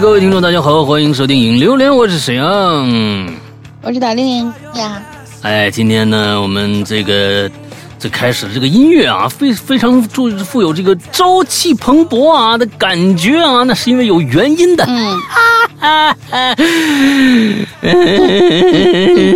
[0.00, 2.46] 各位听众，大家好，欢迎收听《影榴莲》，我是沈阳。
[3.82, 5.02] 我是大令呀，
[5.42, 7.50] 哎，今天呢，我们这个
[7.98, 14.84] 最开始这个音乐啊，非非常富富有这个朝气蓬勃啊的感觉啊，那是因为有原因的。
[14.86, 15.20] 嗯，
[15.80, 16.54] 哈哈！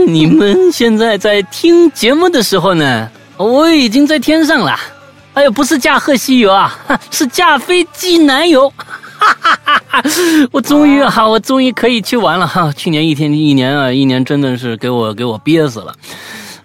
[0.06, 4.79] 你们现在在听节目的时候呢，我已经在天上了。
[5.34, 6.79] 哎呦，不是驾鹤西游啊，
[7.11, 8.73] 是驾飞机南游。
[9.23, 10.03] 哈哈哈哈！
[10.51, 12.73] 我终于哈、我终于可以去玩了哈。
[12.77, 15.95] 去年一天一年啊，一年真的是给我给我憋死了。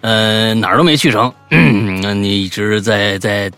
[0.00, 1.32] 呃，哪儿都没去成，
[2.02, 3.50] 那你一直在在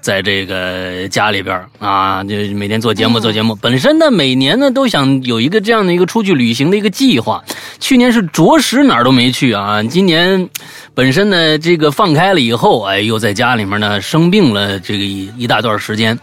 [0.00, 3.54] 在这个家里边啊，就每天做节目做节目。
[3.56, 7.42] 本身呢，每年呢都想有一个这样的一个出去旅行的一个计划。
[7.80, 10.48] 去年是着实哪儿都没去啊，今年
[10.94, 16.18] 本身呢这个放开了以后，哎，又在家里面呢生病了这个一一大段时间。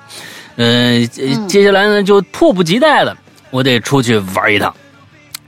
[0.58, 3.16] 呃，接接下来呢就迫不及待了，
[3.52, 4.74] 我得出去玩一趟。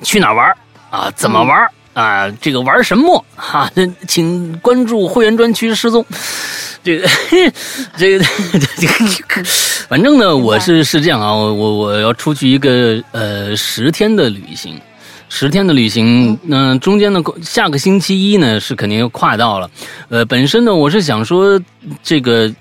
[0.04, 0.54] 去哪儿玩
[0.90, 1.12] 啊？
[1.16, 1.68] 怎么玩？
[1.94, 3.26] 啊，这个玩什么？
[3.36, 3.72] 哈、
[4.08, 6.06] 请关注会员专区失踪。
[6.84, 7.08] 这个，
[7.98, 8.26] 这个，
[8.78, 8.88] 这
[9.28, 9.44] 个，
[9.90, 14.80] 反正呢，我是是这样啊，我我我要出去一个呃十天的旅行，
[15.30, 19.70] 十天的旅行，那、中间呢，下个星期一呢是肯定要跨到了，
[20.10, 21.60] 呃，本身呢我是想说
[22.04, 22.54] 这个。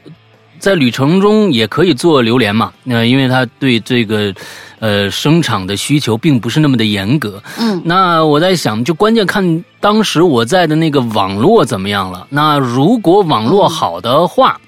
[0.58, 2.72] 在旅程中也可以做榴莲嘛？
[2.84, 4.34] 那、因为它对这个，
[4.78, 7.42] 呃，生产的需求并不是那么的严格。
[7.58, 12.26] 嗯，那我在想，就关键看当时我在的那个网络怎么样了。
[12.30, 14.60] 那如果网络好的话，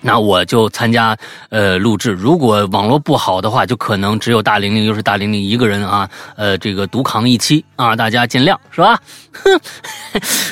[0.00, 1.16] 那我就参加
[1.50, 2.10] 呃录制。
[2.10, 8.98] 如果网络不好的话，就可能只有大玲玲，又是大玲玲一个人啊，呃，这个独扛一期啊，大家见谅是吧？
[9.32, 9.60] 哼，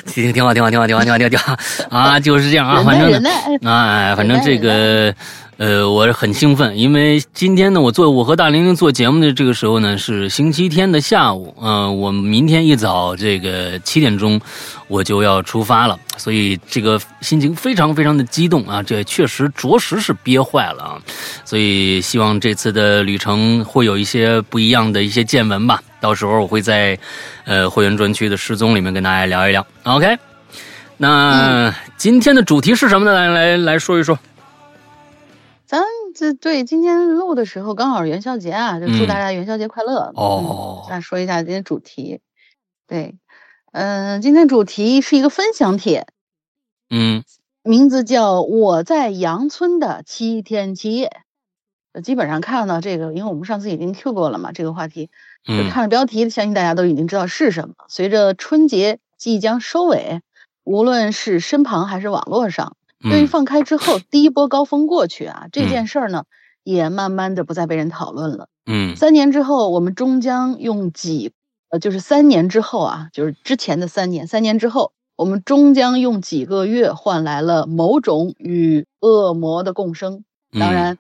[0.07, 1.57] 挺挺好，挺好，挺好，挺好，挺好，挺好
[1.91, 3.23] 啊，就是这样啊，反正耐忍
[3.63, 5.13] 耐，哎，反正这个，
[5.59, 14.41] 呃，我是很兴奋，因为今天呢，我做我和大玲玲做节目的这个时候呢是星期天的下午，嗯、我明天一早这个七点钟
[14.87, 21.03] 我就要出发了，所以这个心情非常非常的激动啊，这确实着实是憋坏了啊，
[21.45, 26.97] 所以希望这次的旅程会有一些不一样的一些见闻吧，到时候我会在
[27.45, 30.17] 呃会员专区的失踪里面跟大家聊一聊，OK。
[30.99, 33.13] 那今天的主题是什么呢？
[33.13, 34.17] 来来来说一说。
[36.19, 40.13] 咱这对今天录的时候刚好是元宵节啊，就祝大家元宵节快乐。
[40.17, 42.21] 哦嗯，那说一下今天主题。
[42.89, 43.17] 对，
[43.71, 46.09] 嗯、今天主题是一个分享帖，
[46.91, 47.23] 嗯
[47.63, 51.07] 名字叫《我在杨村的七天七夜》。
[51.93, 55.11] 呃基本上看到这个，因为我们上次已经 Q 过了嘛，这个话题，
[55.71, 57.75] 看了标题，相信大家都已经知道是什么。
[57.89, 60.21] 随着春节即将收尾，
[60.65, 66.25] 无论是身旁还是网络上，对于嗯放开之后第一波高峰过去啊，这嗯件事儿呢，
[66.65, 68.49] 也慢慢的不再被人讨论了。
[68.67, 71.33] 嗯三年之后，我们终将用几，
[71.71, 80.25] 呃，就是三年之后啊，就是之前的三年，三年之后，我们终将用几个月换来了某种与恶魔的共生。
[80.53, 80.99] 嗯当然，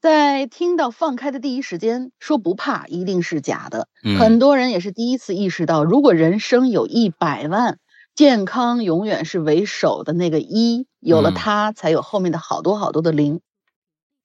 [0.00, 3.88] 在听到放开的第一时间，说不怕一定是假的。
[4.04, 7.78] 嗯很多人也是第一次意识到，如果人生有一百万，
[8.14, 13.40] 健康永远是为首的那个一，有了嗯它，才有后面的好多好多的零。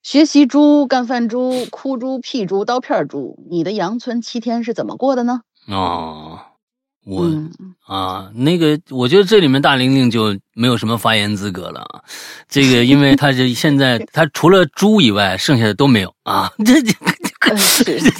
[0.02, 5.42] 学习猪、干饭猪、哭猪、屁猪、刀片猪，你的阳春七天是怎么过的呢？
[5.68, 6.38] 哦，
[7.04, 7.50] 我、嗯，
[7.86, 12.02] 啊，那个，我觉得这里面大玲玲就没有什么发言资格了啊。
[12.48, 16.50] 这个，因为她是现在 她除了猪以外，剩下的都没有啊。
[16.64, 16.94] 这这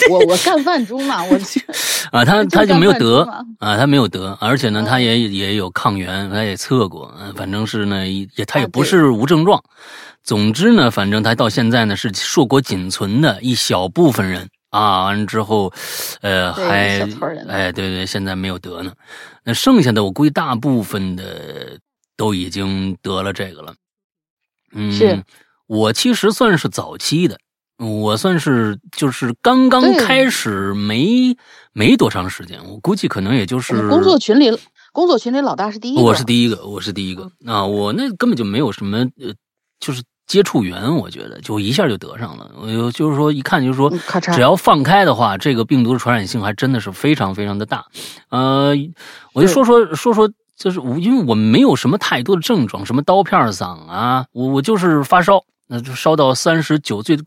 [0.09, 1.63] 我我干饭猪嘛，我去
[2.11, 3.23] 啊，他他就没有得
[3.59, 9.63] 啊，他没有得，而且呢，他也也有抗原，他也测过，嗯，反正是呢，也他也不是无症状。
[10.23, 15.05] 总之呢，反正他到现在呢是硕果仅存的一小部分人啊。
[15.05, 15.73] 完了之后，
[16.23, 17.01] 呃，还
[17.49, 18.93] 哎，对对，现在没有得呢。
[19.45, 21.79] 那剩下的，我估计大部分的
[22.17, 23.75] 都已经得了这个了。
[24.73, 25.23] 嗯，是
[25.67, 27.39] 我其实算是早期的，
[27.81, 31.35] 我算是就是刚刚开始没
[31.73, 34.51] 没多长时间，我估计可能也就是工作群里，
[34.93, 37.65] 工作群里老大是第一个，我是第一个，我是第一个啊！
[37.65, 39.33] 我那根本就没有什么呃，
[39.79, 42.51] 就是接触源，我觉得就一下就得上了。
[42.61, 43.91] 我就就是说，一看就是说
[44.35, 47.87] 只要放开的话，这个病毒的传染性还真的是非常非常的大。
[48.29, 48.75] 呃，
[49.33, 57.19] 我就说说说说，就是我因为我没有什么太多的症状，什么刀片嗓啊，我我就是发烧，那就烧到三十九最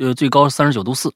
[0.00, 1.12] 呃最高三十九度四，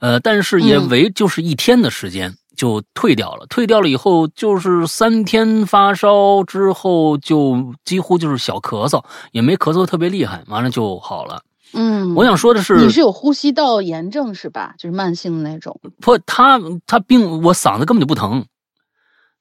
[0.00, 2.34] 呃，但是也嗯为就是一天的时间。
[2.58, 3.46] 就退掉了。
[3.46, 9.00] 退掉了以后，就是三天发烧之后，就几乎就是小咳嗽，
[9.30, 11.40] 也没咳嗽特别厉害，完了就好了。
[11.72, 14.74] 嗯，我想说的是，你是有呼吸道炎症是吧？
[14.76, 15.80] 就是慢性的那种。
[16.00, 18.44] 不，他他病，我嗓子根本就不疼，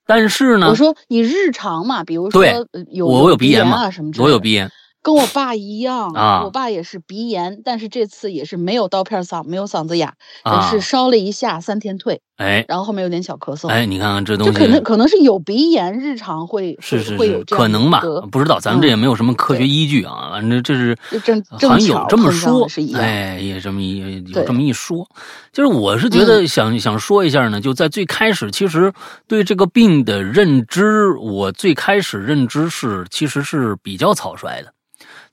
[0.05, 2.45] 但是呢我，说你日常嘛，比如说
[2.91, 4.71] 有我我有鼻炎炎嘛啊什么我有鼻炎，
[5.07, 6.43] 跟我爸一样啊。
[6.43, 10.13] 我爸也是鼻炎，但是这次也是没有刀片嗓，没有嗓子哑，
[10.43, 12.65] 啊只是烧了一下，三天退，哎。
[12.67, 13.69] 然后后面有点小咳嗽。
[13.69, 25.07] 哎，你看看这东西，可能可能是有鼻炎，日常会是是是，会会有可能吧，不知道，咱们这嗯也没有什么科学依据啊，反正这是就正好正像有这么说哎，也这么一有这么一说，
[25.53, 28.91] 就是我是觉得想、想说一下呢，就在最开始，其实
[29.25, 34.73] 对这个病的认知，我最开始认知是其实是比较草率的，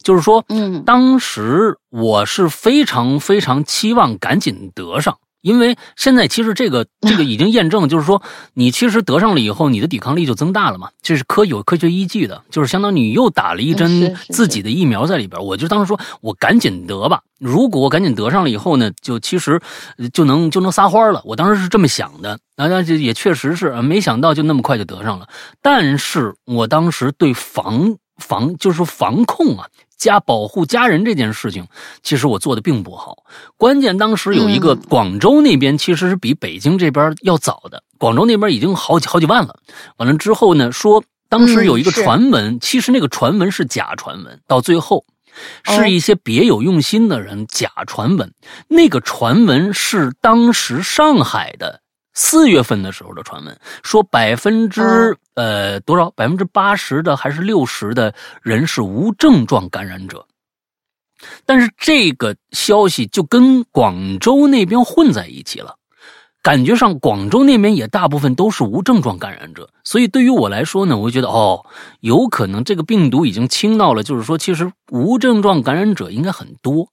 [0.05, 8.23] 就是说，嗯当时我是非常非常期望赶紧得上，因为现在其实这个 这个已经验证，就是说
[8.53, 15.43] 你其实得上了以后，你的抵抗力就增大了嘛，这是科有科学依据的，就是相当于你又打了一嗯针自己的疫苗在里边。
[15.43, 19.61] 我就当时说我赶紧得吧，如果我赶紧得上了以后呢，就其实
[19.99, 21.23] 呃就能就能撒欢了。
[21.25, 25.29] 我当时是这么想的，那，那这也确实是，呃没想到就那么快就得上了。
[25.63, 29.67] 但是我当时对防防就是防控啊。
[29.97, 31.67] 加保护家人这件事情，
[32.03, 33.25] 其实我做的并不好。
[33.57, 39.57] 关键当时有一个嗯广州那边其实是比北京这边要早的，广州那边已经好几好几万了。
[39.97, 45.07] 完了之后呢，说当时有一个传闻，其实那个传闻是假传闻，到最后
[45.65, 48.35] 哦是一些别有用心的人假传闻。
[48.69, 51.81] 那个传闻是当时上海的
[52.15, 60.25] 四月份的时候的传闻，说百分之、哦呃多少百分之八十的还是六十的人是无症状感染者。
[61.45, 65.77] 但是这个消息就跟广州那边混在一起了，
[66.43, 71.65] 感觉上广州那边也大部分都是无症状感染者，所以对于我来说呢，我就觉得哦，
[72.01, 76.89] 有可能这个病毒已经轻到了，就是说其实无症状感染者应该很多。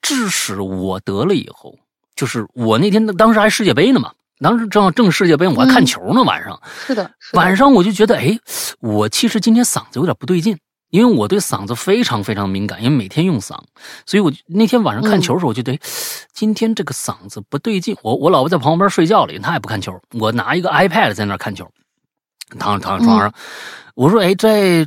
[0.00, 1.76] 致使我得了以后，
[2.14, 4.12] 就是我那天当时还世界杯呢嘛，
[4.44, 6.60] 当时正好正世界杯，我还看嗯球呢，晚上。
[6.86, 8.38] 是的，是的晚上我就觉得，哎，
[8.80, 10.58] 我其实今天嗓子有点不对劲，
[10.90, 13.58] 因为我对嗓子非常非常敏感，因为每天用嗓，
[14.04, 15.80] 所以我那天晚上看球的时候，我就得，哎
[16.34, 17.96] 今天这个嗓子不对劲。
[18.02, 21.66] 我我老婆在旁边睡觉里，她也不看球，我拿一个 iPad 在那儿看球，
[22.58, 23.32] 躺躺床上，
[23.94, 24.86] 我说，哎，这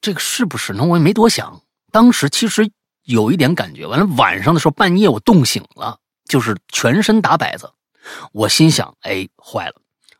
[0.00, 0.84] 这个是不是呢？
[0.84, 1.60] 我也没多想，
[1.90, 2.70] 当时其实
[3.04, 3.86] 有一点感觉。
[3.86, 5.98] 完了，晚上的时候半夜我冻醒了，
[6.28, 7.68] 就是全身打摆子，
[8.32, 9.74] 我心想，哎，坏了，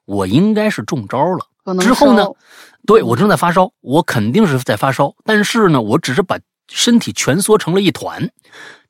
[0.04, 1.46] 我应该是中招了。
[1.80, 2.26] 之后呢，
[2.86, 6.38] 对我正在发烧，我肯定是在发烧，但是呢，我只是把
[6.68, 8.30] 身体蜷缩成了一团，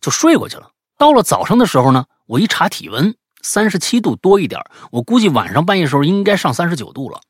[0.01, 0.71] 就睡过去了。
[0.97, 4.59] 到了早上的时候呢，我一查体温，三十七度多一点
[4.91, 7.21] 我估计晚上半夜时候应该上三十九度了，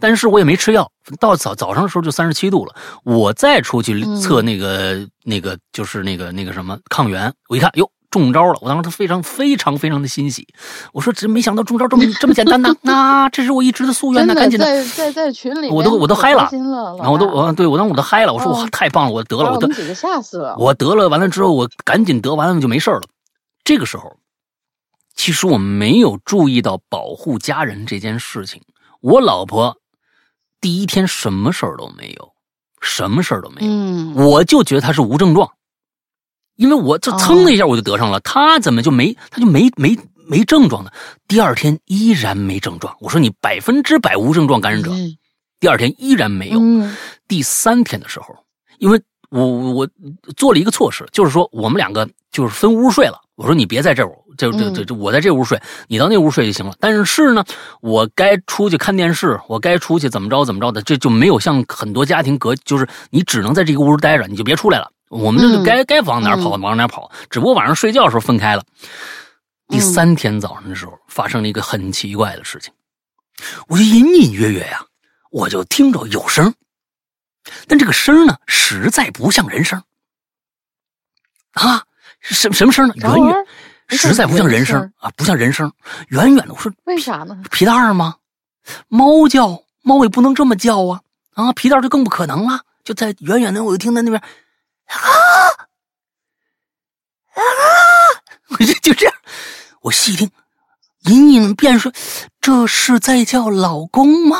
[0.00, 0.90] 但是我也没吃药，
[1.20, 2.74] 到早早上的时候就三十七度了。
[3.04, 7.88] 我再出去测那个、那个就是那个那个什么抗原，我一看，哟。
[8.10, 8.58] 中招了！
[8.62, 10.46] 我当时非常非常非常的欣喜，
[10.92, 12.74] 我说真没想到中招这么这么简单呐！
[12.82, 16.48] 那、这是我一直的夙愿呐，真的赶紧的，在在在群里，我都我都嗨了
[16.98, 20.56] 然后我都我对我当时我都嗨了，我说哦我太棒了，我得了，我得把我们几个吓死了。
[20.58, 23.02] 我得了，完了之后我赶紧得完了就没事了。
[23.64, 24.16] 这个时候，
[25.14, 28.62] 其实我没有注意到保护家人这件事情。
[29.00, 29.76] 我老婆
[30.60, 32.32] 第一天什么事儿都没有，
[32.80, 35.50] 什么事儿都没有，嗯，我就觉得她是无症状，
[36.58, 39.96] 因为我这哦噌的一下我就得上了，他怎么就没他就没没
[40.26, 40.90] 没症状呢？
[41.28, 42.94] 第二天依然没症状。
[43.00, 45.16] 我说你百分之百无症状感染者，嗯
[45.60, 46.58] 第二天依然没有。
[46.60, 46.94] 嗯
[47.28, 48.26] 第三天的时候，
[48.78, 49.00] 因为
[49.30, 49.88] 我我
[50.36, 53.20] 做了一个措施，就是说我们两个就是分屋睡了。
[53.36, 56.74] 我说你别在这屋，这这这这，我在这屋睡，你到那屋睡就行了。
[56.80, 57.44] 但是呢，
[57.80, 64.90] 我该出去看电视，我该出去怎么着怎么着的，这就没有像很多家庭隔，就是你只能在这个屋待着，你就别出来了。
[65.08, 68.62] 我们这就嗯该该往哪跑嗯往哪跑，只不过晚上睡觉的时候分开了。
[69.68, 72.72] 第三天早上的时候，发生了一个很奇怪的事情，
[73.68, 74.84] 我就隐隐约约呀、
[75.30, 76.54] 我就听着有声，
[77.66, 79.82] 但这个声呢，实在不像人声
[81.52, 81.84] 啊，
[82.20, 82.94] 什什么声呢？
[82.96, 83.46] 远远
[83.88, 85.72] 实在不像人人声声啊，不像人声，
[86.08, 86.52] 远远的。
[86.52, 87.42] 我说为啥呢？
[87.50, 88.16] 皮蛋儿吗？
[88.88, 91.00] 猫叫，猫也不能这么叫啊
[91.32, 91.52] 啊！
[91.54, 94.22] 皮蛋就更不可能了，就在远远的，我就听到那边
[94.88, 95.68] 啊
[97.34, 97.40] 啊，
[98.50, 99.14] 我就就这样，
[99.82, 100.30] 我细听，
[101.04, 101.92] 隐隐便说
[102.40, 104.38] 这是在叫老公吗？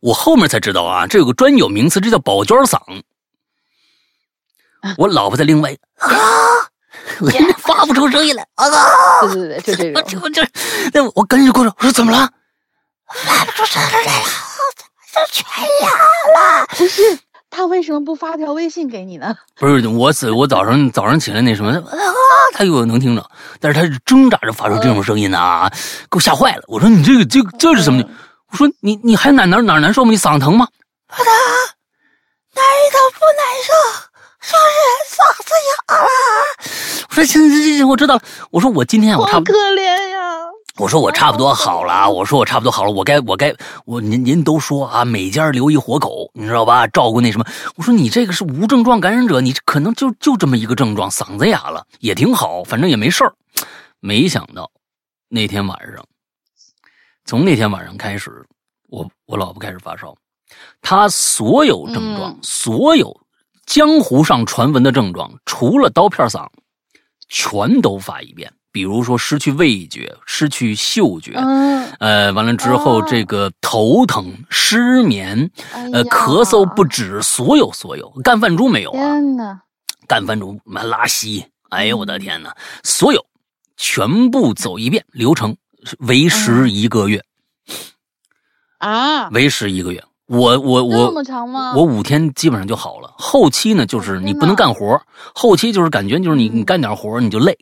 [0.00, 2.80] 我后面才知道啊，这有个专有名词，这叫宝娟嗓。
[4.98, 6.08] 我老婆在另外啊，
[7.20, 8.66] 我发不出声音来啊。
[9.22, 10.32] 对对对，就这我种。
[10.32, 10.50] 就这，
[10.92, 12.30] 那我赶紧过去，我说怎么了？
[13.08, 14.24] 发不出声来了，
[15.12, 15.44] 就全
[15.82, 15.88] 哑
[16.34, 16.66] 了。
[16.66, 17.18] 不 是
[17.56, 19.34] 他为什么不发条微信给你呢？
[19.58, 21.80] 不是我死，我早上早上起来那什么啊，
[22.52, 25.70] 他又能听着，但是他是挣扎着发出这种声音呢、啊，
[26.10, 26.62] 给我吓坏了。
[26.66, 28.04] 我说你这个这个这是什么？
[28.50, 30.10] 我说你你还哪哪哪难受吗？
[30.10, 30.68] 你嗓子疼吗？
[31.08, 31.24] 不疼，
[32.54, 33.72] 哪里都不难受，
[34.42, 34.76] 就是
[35.16, 36.08] 嗓子哑了。
[37.08, 38.20] 我说行行行行，我知道了。
[38.50, 39.95] 我说我今天我差不多可怜呀！
[40.78, 43.54] 我说我差不多好了啊，我说我差不多好了，我该我该
[43.86, 46.86] 我您您都说啊，每家留一活狗，你知道吧？
[46.88, 47.46] 照顾那什么。
[47.76, 53.34] 我说你这个是无症状感染者，你可能就就这么一个症状，嗓子哑了也挺好，反正也没事儿。
[54.00, 54.70] 没想到
[55.28, 56.04] 那天晚上，
[57.24, 58.44] 从那天晚上开始，
[58.88, 60.14] 我我老婆开始发烧，
[60.82, 63.18] 她所有症状，嗯所有
[63.64, 66.46] 江湖上传闻的症状，除了刀片嗓，
[67.30, 68.52] 全都发一遍。
[68.76, 79.62] 比如说失去味觉、失去嗅觉，嗯，呃，完了之后哦这个头疼、失眠，呃，咳嗽不止，所有所有，干饭猪没有啊？
[80.06, 82.50] 干饭猪完拉稀，哎呦我的天呐，
[82.84, 83.24] 所有
[83.78, 85.56] 全部走一遍流程，
[86.00, 87.24] 为时一个月，
[88.76, 90.04] 啊，为时一个月。
[90.26, 91.72] 我我这我么长吗？
[91.74, 95.00] 我五天基本上就好了，后期呢就是你不能干活，
[95.34, 97.56] 后期就是感觉就是你嗯你干点活你就累，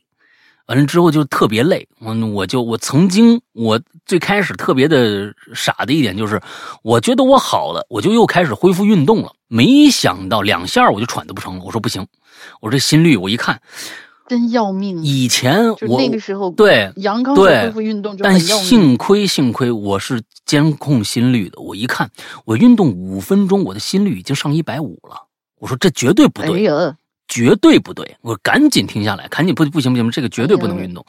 [0.66, 1.86] 完了之后就特别累。
[2.00, 6.40] 我我就我曾经我最开始特别的傻的一点就是，
[6.82, 9.32] 我觉得我好了，我就又开始恢复运动了。
[9.48, 12.06] 没想到两下我就喘的不成了，我说不行，
[12.60, 13.60] 我说这心率我一看，
[14.26, 15.04] 真要命！
[15.04, 18.40] 以前我那个时候，对阳刚恢复运动就但。
[18.40, 22.10] 幸亏幸亏我是监控心率的，我一看
[22.46, 25.28] 我运动五分钟，我的心率已经上一百五了。
[25.60, 26.96] 我说这绝对不哎对，呀，
[27.28, 28.16] 绝对不对！
[28.20, 31.04] 我赶紧停下来，赶紧不不行不行，这个绝对不能运动。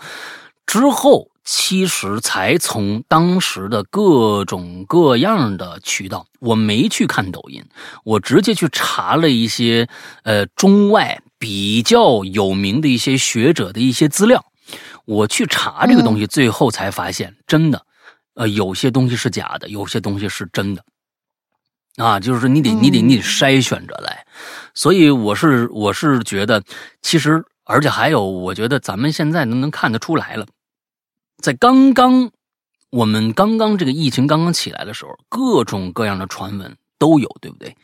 [0.65, 7.63] 之后其实才从当时的各种各样的渠道，我没去看抖音，
[8.03, 9.87] 我直接去查了一些
[10.23, 14.43] 呃中外比较有名的一些学者的一些资料，
[15.05, 17.85] 我去查这个东西，最后才发现真的，
[18.33, 20.83] 呃，有些东西是假的，有些东西是真的。
[21.97, 24.25] 啊，就是你得你得你得筛选着来，
[24.73, 26.61] 所以我是我是觉得，
[27.01, 30.45] 其实而且还有，我觉得咱们现在能能看得出来了，
[31.37, 32.31] 在刚刚
[32.89, 37.75] 我们刚刚这个疫情刚刚起来的时候，各种各样的传闻都有，对不对？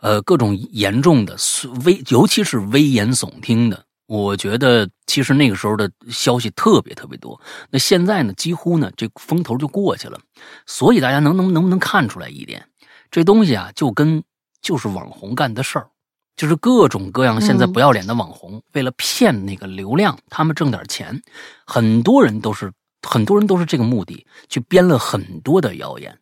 [0.00, 1.36] 呃，各种严重的
[1.84, 7.40] 危，尤其是危言耸听的，我觉得其实那个时候的消息特别特别多。
[7.70, 10.18] 那现在呢，几乎呢这风头就过去了，
[10.66, 12.66] 所以大家能能能不能看出来一点？
[13.14, 14.24] 这东西啊，就跟
[14.60, 15.86] 就是网红干的事儿，
[16.34, 21.22] 就是各种各样现在嗯不要脸的网红，为了骗那个流量，他们挣点钱，
[21.64, 26.18] 很多人都是很多人都是这个目的，去编了很多的谣言，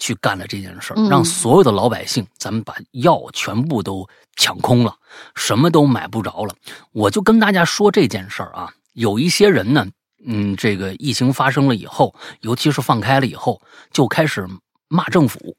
[0.00, 4.96] 去干了这件事儿，嗯让所有的老百姓，咱们把药全部都抢空了，
[5.36, 6.52] 什么都买不着了。
[6.90, 9.86] 我就跟大家说这件事儿啊，有一些人呢，
[10.26, 14.44] 嗯，这个疫情发生了以后，尤其是放开了以后，就开始
[14.88, 15.56] 骂政府。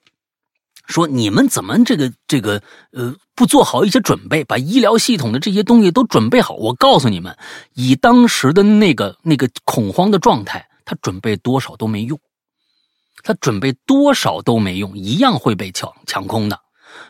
[0.85, 2.61] 说你们怎么这个这个
[2.91, 6.55] 呃不做好一些准备，把医疗系统的这些东西都准备好？
[6.55, 7.37] 我告诉你们，
[7.73, 12.19] 以当时的那个那个恐慌的状态，他准备多少都没用，
[13.23, 16.59] 他准备多少都没用，一样会被抢抢空的。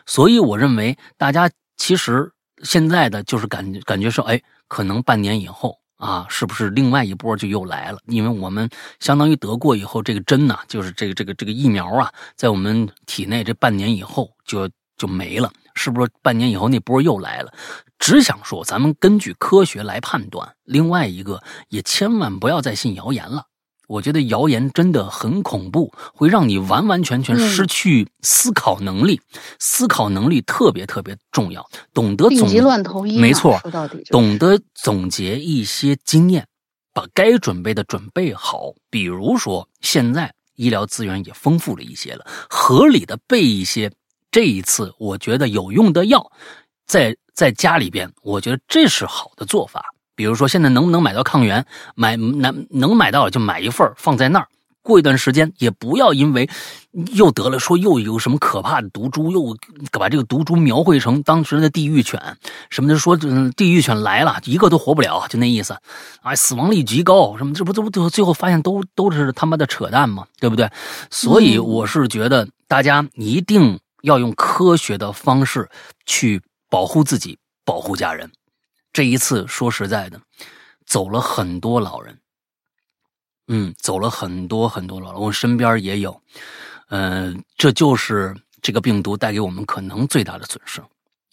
[0.06, 5.78] 所以我认为，大家其实现在的就是感觉感觉说，哎，可能半年以后。
[5.96, 7.98] 啊，是不是另外一波就又来了？
[8.06, 8.68] 因为我们
[9.00, 16.10] 相当于得过以后，这个针呐、就是这个这个这个疫苗啊，在我们体内这半年以后就就没了，是不是？
[16.22, 17.52] 半年以后那波又来了？
[17.98, 20.54] 只想说，咱们根据科学来判断。
[20.64, 23.46] 另外一个，也千万不要再信谣言了。
[23.86, 29.20] 我觉得谣言真的很恐怖，会让你完完全全嗯失去思考能力。
[29.58, 36.46] 思考能力特别特别重要，懂得总结乱投医嘛，没错说到底就是懂得总结一些经验，
[36.92, 38.72] 把该准备的准备好。
[38.90, 43.90] 比如说，现在医疗资源也丰富了一些了，合理的备一些
[44.30, 46.30] 这一次我觉得有用的药，
[46.86, 49.84] 在在家里边，我觉得这是好的做法。
[50.14, 51.64] 比如说，现在能不能买到抗原？
[51.94, 54.48] 买能能买到就买一份放在那儿。
[54.82, 56.46] 过一段时间，也不要因为
[57.14, 59.56] 又得了，说又有什么可怕的毒株，又
[59.98, 62.20] 把这个毒株描绘成当时的地狱犬，
[62.68, 65.74] 什么的说，嗯，地狱犬来了，一个都活不了，就那意思，
[66.20, 70.26] 啊，死亡率极高，什么这不这不最后最后发现都都是他妈的扯淡吗？
[70.38, 70.70] 对不对？
[71.10, 75.66] 所以我是觉得大家一定要用科学的方式
[76.04, 78.30] 去保护自己，保护家人。
[78.94, 80.18] 这一次说实在的，
[80.86, 82.16] 走了很多老人，
[83.48, 86.18] 嗯，走了很多很多老人，我身边也有，
[86.90, 88.32] 嗯、这就是
[88.62, 90.80] 这个病毒带给我们可能最大的损失。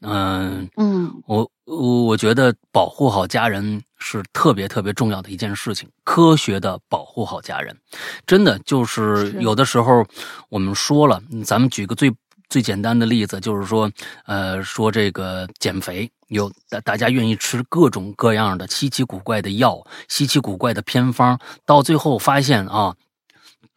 [0.01, 1.13] 嗯、嗯。
[1.27, 7.80] 我我我觉得保护好家人是特别特别重要的一件事情，科学的保护好家人，
[8.25, 9.39] 真的就是是。
[9.39, 10.03] 有的时候
[10.50, 12.12] 我们说了，咱们举个最
[12.51, 13.89] 最简单的例子，就是说，
[14.25, 22.93] 呃，说这个减肥，有大大家愿意吃各种各样的稀奇古怪的药、稀奇古怪的偏方，到最后发现啊。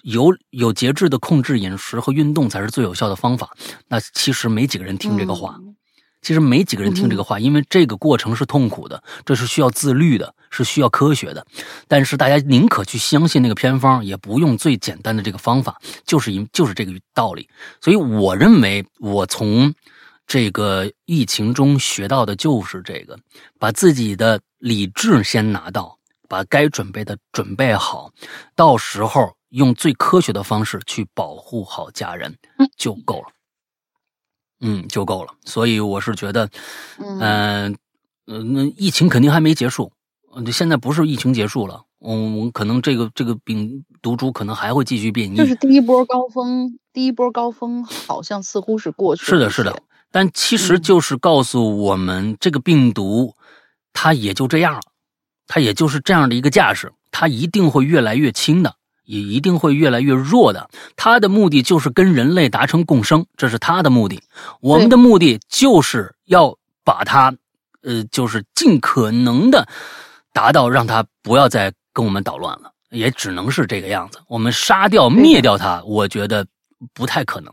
[0.02, 3.56] 有有节制的控制饮食和运动才是最有效的方法。
[3.88, 5.74] 那其实没几个人听这个话，嗯
[6.20, 11.44] 其实没几个人听这个话，因为这个过程是痛苦的，这是需要自律的，是需要科学的。
[11.88, 17.48] 但是大家宁可去相信那个偏方，也不用最简单的这个方法，就是因就是这个道理。
[17.80, 19.74] 所以我认为，我从
[20.26, 23.18] 这个疫情中学到的就是这个：
[23.58, 28.10] 把自己的理智先拿到，把该准备的准备好，
[28.54, 32.34] 到时候用最科学的方式去保护好家人
[32.78, 33.26] 就够了。
[34.60, 35.34] 嗯，就够了。
[35.44, 36.48] 所以我是觉得，
[36.98, 37.78] 嗯嗯、
[38.26, 39.92] 呃，那疫情肯定还没结束，
[40.34, 45.36] 呃现在不是疫情结束了，嗯，我可能这个这个病毒株可能还会继续变异。
[45.36, 49.26] 就是第一波高峰，第一波高峰好像似乎是过去了。
[49.26, 49.82] 是的，是的。。
[50.10, 53.34] 但其实嗯就是告诉我们，这个病毒
[53.92, 54.80] 它也就这样了，
[55.46, 60.70] 它也就是这样的一个架势，它一定会越来越轻的，也一定会越来越弱的。
[60.94, 64.22] 它的目的就是跟人类达成共生，这是它的目的。
[64.60, 67.34] 我们的目的就是要把它，
[67.82, 69.66] 呃，就是尽可能的
[70.34, 74.20] 达到让他不要再跟我们捣乱了，也只能是这个样子。
[74.28, 76.46] 我们杀掉、灭掉他，我觉得
[76.92, 77.50] 不太可能。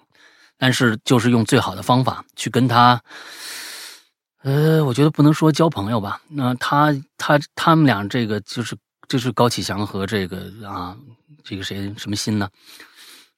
[0.57, 3.01] 但是就是用最好的方法去跟他，
[4.43, 6.21] 呃，我觉得不能说交朋友吧。
[6.27, 8.75] 那他他他们俩这个就是
[9.07, 10.95] 就是高启强和这个啊，
[11.43, 12.49] 这个谁什么心呢？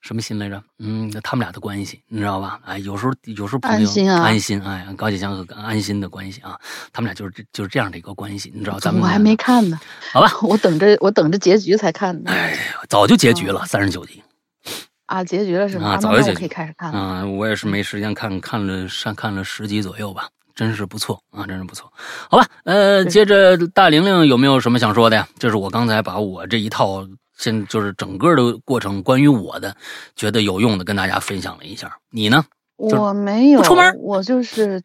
[0.04, 0.62] 什么心来着？
[0.80, 2.60] 嗯，他们俩的关系你知道吧？
[2.66, 6.60] 哎，有时候有时候朋友安心啊安心，哎，高启强和安心的关系啊，
[6.92, 8.78] 他们俩就是这就是这样的一个关系，你知道？
[8.80, 9.80] 咱们我还没看呢，
[10.12, 10.30] 好吧？
[10.44, 12.30] 我等着我等着结局才看呢。
[12.30, 12.58] 哎呀，
[12.90, 14.22] 早就结局了，三十九集。
[15.06, 15.92] 啊，结局了是吗？
[15.92, 17.22] 啊早就结局可以开始看了。
[17.22, 21.92] 嗯，我也是没时间看，看了上看了十集左右吧，真是不错啊，真是不错。
[22.30, 25.26] 好吧，呃，接着大玲玲有没有什么想说的呀？
[25.40, 29.76] 就是我刚才把我这一套现就是整个的过程关于我的
[30.16, 32.00] 觉得有用的跟大家分享了一下。
[32.10, 32.46] 你呢？
[32.76, 34.84] 我没有，出门我就是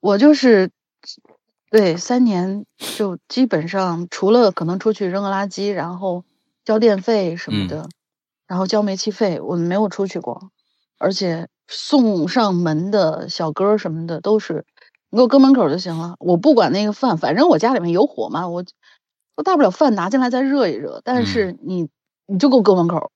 [0.00, 0.70] 我就是
[1.70, 6.24] 对三年就基本上除了可能出去扔个垃圾，然后
[6.64, 7.88] 交电费什么嗯的，
[8.46, 10.50] 然后交煤气费，我没有出去过，
[10.98, 14.64] 而且送上门的小哥什么的都是
[15.10, 18.64] 你给我搁门口就行了，我不管那个饭，反正我家里面有火嘛，我
[19.38, 21.88] 我大不了饭拿进来再热一热，但嗯是你
[22.26, 23.12] 你就给我搁门口，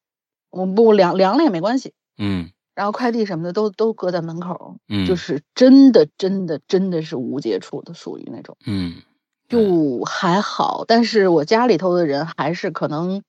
[0.50, 1.94] 我不凉凉了也没关系。
[2.16, 9.02] 嗯然后快递什么的都都搁在门口，嗯，就是真的真的真的是无接触的，属于那种嗯
[9.48, 10.85] 就还好。
[10.87, 13.24] 但是我家里头的人还是可能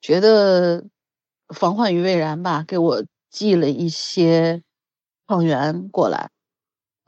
[0.00, 0.84] 觉得
[1.48, 4.62] 防患于未然吧，给我寄了一些
[5.26, 6.30] 矿源过来。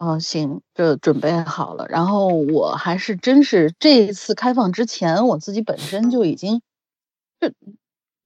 [0.00, 1.86] 嗯，行，这准备好了。
[1.88, 6.62] 然后我还是真是这一次开放之前，我自己本身就已经
[7.40, 7.48] 就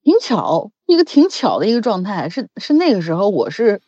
[0.03, 3.81] 挺巧，一个挺巧的一个状态，是是那个时候我是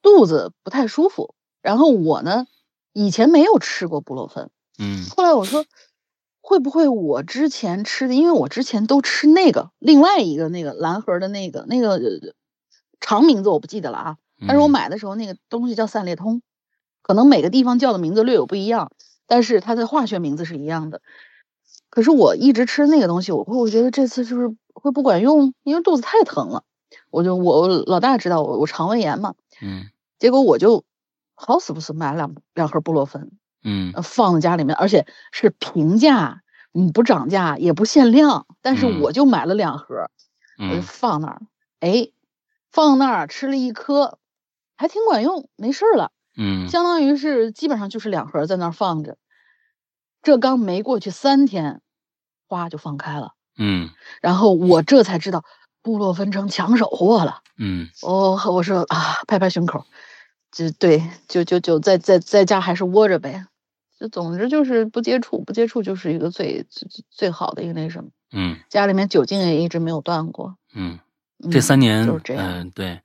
[0.00, 2.46] 肚子不太舒服，然后我呢
[2.94, 5.04] 以前没有吃过布洛芬，嗯。
[5.14, 5.66] 后来我说
[6.40, 12.32] 会不会我之前吃的，因为我之前都吃那个另外一个那个蓝盒的那个那个呃
[13.00, 14.70] 长名字我不记得了啊，但是我嗯。
[14.70, 16.40] 买的时候那个东西叫散列通，
[17.02, 18.90] 可能每个地方叫的名字略有不一样，
[19.26, 21.02] 但是它的化学名字是一样的。
[21.90, 25.52] 可是我一直吃那个东西，我会我觉得这次是不是会不管用？
[25.62, 26.64] 因为肚子太疼了。
[27.10, 30.84] 我就我老大知道我我肠胃炎嘛，嗯结果我就
[31.34, 33.32] 好死不死买了两两盒布洛芬，
[33.64, 36.42] 嗯呃放在家里面，而且是平价，
[36.74, 40.10] 嗯，不涨价也不限量，但是嗯我就买了两盒，
[40.58, 41.42] 我就嗯放那儿，
[41.80, 42.08] 哎，
[42.70, 44.18] 放那儿吃了一颗，
[44.76, 46.12] 还挺管用，没事儿了。
[46.36, 49.18] 嗯相当于是基本上就是两盒在那儿放着。
[50.22, 51.80] 这刚没过去三天，
[52.46, 53.90] 哗就放开了，嗯
[54.20, 55.44] 然后我这才知道
[55.82, 57.40] 布洛芬成抢手货了。
[57.58, 59.84] 嗯哦，我说啊，拍拍胸口，
[60.50, 63.46] 就对，就就就在在在家还是窝着呗。
[63.98, 68.10] 就总之就是不接触，不接触就是一个最最最最好的一个那什么。
[68.32, 70.56] 嗯家里面酒精也一直没有断过。
[70.74, 70.98] 嗯。
[71.44, 72.60] 嗯、这三年，就是这样。
[72.60, 73.00] 嗯、对，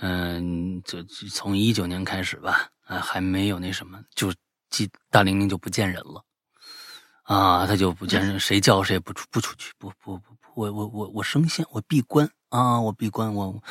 [0.00, 4.32] 嗯、就从一九年开始吧，啊、还没有那什么，就
[4.70, 6.24] 记大玲玲就不见人了，
[7.22, 13.62] 啊，他就不见人，谁叫谁也不出不出去，不不不我我我我声线，我闭关啊，我闭关，我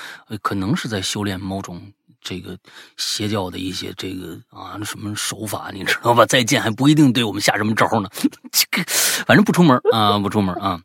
[0.42, 2.58] 可能是在修炼某种这个
[2.98, 6.26] 邪教的一些这个啊什么手法，你知道吧？
[6.26, 8.10] 再见还不一定对我们下什么招呢。
[8.52, 8.84] 这个
[9.26, 10.80] 反正不出门啊，不出门啊。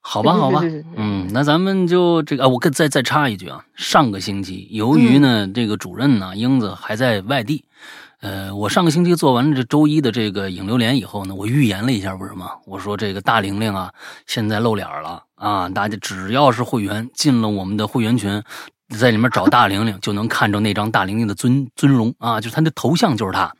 [0.00, 0.62] 好吧，好吧
[0.96, 7.62] 嗯，那咱们就这个啊，我跟再再插一句啊，上个星期由于呢、这个主任呢英子还在外地，
[8.20, 12.52] 呃，我上个星期做完这周一的这个影流连以后呢，我预言了一下，不是吗？
[12.64, 13.92] 我说这个大玲玲啊，
[14.26, 18.42] 现在露脸了啊，大家只要是会员进了我们的会员群，
[18.96, 23.52] 在里面找大玲玲，就能看着那张大玲玲的尊尊容啊，就是她的头像就是她。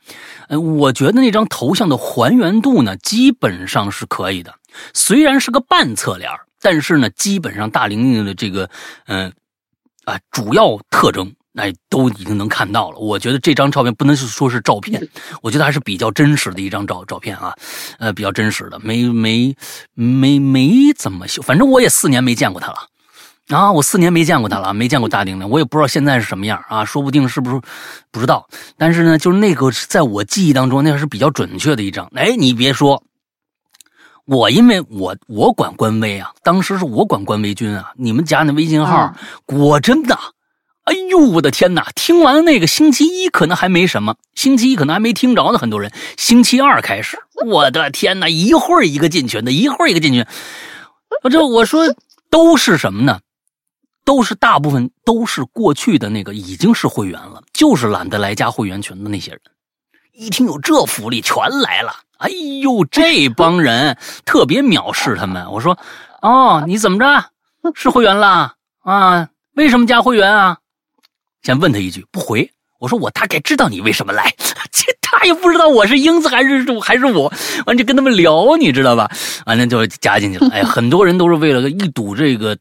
[0.49, 4.55] 呃，我觉得那张头像的还原度呢，基本上是可以的，
[4.95, 8.71] 虽然是个半侧脸儿但是呢，基本上大玲玲的这个
[9.07, 9.33] 嗯
[10.05, 11.33] 啊、主要特征。
[11.55, 12.99] 哎，都已经能看到了。
[12.99, 15.09] 我觉得这张照片不能是说是照片，
[15.43, 17.53] 我觉得还是比较真实的一张照照片啊，
[17.99, 19.57] 呃，比较真实的，没没
[19.93, 22.79] 没没怎么修，反正我也四年没见过他了。
[23.49, 27.61] 啊，我四年没见过他了，没见过大玲玲，我也不知道现在是什么样啊，说不定是不是
[28.11, 28.47] 不知道。
[28.77, 32.11] 但是呢，就是那个在我记忆当中，那是比较准确的一张。
[32.15, 33.03] 哎，你别说，
[34.27, 40.19] 我因为我我管官微啊，当时是我管官微君啊，你们加那微信号，啊果真的，
[40.85, 41.87] 哎呦我的天哪！
[41.95, 50.27] 听完那个星期一可能还没什么，星期一可能还没听着呢，很多人星期二开始，我的天哪，一会儿一个进群的，一会儿一个进群，
[51.23, 51.95] 我这我说
[52.29, 53.21] 都是什么呢？
[54.09, 59.41] 都是大部分都是过去的那个已经是会员了，就是懒得来加会员群的那些人，
[60.15, 61.95] 一听有这福利，全来了。
[62.17, 62.31] 哎
[62.63, 65.53] 呦，这帮人 特别藐视他们。
[65.53, 65.79] 我说，
[66.23, 67.23] 哦，你怎么着？
[67.75, 69.29] 是会员了啊？
[69.57, 70.57] 为什么加会员啊？
[71.43, 72.51] 先问他一句，不回。
[72.81, 74.33] 我说我大概知道你为什么来，
[74.73, 77.31] 这他也不知道我是英子还是还是我，
[77.67, 79.11] 完就跟他们聊，你知道吧？
[79.45, 80.49] 完了就加进去了。
[80.51, 82.57] 哎，很多人都是为了一睹这个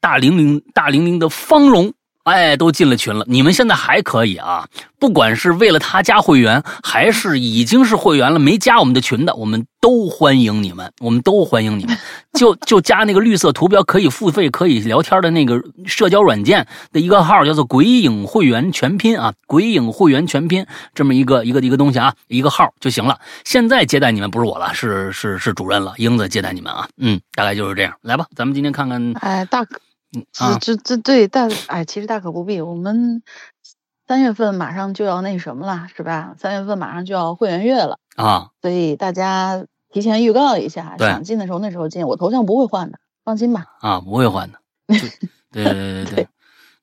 [0.00, 1.92] 大玲玲大玲玲的芳容，
[2.24, 3.24] 哎，都进了群了。
[3.28, 4.66] 你们现在还可以啊，
[4.98, 11.96] 不管是为了他加会员，还是已经是会员了没加我们的群的，我们都欢迎你们，我们都欢迎你们。
[12.32, 23.18] 就就加那个绿色图标可以付费可以聊天的那个社交软件的一个号，叫做“鬼影会员全拼”啊，“鬼影会员全拼”这么一个一个一个东西啊，一个号就行了。
[23.44, 27.92] 现在接待你们不是我了，是是是主任了，英子接待你们啊，嗯，大概就是这样。
[28.02, 29.76] 来吧，咱们今天看看，哎，大哥
[30.32, 32.60] 这这这对大哎，其实大可不必。
[32.60, 33.22] 我们
[34.08, 36.34] 三月份马上就要那什么了，是吧？
[36.38, 42.06] 三月份马上就要会员月了，啊，所以大家提前预告一下，想进的时候那时候进。
[42.06, 43.66] 我头像不会换的，放心吧。
[43.80, 44.58] 啊，不会换的。
[44.88, 45.10] 对对
[45.52, 46.28] 对对对 对。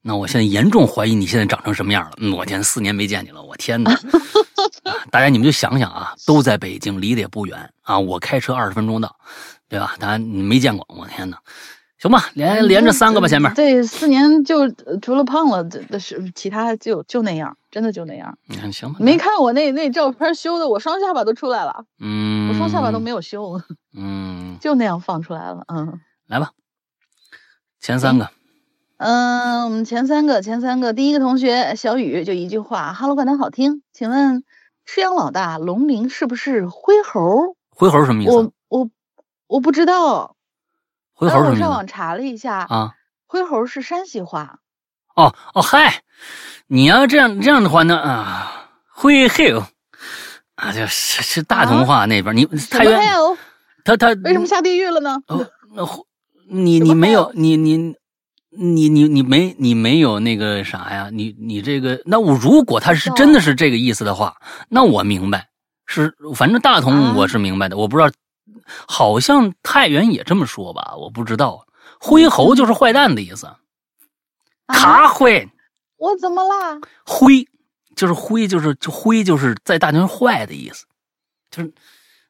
[0.02, 2.12] 那我现在严重怀疑你现在长成什么样了。
[2.22, 3.92] 嗯，我天，四年没见你了，我天哪！
[4.84, 9.14] 啊大家你们就想想啊，都在北京，离得也不远啊，我开车二十分钟到，
[9.68, 9.96] 对吧？
[10.00, 11.38] 大家你没见过，我天哪！
[12.00, 13.52] 行吧，连连着三个吧，前面。
[13.56, 18.38] 对，四年就呃除了胖了，这这是其他就就那样，真的就那样。
[18.48, 19.00] 你看行吧？
[19.00, 23.60] 没看我那那照片修的，我双下巴都出来了，嗯，我双下巴都没有修，
[23.98, 25.64] 嗯， 就那样放出来了。
[25.68, 26.52] 嗯来吧，
[27.80, 28.30] 前三个。
[28.98, 34.44] 嗯，我们前三个前三个，第一个同学小雨就一句话：“哈喽，怪谈好听，请问
[34.86, 38.52] 赤羊老大龙鳞是不是灰猴？”灰猴什么意思我？
[38.70, 38.90] 我
[39.46, 40.36] 我不知道，
[41.18, 41.72] 回然后我上？
[41.72, 42.94] 网查了一下，啊，
[43.26, 44.60] 灰猴是山西话。
[45.16, 46.04] 哦哦，嗨，
[46.68, 49.52] 你要这样这样的话呢啊，灰黑
[50.54, 53.02] 啊，就是是大同话那边，你太原
[53.84, 55.18] 他他为什么下地狱了呢？
[55.28, 56.06] 哦，
[56.48, 57.32] 你你没有？
[57.34, 57.96] 你你
[58.52, 61.10] 你你你没你没有那个啥呀？
[61.12, 64.36] 你你这个那我如果他是真的是这个意思的话，
[64.70, 65.48] 那我明白
[65.88, 68.12] 是反正大同啊我是明白的，我不知道
[68.88, 70.96] 好像太原也这么说吧？
[70.98, 71.66] 我不知道，
[72.00, 73.58] 灰猴就是坏蛋的意思，啊，
[74.68, 75.50] 卡灰
[75.98, 76.80] 我怎么啦？
[77.06, 77.48] 灰
[77.96, 80.86] 就是灰就是就灰就是在大同坏的意思，
[81.52, 81.74] 就是。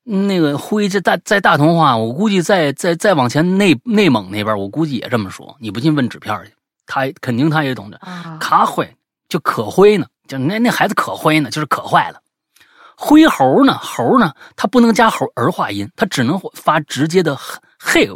[0.10, 5.58] 那个灰这大在大同话，我估计在在再往前内内蒙那边，我估计也这么说。
[5.60, 6.54] 你不信问纸片去，
[6.86, 7.98] 他肯定他也懂得。
[7.98, 8.90] 啊，卡灰
[9.28, 12.22] 就可灰呢，就那那孩子可灰呢，就是可坏了。
[13.00, 17.38] 灰猴呢，猴呢，它不能加猴儿化音，它只能发直接的
[17.80, 18.10] 嘿。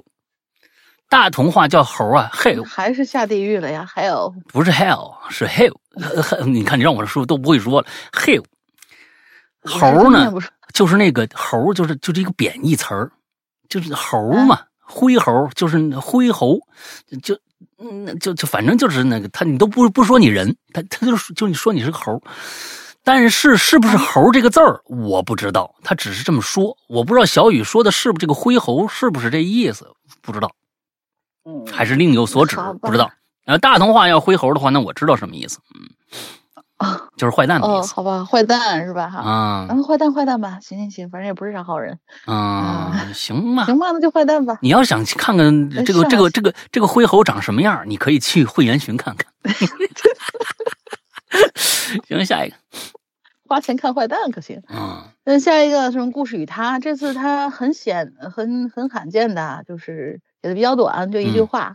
[1.07, 5.75] 大同话叫猴啊，嘿，还是下地狱了呀？？hell 不是 hell，是 hell。
[6.45, 8.43] 你看你让我说都不会说了，hell。
[9.63, 10.33] 猴呢，
[10.73, 13.11] 就是那个猴，就是就是一个贬义词儿，
[13.69, 16.57] 就是猴嘛，灰猴就是灰猴，
[17.21, 17.37] 就
[17.77, 22.19] 嗯，就就反正就是那个他，你都不不说你人，他他就是就你说你是个猴，
[23.03, 29.87] 但是是不是猴这个字儿我不知道，他只是这么说，我不知道小雨说的是不是这个灰猴是不是这意思，
[30.21, 30.51] 不知道。
[31.43, 33.11] 嗯，还是另有所指不知道。
[33.45, 35.89] 呃，大同话要灰猴的话，那我知道什么意思，嗯，
[36.77, 39.09] 啊，就是坏蛋的意哦，思好吧，坏蛋是吧？
[39.09, 43.65] 哈，啊嗯，坏蛋坏蛋吧，行行行，反正也不是啥好人，啊，行吧。
[43.65, 44.59] 行吧，那就坏蛋吧。
[44.61, 49.27] 你要想看看这个这个这个这个灰猴长什么样，你可以去会员群看看。
[52.07, 52.55] 行，下一个，
[53.47, 54.61] 花钱看坏蛋可行。
[54.69, 61.73] 嗯那下一个什么故事与他，这次他很显很很罕见的，就是写的比较短，就一句嗯话。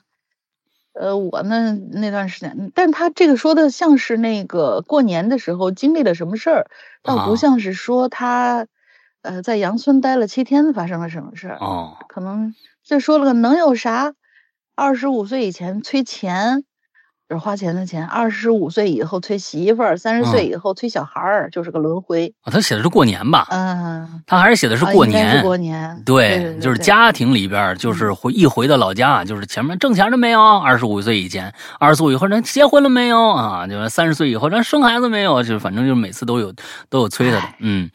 [0.95, 6.67] 呃，我呢那段时间，但他这个说的像是那个过年的时候经历了什么事儿，
[7.03, 8.67] 倒啊不像是说他，
[9.23, 11.59] 呃，在杨村待了七天发生了什么事儿。
[11.61, 14.15] 哦可能就说了个能有啥？
[14.75, 16.67] 二十五岁以前催钱，就
[17.29, 22.33] 是花钱的钱；二十五岁以后催媳妇儿，三十岁嗯以后催小孩儿，就是个轮回。
[22.43, 23.47] 啊他写的是过年吧？
[23.51, 30.41] 嗯，他还是写的是过年过年，对，对，就是家庭里边，就是回一回到老家，就是前面挣钱了没有？
[30.41, 33.67] 二十五岁以前，二十五以后人结婚了没有啊？
[33.67, 35.43] 就是三十岁以后人生孩子没有？
[35.43, 36.55] 就是反正就是每次都有
[36.89, 37.91] 都有催他的，嗯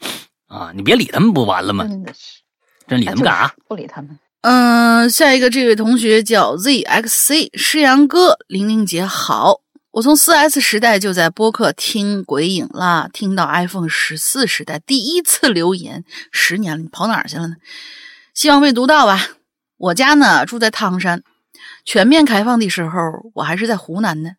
[0.48, 1.86] 啊，你别理他们不完了吗？
[1.88, 2.42] 真的是，
[2.86, 3.54] 真理他们干啥？
[3.66, 4.18] 不理他们。
[4.42, 9.60] 嗯，下一个这位同学叫 ZXC 诗阳哥，玲玲姐好。
[9.92, 17.54] 我从 4S 时代就在播客听鬼影啦，听到 iPhone 十四时代第一次留言，十年了，你跑哪儿去了呢？
[18.34, 19.28] 希望被读到吧。
[19.76, 21.22] 我家呢住在汤山，
[21.84, 24.30] 全面开放的时候，我还是在湖南呢，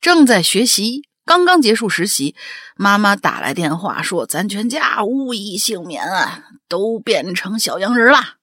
[0.00, 2.36] 正在学习，刚刚结束实习，
[2.76, 8.34] 妈妈打来电话说咱全家无一幸免啊，都变成小洋人啦。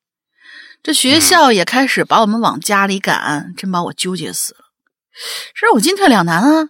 [0.88, 4.60] 这学校也开始把我们往家里赶，真把我纠结死了。
[5.54, 6.69] 这让我进退两难啊！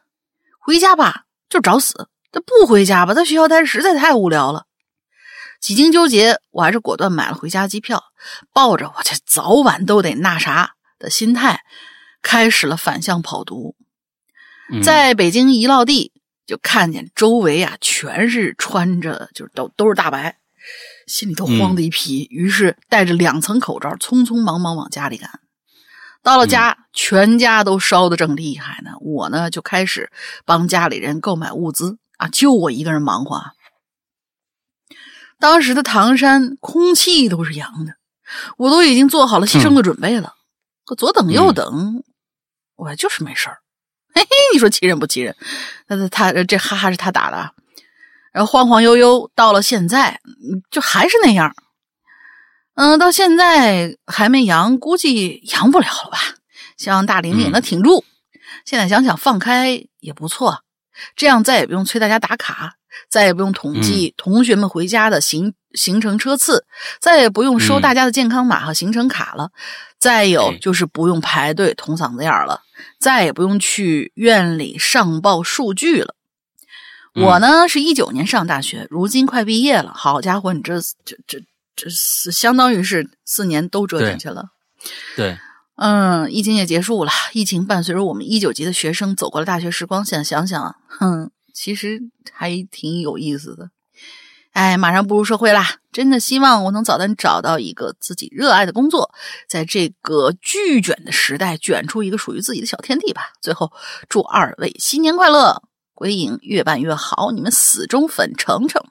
[0.59, 1.93] 回家吧，就找死；
[2.31, 4.65] 这不回家吧，在学校待着实在太无聊了。
[5.61, 8.05] 几经纠结，我还是果断买了回家机票，
[8.51, 11.61] 抱着我这早晚都得那啥的心态，
[12.23, 13.75] 开始了反向跑读。
[14.73, 16.11] 嗯在北京一落地，
[16.47, 20.39] 就看见周围啊全是穿着就是都都是大白，
[21.07, 22.27] 心里头慌的一批。
[22.29, 25.39] 于是戴着两层口罩，匆匆忙忙往家里赶。
[26.21, 28.91] 到了家，全家都烧得正厉害呢。
[28.99, 30.11] 我呢就开始
[30.45, 33.53] 帮家里人购买物资啊，就我一个人忙活啊。
[35.39, 37.93] 当时的唐山空气都是阳的，
[38.57, 40.33] 我都已经做好了牺牲的准备了。
[40.83, 42.03] 可左等右等，
[42.75, 43.59] 我就是没事儿。
[44.13, 45.35] 嘿嘿，你说气人不气人？
[45.87, 47.53] 那他他这哈哈是他打的啊。
[48.37, 51.55] 然后晃晃悠悠到了现在，嗯就还是那样。
[52.75, 56.19] 嗯，到现在还没阳，估计阳不了了吧？
[56.77, 58.05] 希望大玲玲能挺住。
[58.63, 60.59] 现在想想放开也不错，
[61.15, 62.75] 这样再也不用催大家打卡，
[63.09, 66.63] 再也不用统计同学们回家的行行程车次，
[67.01, 69.49] 再也不用收嗯大家的健康码和行程卡了。
[69.97, 72.61] 再有就是不用排队捅嗓子眼儿了，
[72.99, 76.13] 再也不用去院里上报数据了。
[77.17, 79.91] 嗯我呢是一九年上大学，如今快毕业了。
[79.95, 81.39] 好家伙，你这这这
[81.75, 84.45] 这是相当于是四年都折进去了。
[85.15, 85.35] 对，
[85.77, 90.05] 嗯，疫情也结束了，疫情伴随着我们一九级的学生走过了大学时光。
[90.05, 91.99] 现在想想啊，哼，其实
[92.31, 93.71] 还挺有意思的。
[94.53, 99.11] 哎，马上步入社会啦，真的希望我能早点找到一个自己热爱的工作，
[99.47, 103.23] 在这个巨卷的时代卷出一个属于自己的小天地吧。
[103.39, 103.71] 最后，
[104.07, 105.61] 祝二位新年快乐，
[105.97, 108.83] 鬼影越办越好，你们死忠粉程程。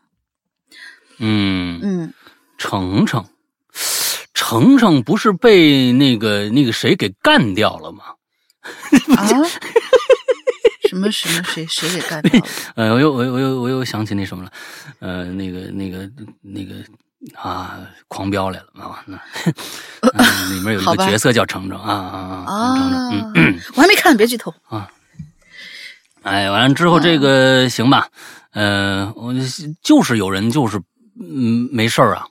[1.20, 2.14] 嗯，嗯，
[2.58, 3.24] 程程，
[4.34, 8.02] 程程不是被那个那个谁给干掉了吗？
[9.16, 9.24] 啊，
[10.88, 12.46] 什么什么谁谁给干掉了？
[12.74, 14.50] 呃，我又我又我又我又想起那什么了，
[14.98, 16.10] 呃，那个那个
[16.42, 16.74] 那个
[17.40, 19.16] 啊，狂飙来了啊，那、
[20.12, 24.52] 嗯里面有一个角色叫程程啊啊啊，程程，我还没看，别剧透。
[26.26, 28.08] 哎，完了之后这个行吧，
[28.52, 29.32] 呃，我
[29.80, 30.76] 就是有人就是
[31.20, 32.26] 嗯没事儿啊，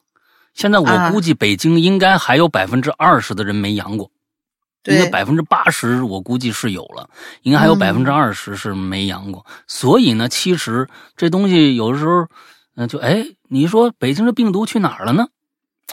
[0.54, 4.12] 现在我啊估计北京应该还有百分之二十的人没阳过。
[4.88, 7.10] 应该对百分之八十，我估计是有了，
[7.42, 9.44] 应该还有嗯百分之二十是没阳过。
[9.66, 12.28] 所以呢，其实这东西有的时候，
[12.76, 15.26] 嗯、就哎，你说北京的病毒去哪儿了呢？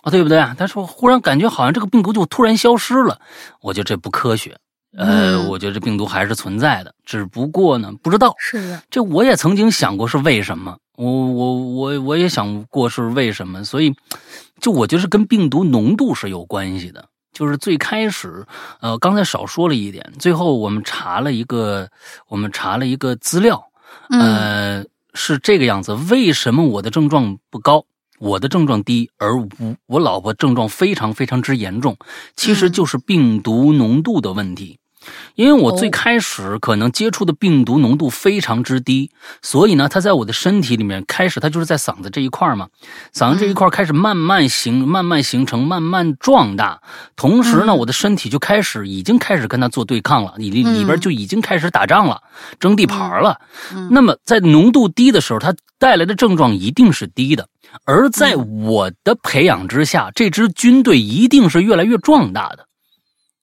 [0.02, 0.54] 啊，对不对啊？
[0.58, 3.20] 他说忽然感觉好像这个病毒就突然消失了，
[3.62, 4.58] 我觉得这不科学。
[4.96, 8.34] 呃，嗯我觉得这病毒还是存在的，只不过呢，不知道。
[8.38, 13.94] 是的，这我也曾经想过是为什么，我我我我也想过是为什么，所以
[14.60, 17.08] 就我觉得是跟病毒浓度是有关系的。
[17.32, 18.44] 就是最开始，
[18.80, 21.88] 呃，刚才少说了一点，最后我们查了一个，
[22.28, 23.64] 我们查了一个资料，
[24.10, 25.94] 嗯呃，是这个样子。
[26.10, 27.86] 为什么我的症状不高？
[28.18, 29.48] 我的症状低，而我
[29.86, 31.96] 我老婆症状非常非常之严重，
[32.36, 34.78] 其实就是病毒浓度的问题。
[35.34, 39.10] 因为我最开始可能接触的病毒浓度非常之低，
[39.40, 42.68] 所以呢，它在我的身体里面开始，它就是在嗓子这一块嘛，
[43.14, 46.80] 嗓子这一块开始慢慢形、慢慢形成、慢慢壮大。
[47.16, 52.20] 同时呢，我的身体就开始已经开始跟它做对抗了，里里里边就已经开始打仗了，
[52.60, 53.40] 争地盘了。
[53.90, 57.48] 那么在浓度低的时候，它带来的症状一定是低的，
[57.84, 62.66] 而在我的培养之下，这支军队一定是越来越壮大的。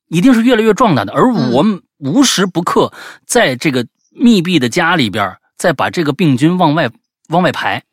[0.09, 2.91] 一定是越来越壮大的，而我们无时不刻
[3.25, 6.89] 在这个密闭的家里边，在把这个病菌往外
[7.29, 7.83] 往外排，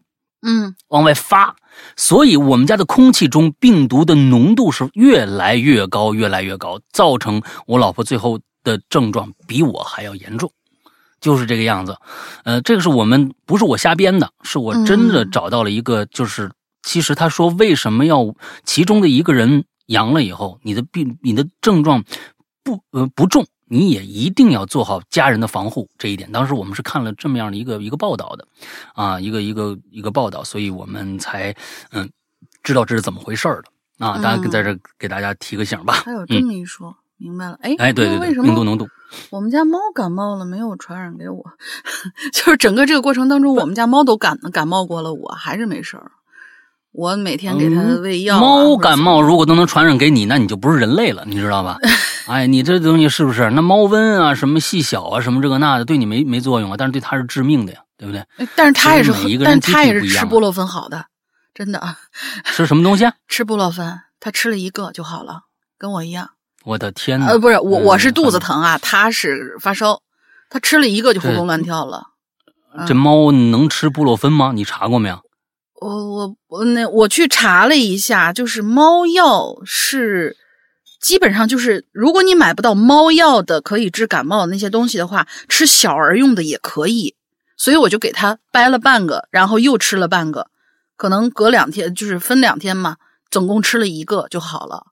[0.40, 0.74] 嗯。
[0.88, 1.56] 往外发，
[1.96, 10.50] 所以我们家的空气中病毒的浓度是越来越高，越来越高，造成我老婆最后的症状比我还要严重，
[11.20, 11.98] 就是这个样子。
[12.44, 16.50] 呃，这个是我们不是我瞎编的，是我真的找到了一个，就是
[16.82, 19.64] 其实他说为什么要其中的一个人。
[19.86, 22.04] 阳了以后，你的病、你的症状
[22.62, 26.30] 不呃不重，你也一定要做好家人的防护这一点。
[26.32, 28.46] 当时我们是看了这么样的一个一个报道的，
[28.94, 31.54] 啊，一个一个一个报道，所以我们才
[31.92, 32.08] 嗯
[32.62, 33.48] 知道这是怎么回事
[33.98, 34.18] 的啊。
[34.18, 35.94] 大家在这给大家提个醒吧。
[35.94, 37.58] 还有这么一说，明白了。
[37.62, 38.88] 哎哎，对对对，为什么病毒浓度？
[39.30, 41.44] 我们家猫感冒了，没有传染给我，
[42.34, 46.10] 就是整个这个过程当中，我们家猫都感感冒过了，我还是没事儿。
[46.96, 51.76] 我每天给它喂药、啊猫感冒如果都能传染给你，那你就不是人类了，你知道吧？
[52.26, 53.50] 哎，你这东西是不是？
[53.50, 58.20] 那猫瘟啊，什么细小啊，什么这个那的，对你没没作用啊，但是对它是致命的呀，对不对？
[58.38, 59.12] 哎但是它也是
[59.44, 61.04] 但它也是吃布洛芬好的，
[61.54, 61.82] 真的
[62.56, 63.12] 吃，什么东西啊？
[63.28, 65.42] 吃布洛芬，它吃了一个就好了，
[65.78, 66.30] 跟我一样。
[66.64, 67.26] 我的天呐！
[67.28, 70.00] 呃，不是我，嗯我是肚子疼啊，它是发烧，
[70.48, 72.04] 它吃了一个就活蹦乱跳了。
[72.86, 74.52] 这猫能吃布洛芬吗？
[74.54, 75.20] 你查过没有？
[75.80, 80.36] 我我我那我去查了一下，就是猫药是
[81.00, 87.14] 基本上就是，如果你买不到猫药的可以治感冒的那些东西的话，吃小儿用的也可以。
[87.58, 90.50] 所以我就给它掰了半个，然后又吃了半个，
[90.96, 92.96] 可能隔两天就是分两天嘛，
[93.30, 94.86] 总共吃了一个就好了。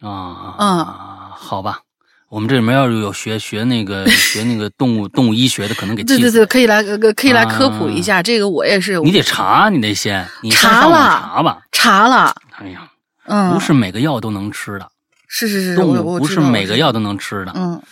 [0.00, 0.86] 啊，嗯
[1.32, 1.82] 好吧，
[2.30, 9.00] 我们这里面要是有学学那个 学那个动物动物医学的，可能给对对对，可以来呃可以来科普一下，这个我也是。
[9.00, 11.58] 你得查，你得先，你查了查吧。
[11.72, 12.88] 查了，哎呀，
[13.26, 14.88] 嗯，不是每个药都能吃的，
[15.26, 17.52] 是是是，动物不是每个药都能吃的。
[17.56, 17.82] 嗯，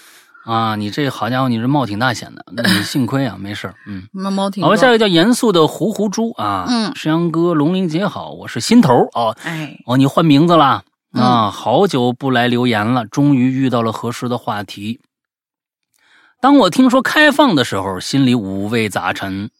[0.45, 4.05] 啊，你这好家伙，你这冒挺大险的，你幸亏啊，没事儿嗯。
[4.13, 6.93] 那猫挺好吧，下一个叫严肃的糊糊猪啊，嗯。
[6.95, 9.37] 石阳哥，龙鳞姐好，我是心头哦。
[9.43, 15.01] 哎，哦，你换名字了嗯啊，好久不来留言了，终于遇到了合适的话题。
[16.41, 19.51] 当我听说开放的时候，心里五味杂陈。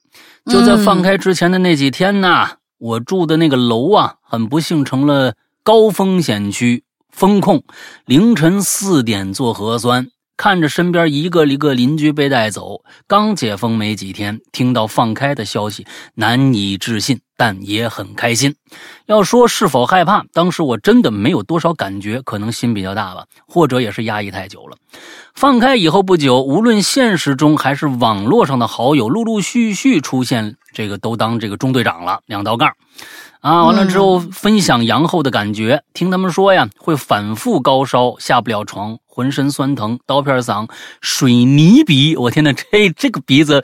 [0.47, 7.63] 就在放开之前的那几天呢，我住的那个楼啊，很不幸成了高风险区，封控，
[8.07, 10.09] 凌晨四点做核酸。
[10.37, 15.85] 看着身边一个一个邻居被带走，刚解封没几天，听到放开的消息，
[16.15, 18.55] 难以置信，但也很开心。
[19.07, 24.77] 要说是否害怕，当时我真的没有多少感觉，可能心比较大吧，或者也是压抑太久了。
[25.35, 32.75] 放开以后不久，无论现实中还是网络上的好友，陆陆续续出现，这个都当这个中队长了，两道杠。
[33.41, 40.69] 啊，完了之后分享阳后的感觉，听他们说呀，会反复高烧，下不了床，浑身酸疼，刀片嗓，
[41.01, 42.17] 水泥鼻。
[42.17, 43.63] 我天呐， 这这个鼻子，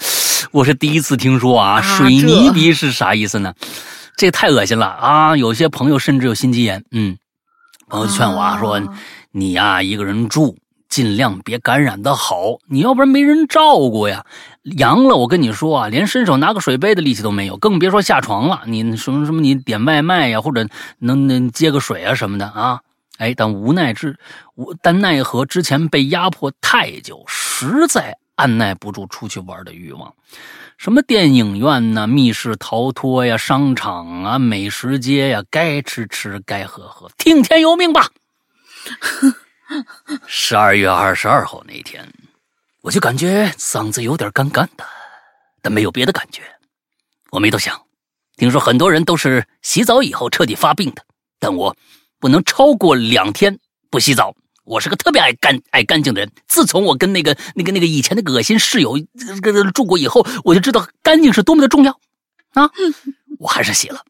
[0.53, 1.81] 我是第一次听说啊！
[1.81, 3.53] 啊水泥鼻是啥意思呢？
[4.17, 5.37] 这太恶心了啊！
[5.37, 6.85] 有些朋友甚至有心肌炎。
[6.93, 7.17] 嗯，
[7.89, 8.81] 朋友劝我啊，说
[9.33, 10.57] 你呀、一个人住，
[10.89, 14.25] 尽量别感染的好，你要不然没人照顾呀。
[14.65, 18.63] 阳了，我跟你说啊，连伸手拿个水杯的力气都没有，更别说下床了。
[18.67, 20.67] 你什么什么，你点外卖呀，或者
[20.99, 22.81] 能能接个水啊什么的啊。
[23.19, 24.19] 哎，但无奈之，
[24.57, 30.13] 无但奈何之前被压迫太久，实在按耐不住出去玩的欲望。
[30.77, 38.09] 什么电影院呐、密室逃脱呀、商场啊、美食街呀，该吃吃，该喝喝，听天由命吧。
[40.27, 42.07] 十二月二十二号那天，
[42.85, 44.85] 我就感觉嗓子有点干干的，
[45.63, 46.43] 但没有别的感觉。
[47.31, 47.81] 我没多想，
[48.37, 51.03] 听说很多人都是洗澡以后彻底发病的，
[51.39, 51.75] 但我
[52.21, 53.59] 不能超过两天
[53.89, 54.35] 不洗澡。
[54.65, 56.31] 我是个特别爱干爱干净的人。
[56.47, 58.99] 自从我跟那个那个那个以前那个恶心室友
[59.73, 61.99] 住过以后，我就知道干净是多么的重要
[62.53, 62.71] 啊！
[63.41, 64.05] 我还是洗了。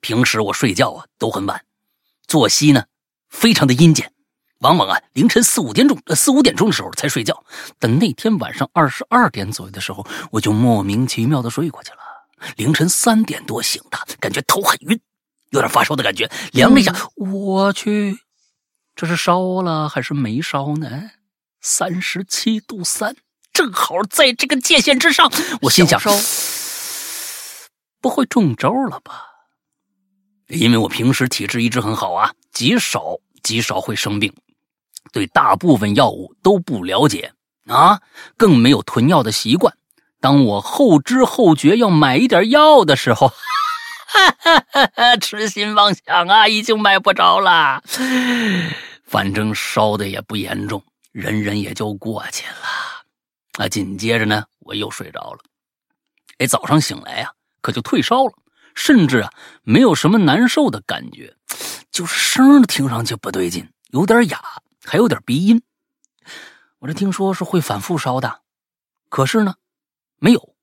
[0.00, 1.64] 平时我睡觉啊都很晚，
[2.28, 2.84] 作息呢
[3.30, 4.12] 非常的阴间，
[4.60, 7.44] 往往啊凌晨四五点钟呃四五点钟的时候才睡觉。
[7.78, 11.98] 等那天晚上二十二点左右的时候，我就莫名其妙的睡过去了。
[12.56, 15.00] 凌晨三点多醒的，感觉头很晕，
[15.50, 16.30] 有点发烧的感觉。
[16.52, 18.18] 量了一下，我去，
[18.94, 21.10] 这是烧了还是没烧呢？
[21.60, 23.16] 三十七度三，
[23.52, 25.32] 正好在这个界限之上。
[25.62, 26.10] 我心想，烧
[28.00, 29.24] 不会中招了吧？
[30.48, 34.32] 因为我平时体质一直很好啊，极少极少会生病，
[35.16, 37.32] 对大部分药物都不了解
[37.66, 38.02] 啊，
[38.36, 39.74] 更没有囤药的习惯。
[40.20, 47.82] 当我后知后觉要买一点药的时候，哈哈哈，痴心妄想啊，已经买不着了。
[49.06, 53.64] 反正烧的也不严重，忍忍也就过去了。
[53.64, 55.38] 啊，紧接着呢，我又睡着了。
[56.36, 58.34] 哎，早上醒来呀、可就退烧了，
[58.74, 61.34] 甚至啊，没有什么难受的感觉，
[61.90, 64.42] 就是声听上去不对劲，有点哑，
[64.86, 65.62] 还有点鼻音。
[66.78, 68.40] 我这听说是会反复烧的，
[69.08, 69.56] 可是呢，
[70.18, 70.54] 没有。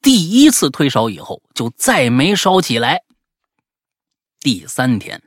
[0.00, 3.02] 第一次退烧以后，就再没烧起来。
[4.40, 5.22] 第三天，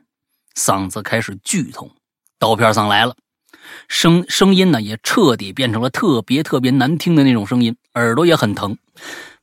[0.54, 1.94] 嗓子开始剧痛，
[2.38, 3.14] 刀片嗓来了，
[3.88, 8.78] 声声音呢也彻底变成了特别特别难听的那种声音，耳朵也很疼，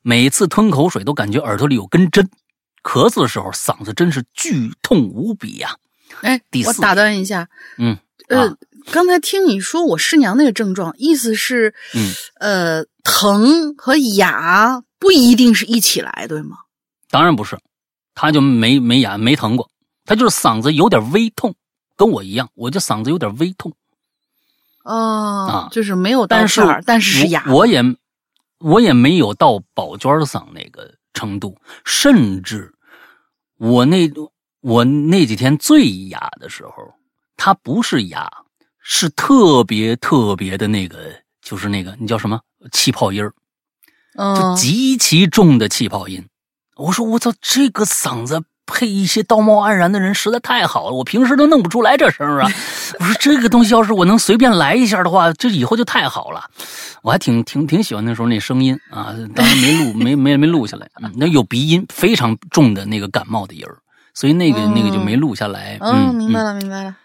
[0.02, 2.28] 每次吞口水都感觉耳朵里有根针，
[2.82, 5.76] 咳嗽的时候嗓子真是剧痛无比呀、
[6.22, 7.96] 哎第，四我打断一下，嗯，
[8.28, 8.56] 呃，啊
[8.92, 16.56] 刚才听你说我师娘那个症状，意思是，嗯，呃，疼和哑不一定是一起来，对吗？
[17.10, 17.58] 当然不是，
[18.14, 19.70] 他就没没哑没疼过，
[20.04, 21.54] 他就是嗓子有点微痛，
[21.96, 23.72] 跟我一样，我就嗓子有点微痛。
[24.84, 27.44] 哦，啊就是没有到但是但是是哑。
[27.48, 27.82] 我我也
[28.58, 32.72] 我也没有到宝娟嗓那个程度，甚至
[33.58, 34.10] 我那
[34.60, 36.72] 我那几天最哑的时候，
[37.36, 38.30] 它不是哑，
[38.92, 40.98] 是特别特别的那个，
[41.40, 42.40] 就是那个你叫什么
[42.72, 43.30] 气泡音儿，
[44.34, 46.26] 就嗯，极其重的气泡音。
[46.76, 52.50] 我说我操，这个嗓子配一些道貌岸然的人实在太好了，我平时都弄不出来这声儿啊。
[52.98, 56.50] 我说这个东西要是我能随便来一下的话，这以后就太好了。
[57.02, 63.78] 我还挺挺挺喜欢那时候那声音啊，当然没录没没没录下来， 嗯那有鼻音非常重的那个感冒的音儿，
[64.14, 65.78] 所以那个、那个就没录下来。
[65.80, 66.96] 嗯，嗯，明白了，明白了。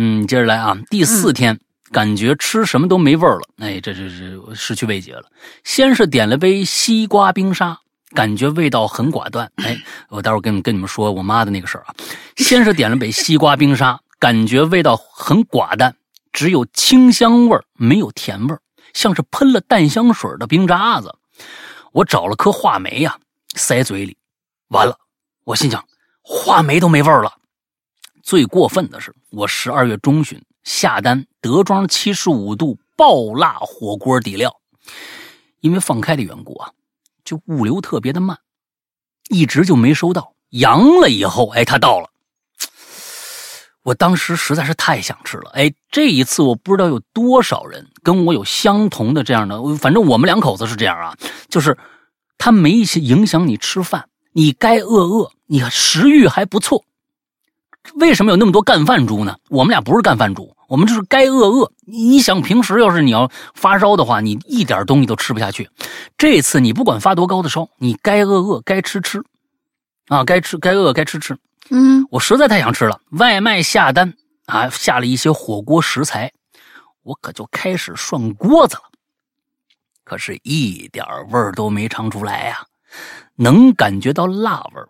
[0.00, 1.58] 嗯，接着来啊，第四天、
[1.90, 5.24] 感觉吃什么都没味儿了，哎，这这这失去味觉了。
[5.64, 7.76] 先是点了杯西瓜冰沙，
[8.14, 9.50] 感觉味道很寡淡。
[9.56, 9.76] 哎，
[10.08, 11.94] 我待会儿跟跟你们说我妈的那个事儿啊。
[12.36, 15.96] 先是点了杯西瓜冰沙，感觉味道很寡淡，
[16.32, 18.60] 只有清香味儿，没有甜味儿，
[18.94, 21.12] 像是喷了淡香水的冰渣子。
[21.90, 23.18] 我找了颗话梅呀、
[23.56, 24.16] 塞嘴里，
[24.68, 24.96] 完了，
[25.42, 25.84] 我心想
[26.22, 27.32] 话梅都没味儿了。
[28.28, 34.54] 最过分的是，我十二月中旬下单德庄七十五度爆辣火锅底料，
[35.60, 36.72] 因为放开的缘故啊，
[37.24, 38.36] 就物流特别的慢，
[39.30, 40.34] 一直就没收到。
[40.50, 42.10] 阳了以后，哎，它到了。
[43.82, 51.16] 我当时实在是太想吃了，哎，这一次我不知道有多少人跟我有相同的这样的，反正我们两口子是这样啊，
[51.48, 51.78] 就是
[52.36, 56.84] 它没影响你吃饭，你该饿饿，你食欲还不错，
[57.94, 59.36] 为什么有那么多干饭猪呢？
[59.48, 61.72] 我们俩不是干饭猪，我们就是该饿饿。
[61.86, 65.70] 你你想，平时要是你要发烧的话，你一点东西都吃不下去。
[66.16, 69.22] 这次你不管发多高的烧，你该饿饿，该吃吃，
[70.08, 71.36] 啊，该吃该饿该吃吃。
[71.70, 74.14] 嗯，我实在太想吃了，外卖下单
[74.46, 76.32] 啊，下了一些火锅食材，
[77.02, 78.82] 我可就开始涮锅子了。
[80.04, 82.64] 可是，一点味儿都没尝出来呀、
[83.36, 84.88] 能感觉到辣味儿，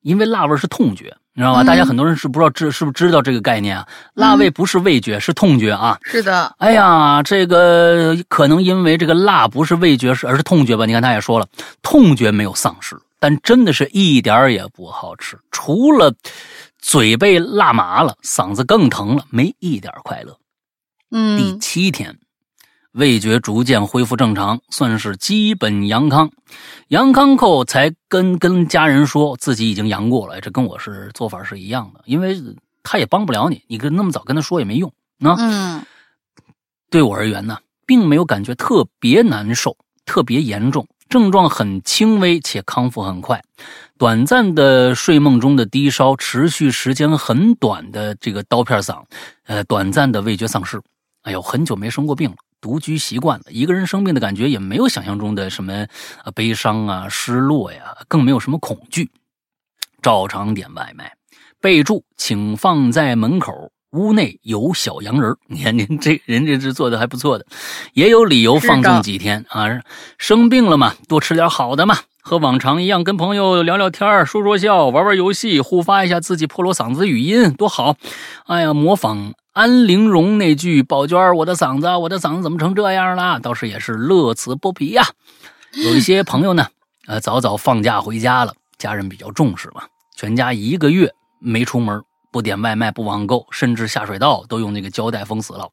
[0.00, 1.62] 因为辣味儿是痛觉，你知道吧？
[1.62, 3.86] 嗯大家很多人是不知道知是不是知道这个概念啊？
[4.14, 5.98] 辣味不是味觉，是痛觉啊。
[6.02, 10.86] 是的，哎呀，这个可能因为这个辣不是味觉，是而是痛觉吧？
[10.86, 11.46] 你看他也说了，
[11.82, 16.14] 痛觉没有丧失，但真的是一点儿也不好吃，除了
[16.78, 20.36] 嘴被辣麻了，嗓子更疼了，没一点快乐。
[21.10, 22.16] 嗯第嗯七天，
[22.94, 26.30] 味觉逐渐恢复正常，算是基本阳康。
[26.88, 32.40] 阳康后才跟跟家人说自己已经阳过了，这跟我是做法是一样的，因为
[32.82, 35.36] 他也帮不了你，你跟那么早跟他说也没用啊。
[35.38, 35.82] 嗯
[36.90, 39.76] 对我而言呢，并没有感觉特别难受、
[40.06, 43.42] 特别严重，症状很轻微且康复很快。
[43.98, 49.02] 短暂的睡梦中的低烧，持续时间很短的这个刀片嗓，
[49.46, 50.80] 呃，短暂的味觉丧失。
[51.22, 55.86] 哎呦，很久没生过病了，独居习惯了，一个人生病的感觉也没有想象中的什么
[56.24, 59.10] 呃悲伤啊、失落呀，更没有什么恐惧。
[60.00, 61.12] 照常点外卖，
[61.60, 63.70] 备注请放在门口。
[63.90, 67.44] 屋内有小洋人儿， 你看您这人这是做的还不错的，
[67.92, 69.68] 也有理由放纵几天啊。
[70.16, 71.98] 生病了嘛，多吃点好的嘛。
[72.22, 77.98] 和往常一样，跟朋友聊聊天儿说说笑，玩玩游戏，互发一下自己破锣嗓子语音，多好！
[78.46, 85.04] 哎呀，模仿安陵容那句“宝娟，我的嗓子，我的嗓子怎么成这样了？”倒是也是乐此不疲呀。
[85.74, 86.66] 有一些朋友呢，
[87.06, 89.84] 呃，早早放假回家了，家人比较重视嘛，
[90.16, 92.02] 全家一个月没出门，
[92.32, 95.68] 不点外卖，不网购，甚至下水道都用那个胶带封死了。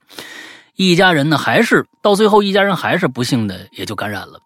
[0.75, 4.39] 一家人呢，还是到最后，一家人还是不幸的也就感染了。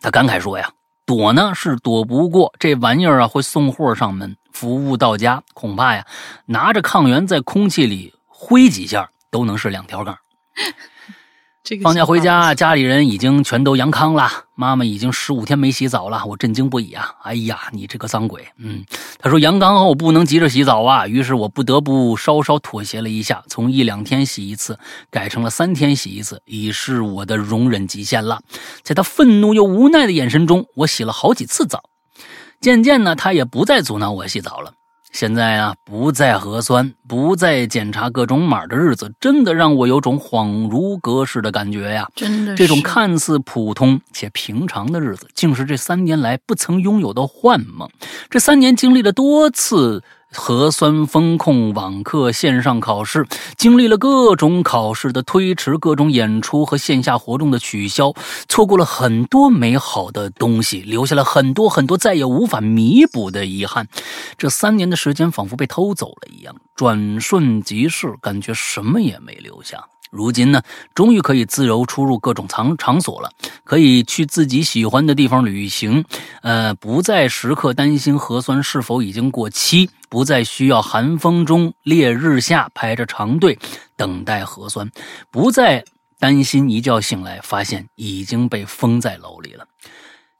[0.00, 0.70] 他感慨说呀。
[1.04, 6.04] 躲呢是躲不过这玩意儿啊，会送货上门，服务到家，恐怕呀，
[6.46, 10.16] 拿着抗原在空气里挥几下都能是两条杠。
[11.64, 14.30] 这个放假回家，家里人已经全都阳康了。
[14.54, 17.16] 妈妈已经十五天没洗澡了，我震惊不已啊！
[17.24, 18.46] 哎呀，你这个脏鬼！
[18.58, 18.84] 嗯，
[19.18, 24.78] 他说阳康后不能急着洗澡啊，于是我不得不稍稍妥协了一下，从一两天洗一次
[25.10, 28.40] 改成了三天洗一次，已是我的容忍极限了。
[28.84, 31.90] 在他愤怒又无奈的眼神中，我洗了好几次澡。
[32.60, 34.72] 渐渐呢，他也不再阻挠我洗澡了。
[35.16, 42.06] 现在啊，不再核酸，不再检查各种码的日子，真的让我有种恍如隔世的感觉呀！
[42.14, 47.88] 真的是这种看似普通且平常的日子，竟是这三年来不曾拥有的幻梦。
[48.28, 50.04] 这三年经历了多次
[50.36, 53.26] 核酸风控、网课、线上考试，
[53.56, 58.12] 经历了各种考试的推迟、各种演出和线下活动的取消，
[58.48, 63.88] 错过了很多美好的东西，留下了很多很多再也无法弥补的遗憾。
[64.36, 69.84] 这三年的时间仿佛被偷走了一样，转瞬即逝，感觉什么也没留下。
[70.10, 70.62] 如今呢，
[70.94, 73.30] 终于可以自由出入各种场场所了，
[73.64, 76.04] 可以去自己喜欢的地方旅行，
[76.42, 83.58] 呃，不再时刻担心核酸是否已经过期，不再需要寒风中烈日下排着长队
[83.96, 84.90] 等待核酸，
[85.30, 85.84] 不再
[86.18, 89.66] 担心一觉醒来发现已经被封在楼里了。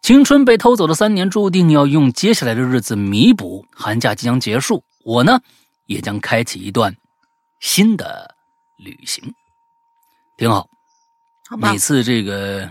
[0.00, 3.66] 青春被偷走的三年，注定要用接下来的日子弥补。
[3.74, 5.40] 寒假即将结束，我呢，
[5.86, 6.94] 也将开启一段
[7.58, 8.36] 新的
[8.78, 9.34] 旅行。
[10.36, 10.68] 挺好。
[11.48, 12.70] 好每，次这个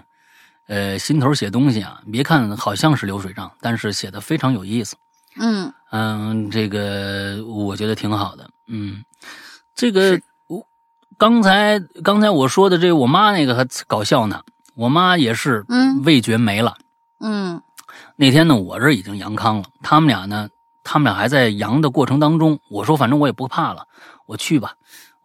[0.68, 4.96] 呃心头写东西啊，别看好像是流水账，但是写的非常有意思。
[5.38, 8.50] 嗯，嗯，这个我觉得挺好的。
[8.68, 9.04] 嗯，
[9.76, 10.66] 这个我
[11.18, 14.42] 刚才刚才我说的这我妈那个还搞笑呢，
[14.76, 16.78] 我妈也是嗯味觉没了。
[17.20, 17.62] 嗯
[18.18, 20.50] 那天呢，我这已经阳康了，他们俩呢，
[20.84, 22.60] 他们俩还在阳的过程当中。
[22.70, 23.88] 我说，反正我也不怕了，
[24.26, 24.76] 我去吧，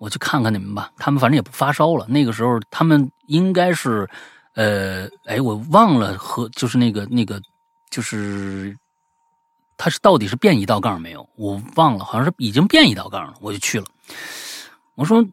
[0.01, 0.91] 我去看看你们吧。
[0.97, 2.05] 他们反正也不发烧了。
[2.09, 4.09] 那个时候他们应该是，
[4.55, 7.41] 呃，哎，我忘了和就是那个那个
[7.91, 8.77] 就是，
[9.77, 11.29] 他是到底是变一道杠没有？
[11.37, 13.87] 我忘了，好像是已经变一道杠了，我就去了。
[14.97, 15.25] 我说。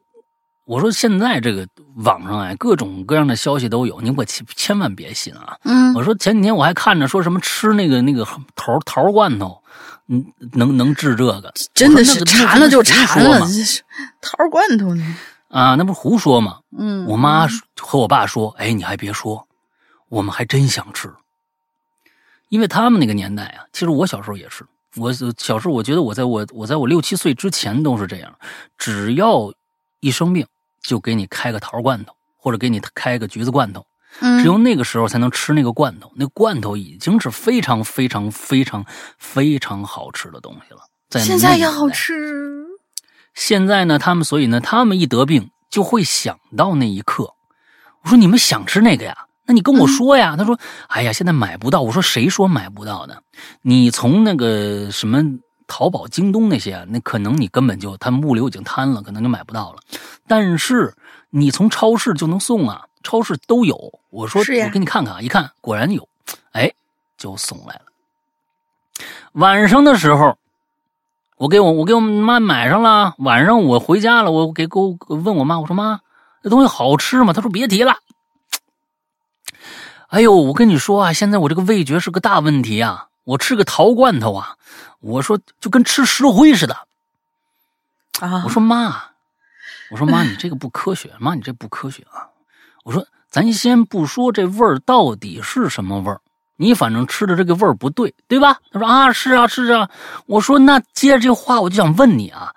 [0.68, 1.66] 我说现在这个
[2.04, 5.58] 网上哎，各种各样的消息都有，你可千千万别信啊！
[5.64, 9.64] 嗯，我说前几天我还看着说什么吃那个那个桃桃罐头，
[10.10, 13.84] 嗯，能能治这个，真的是馋了就馋了，这是
[14.22, 15.18] 桃罐头呢。
[15.50, 16.60] 啊，那不是胡说吗？
[16.78, 17.48] 嗯，我妈
[17.80, 19.48] 和我爸说，哎，你还别说，
[20.10, 21.14] 我们还真想吃，
[22.50, 28.34] 因为他们那个年代啊，其实我小时候也是，我小时候我觉得我在我我在我六七岁之前都是这样，
[28.78, 29.54] 只要
[30.00, 30.46] 一生病
[30.82, 33.86] 就给你开个桃罐头，或者给你开个橘子罐头，嗯
[34.20, 38.86] 只有那个时候才能吃那个罐头，那罐头已经是非常非常非常
[39.18, 40.80] 非常好吃的东西了。
[41.10, 42.66] 在现在也好吃。
[43.34, 47.32] 现在呢，他们所以呢，他们一得病就会想到那一刻。
[48.04, 49.16] 我说你们想吃那个呀？
[49.46, 50.36] 那你跟我说呀。
[50.36, 53.22] 他说：“哎呀，现在买不到。”我说：“谁说买不到的？
[53.62, 55.22] 你从那个什么
[55.68, 59.80] 淘宝、京东那些啊，那可能你根本就他们物流已经瘫了，可能就买不到了。
[60.28, 60.94] 但是
[61.30, 64.00] 你从超市就能送啊，超市都有。
[64.10, 66.08] 我说是我给你看看啊，一看果然有，
[66.52, 66.74] 哎，
[67.18, 67.82] 就送来了。
[69.34, 70.38] 晚上的时候，
[71.38, 73.16] 我给我我给我妈买上了。
[73.20, 76.02] 晚上我回家了，我给给我问我妈，我说妈，
[76.42, 77.34] 这东西好吃吗？
[77.34, 77.98] 她说别提了。
[80.08, 83.10] 哎呦，我跟你说啊，现在我这个味觉是个大问题啊！
[83.26, 84.56] 我吃个桃罐头啊，
[85.02, 86.88] 我说就跟吃石灰似的。
[88.22, 89.12] 啊，我说妈，
[89.92, 92.30] 我说妈，你这个不科学，妈你这不科学啊！
[92.88, 96.22] 我说咱先不说这味儿到底是什么味儿，
[96.56, 98.56] 你反正吃的这个味儿不对，对吧？
[98.72, 99.90] 他说啊，是啊，是啊。
[100.26, 102.50] 我说那接着这话，我就想问你啊，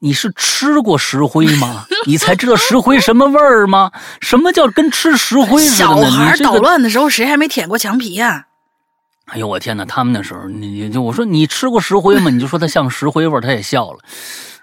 [0.00, 1.86] 你是吃过石灰吗？
[2.04, 3.92] 你才知道石灰什么味儿吗？
[4.20, 6.10] 什么叫跟吃石灰似的小？
[6.10, 8.44] 孩捣乱的时候，谁还没舔过墙皮呀、
[9.26, 9.84] 哎呦我天哪！
[9.84, 12.28] 他们那时候，你你就我说你吃过石灰吗？
[12.28, 14.00] 你就说它像石灰味儿，他也笑了。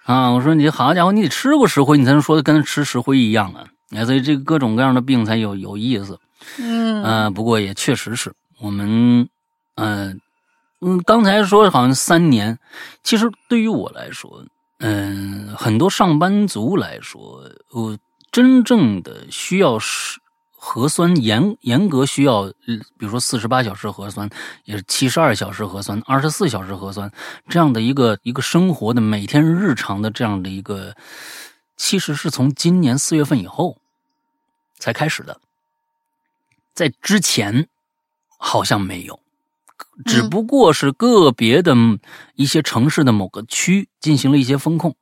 [0.03, 3.63] 啊，我说你好家伙，你得吃过石灰，你才能说的跟吃石灰一样啊。
[3.93, 6.19] 哎，所以这个各种各样的病才有有意思。
[6.59, 9.29] 嗯呃，不过也确实是我们，
[9.75, 10.13] 呃，
[10.81, 12.59] 嗯，刚才说好像三年，
[13.03, 14.45] 其实对于我来说，
[14.79, 17.97] 嗯、很多上班族来说，我
[18.31, 20.19] 真正的需要是
[20.51, 22.53] 核酸严严格需要，呃
[22.97, 24.29] 比如说四十八小时核酸，
[24.65, 27.09] 也是七十二小时核酸，二十四小时核酸
[27.47, 30.93] 这样的一个一个生活的每天日常的这样的一个，
[31.77, 33.77] 其实是从今年四月份以后
[34.83, 35.39] 才开始的。
[36.73, 37.69] 在之前
[38.37, 39.17] 好像没有，
[40.05, 41.73] 只不过是个别的
[42.35, 44.93] 一些城市的某个区进行了一些风控，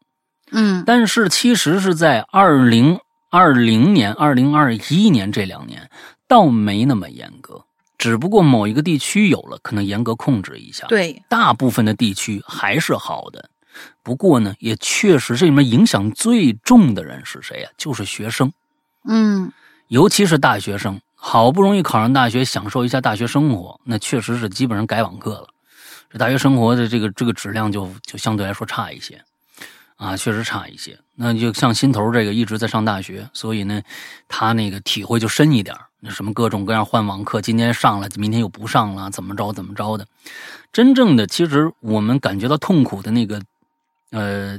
[0.52, 3.00] 嗯但是其实是在二零
[3.32, 5.90] 二零年、二零二一年这两年
[6.28, 7.66] 倒没那么严格，
[7.98, 13.50] 只不过某一个地区有了，可能严格控制一下。，对，大部分的地区还是好的。
[14.04, 18.54] 不过呢，也确实这里面影响最重的人是谁呀、就是学生。
[19.06, 19.52] 嗯
[19.92, 25.50] 尤其是大学生，好不容易考上大学，享受一下大学生活，那确实是基本上改网课了。
[26.10, 29.22] 这大学生活的这个这个质量就就相对来说差一些，
[29.98, 30.98] 啊，确实差一些。
[31.16, 33.82] 那就像心头这个一直在上大学，所以呢，
[34.30, 40.08] 他那个体会就深一点那什么各种各样换网课，今天上了，明天又不上了，怎么着怎么着的。
[40.72, 43.42] 真正的，其实我们感觉到痛苦的那个，
[44.12, 44.58] 呃，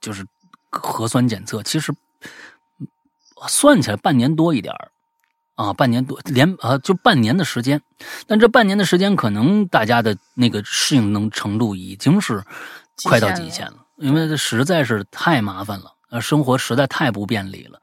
[0.00, 0.26] 就是
[0.68, 1.94] 核酸检测，其实
[3.48, 4.90] 算起来半年多一点儿
[5.54, 7.80] 啊，半年多连啊就半年的时间，
[8.26, 12.42] 但这半年的时间，可能大家的那个适应能程度已经是
[13.04, 17.80] 快到极限了，因为这实在是太麻烦了，呃，生活实在太不便利了，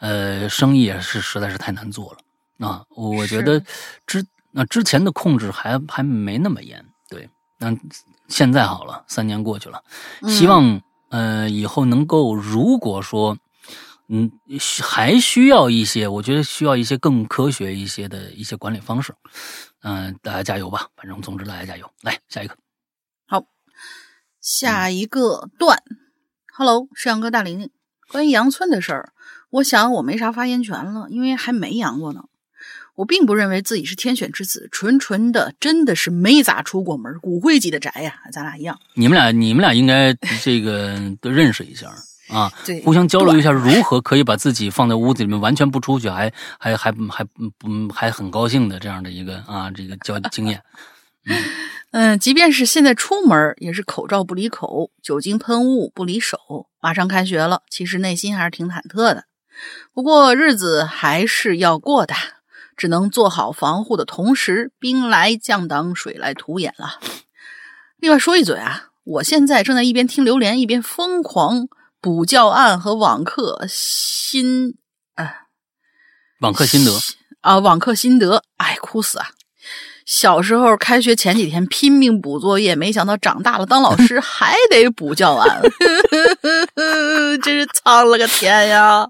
[0.00, 2.84] 呃，生意也是实在是太难做了啊。
[2.90, 3.58] 我觉得
[4.06, 7.26] 之那、之前的控制还还没那么严，对，
[7.58, 7.74] 但
[8.28, 9.82] 现在好了，三年过去了，
[10.28, 13.34] 希望、呃以后能够，如果说。
[14.08, 19.14] 嗯，需还需要一些，我觉得需要一些更科学一些的一些管理方式。
[19.82, 20.88] 嗯、大家加油吧！
[20.96, 21.90] 反正总之大家加油。
[22.02, 22.56] 来下一个，
[23.26, 23.46] 好
[24.40, 25.82] 下一个段
[26.54, 27.70] ，Hello，是杨哥大玲玲。
[28.08, 29.12] 关于羊村的事儿，
[29.50, 32.24] 我想我没啥发言权了，因为还没阳过呢。
[32.96, 38.78] 我并不认为自己是天选之子，纯纯的真的是没咋出过门，骨灰级的宅呀，咱俩一样。
[38.94, 41.92] 你们俩你们俩应该这个都认识一下
[42.34, 50.60] 啊，对互相交流一下如何可以把自己放在屋子里面完全不出去，还还还还不还很高兴的这样的一个啊这个交经验。
[51.92, 56.66] 嗯，即便是现在出门，也是口罩不离口，酒精喷雾不离手。
[56.80, 59.24] 马上开学了，其实内心还是挺忐忑的。
[59.92, 62.14] 不过日子还是要过的，
[62.76, 66.98] 只能做好防护的同时，兵来将挡，水来土掩了。
[67.96, 71.68] 另外说一嘴啊，我现在正在一边听榴莲，一边疯狂
[72.04, 74.74] 补教案和网课心
[76.40, 76.92] 网课心得，
[77.40, 79.30] 啊，网课心得，哎，哭死啊！
[80.04, 85.62] 小时候开学前几天拼命补作业，没想到长大了当老师 还得补教案，
[87.42, 89.08] 真是苍了个天呀！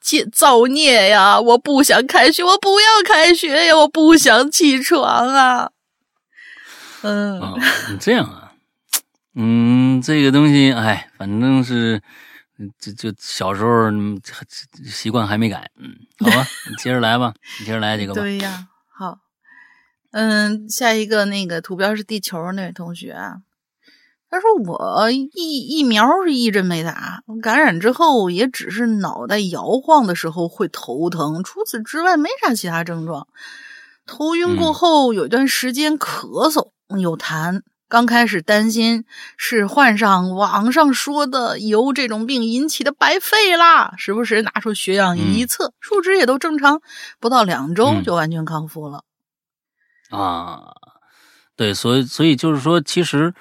[0.00, 1.40] 造造孽呀！
[1.40, 3.76] 我不想开学，我不要开学呀！
[3.76, 5.70] 我不想起床啊！
[7.02, 7.40] 嗯，
[7.90, 8.47] 你，这样啊，
[9.34, 12.02] 嗯，这个东西，哎，反正是，
[12.78, 14.20] 就就小时候嗯
[14.84, 18.20] 习惯还没改，嗯，好吧，你接着来吧，你接着来这个吧。
[18.20, 19.18] 对呀，好，
[20.10, 23.36] 嗯，下一个那个图标是地球那位同学啊，
[24.28, 33.28] 他说我疫疫苗是一针没打，感染之后也只是脑袋摇晃的时候会头疼，除此之外没啥其他症状。
[34.04, 37.62] 头晕过嗯后有一段时间咳嗽有痰。
[37.88, 39.06] 刚开始担心
[39.38, 46.82] 是患上网上说的由这种病引起的白肺啦，时不时拿出血氧仪一测，数值也都正常，
[47.18, 49.04] 不到两周嗯就完全康复了。
[50.10, 50.74] 啊，
[51.56, 53.34] 对，所以所以就是说，其实，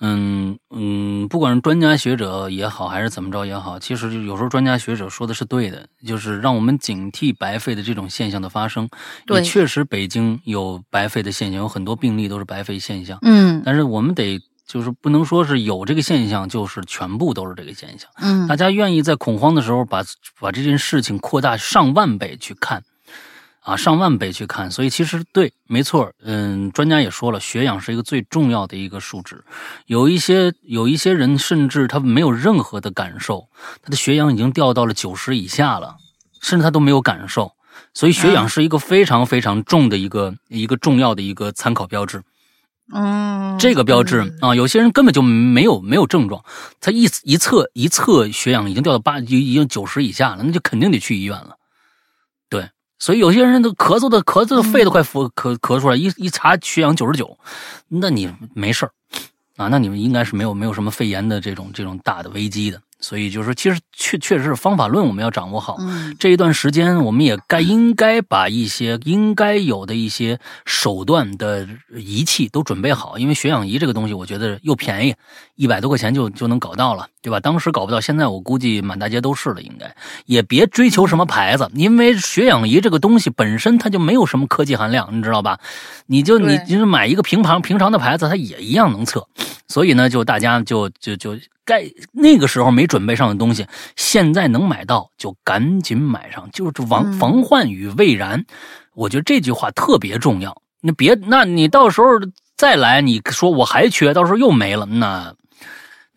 [0.00, 8.88] 嗯嗯，不管是专家学者也好，还是怎么着也好，其实有时候专家学者说的是对的，就是让我们警惕白肺的这种现象的发生。
[9.26, 14.40] 对也确实，北京有白肺的现象，有很多病例都是白肺现象，嗯但是我们得。
[14.68, 18.10] 就是不能说是有这个现象，就是全部都是这个现象。
[18.20, 20.04] 嗯大家愿意在恐慌的时候把
[20.38, 22.82] 把这件事情扩大上万倍去看，
[23.68, 24.70] 啊，上万倍去看。
[24.70, 29.44] 所以其实对，没错，嗯，专家也说了，血氧是一个最重要的一个数值。
[29.84, 33.46] 有一些有一些人甚至他没有任何的感受，
[33.82, 35.96] 他的血氧已经掉到了九十以下了，
[36.40, 37.52] 甚至他都没有感受。
[37.92, 42.22] 所以血氧是一个非常非常重的一个、一个重要的一个参考标志。
[42.90, 46.42] 嗯，这个标志啊，有些人根本就没有没有症状，
[46.80, 51.57] 他一一测一测血氧已经掉到八，已已经九十以下了，那就肯定得去医院了。
[52.98, 57.38] 对，所以有些人都咳嗽的咳嗽的肺都快咳咳咳出来，一一查血氧九十九，
[57.88, 58.92] 那你没事儿
[59.56, 62.80] 啊，那你们应该是没有没有什么肺炎的这种这种大的危机的。
[63.00, 65.76] 所以就是说，其实确确实是方法论我们要掌握好。
[65.78, 75.14] 嗯这一段时间，我们也该应该把一些应该有的一些手段的仪器都准备好，因为血氧仪这个东西，我觉得又便宜，
[75.54, 77.40] 一百多块钱就就能搞到了，对吧？
[77.40, 79.94] 当时搞不到，现在我估计满大街都是了，应该
[80.26, 85.58] 也别追求什么牌子，因为血氧仪这个东西本身它就没有什么科技含量，你知道吧？
[86.06, 89.26] 你就你对就是买一个平常平常的牌子，它也一样能测。
[89.66, 93.66] 所以呢，就大家就就就该那个时候没准备上的东西，
[93.96, 98.44] 现在能买到就赶紧买上，就是防嗯防患于未然。
[98.94, 100.62] 我觉得这句话特别重要。
[100.80, 102.06] 那别，那你到时候
[102.56, 105.34] 再来，你说我还缺，到时候又没了，那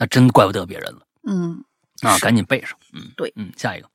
[0.01, 1.63] 那真怪不得别人了嗯，
[2.01, 2.17] 啊！
[2.17, 2.75] 赶紧背上。
[2.91, 3.87] 嗯，对嗯，下一个。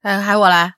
[0.00, 0.72] 哎，还我来，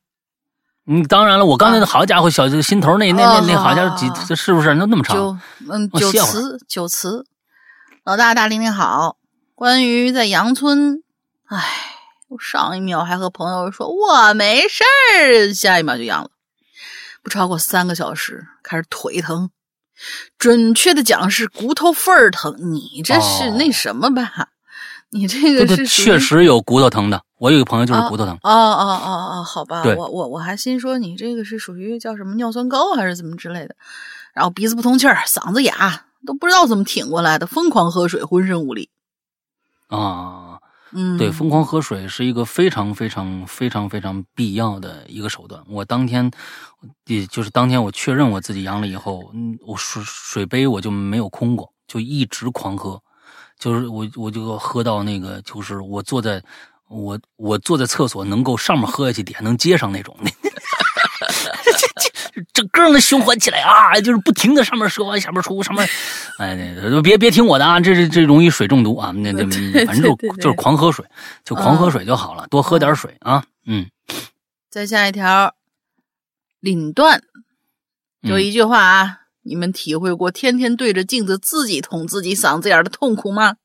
[0.86, 5.16] 嗯，当然了，我刚才啊好家伙，小心头那那那那好家伙几是不是那那么长？
[5.16, 5.38] 九
[5.70, 7.24] 嗯九词九词，
[8.02, 9.18] 老大大玲玲好。
[9.54, 11.04] 关于在杨村，
[11.44, 11.64] 哎，
[12.26, 14.82] 我上一秒还和朋友说我没事
[15.14, 16.30] 儿，下一秒就阳了，
[17.22, 19.50] 不超过三个小时开始腿疼，
[20.38, 22.56] 准确的讲是骨头缝儿疼。
[22.72, 24.48] 你这是哦那什么吧？
[25.10, 27.22] 你这个是确实有骨头疼的。
[27.38, 28.34] 我有一个朋友就是骨头疼。
[28.42, 33.74] 哦哦哦哦，好吧，对我我我还心说你这个是属于叫什么尿酸高还是怎么之类的，
[34.32, 38.88] 然后鼻子不通气儿，嗓子哑，都不知道怎么挺过来的，疯狂喝水，浑身无力。
[39.88, 40.41] 啊，
[40.94, 45.62] 嗯，对，疯狂喝水是一个非常非常非常非常必要的一个手段。
[45.68, 46.30] 我当天，
[47.06, 53.00] 也就是当天我确认我自己阳了以后，嗯，我水水杯我就没有空过，就一直狂喝，
[53.58, 56.42] 就是我我就喝到那个，就是我坐在
[56.88, 60.16] 我我坐在厕所能够上面喝下去，底下能接上那种。
[62.52, 65.88] 整个的循环起来啊，就是不停的上面说，下面出，上面，
[66.38, 69.42] 哎，那别别听我的啊，这这这容易水中毒啊，那那
[69.86, 71.04] 反正就就是狂喝水，
[71.44, 73.86] 就狂喝水就好了，多喝点水啊，嗯，
[74.70, 75.54] 再下一条，
[76.60, 77.22] 领段，
[78.22, 83.56] 就嗯一句话啊，你们体会过天天对着镜子自己捅自己嗓子眼的痛苦吗？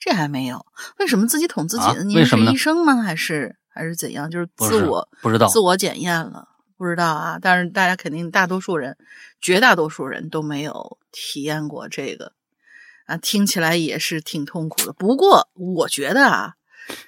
[0.00, 0.66] 这还没有，
[0.98, 1.92] 为什么自己捅自己啊？
[1.94, 2.04] 呢？
[2.04, 2.52] 您是为什么呢？
[2.52, 3.02] 医生吗？
[3.02, 4.30] 还是还是怎样？
[4.30, 5.46] 就是自我不知道。
[5.46, 6.46] 自我检验了，
[6.76, 7.38] 不知道啊。
[7.40, 8.96] 但是大家肯定大多数人，
[9.40, 12.32] 绝大多数人都没有体验过这个
[13.06, 14.92] 啊，听起来也是挺痛苦的。
[14.92, 16.54] 不过我觉得啊，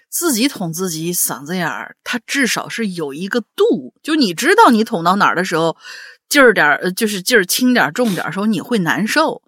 [0.08, 5.76] 自己捅自己嗓子眼儿，它至少是有一个度，就你知道你捅到哪儿的时候，
[6.28, 9.42] 劲儿点儿，呃就是劲儿轻点儿、重点儿的时候，你会难受，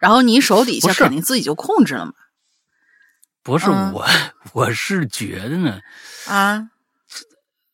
[0.00, 2.12] 然后你手底下肯定自己就控制了嘛。
[3.42, 4.06] 不是嗯我，
[4.52, 5.80] 我是觉得呢，
[6.26, 6.68] 啊，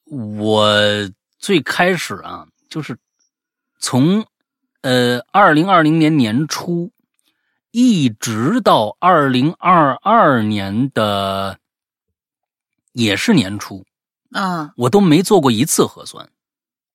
[0.05, 0.71] 我
[1.45, 2.97] 最开始啊，就是
[3.79, 4.25] 从
[4.81, 6.91] 呃二零二零年年初，
[7.71, 11.59] 一直到二零二二年的
[12.93, 13.85] 也是年初，
[14.33, 16.27] 啊，我都没做过一次核酸。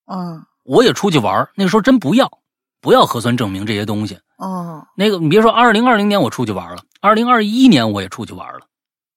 [0.06, 2.40] 嗯，我也出去玩儿那个时候真不要，
[2.80, 4.18] 不要核酸证明这些东西。
[4.36, 8.66] 哦，那个你别说，二零二零年我出去玩了，二零二一年我也出去玩了，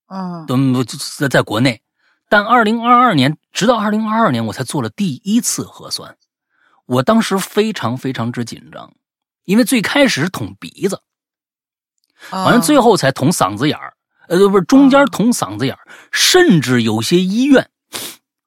[0.09, 0.83] 嗯，都不
[1.17, 1.81] 在在国内。
[2.29, 6.17] 但二零二二年，直到二零二二年，我才做了第一次核酸。
[6.85, 8.93] 我当时非常非常之紧张，
[9.45, 11.01] 因为最开始是捅鼻子，
[12.31, 13.93] 完了最后，才捅嗓子眼儿，
[14.27, 17.69] 呃，不是中间捅嗓子眼儿，甚至有些医院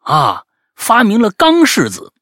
[0.00, 2.12] 啊发明了钢拭子。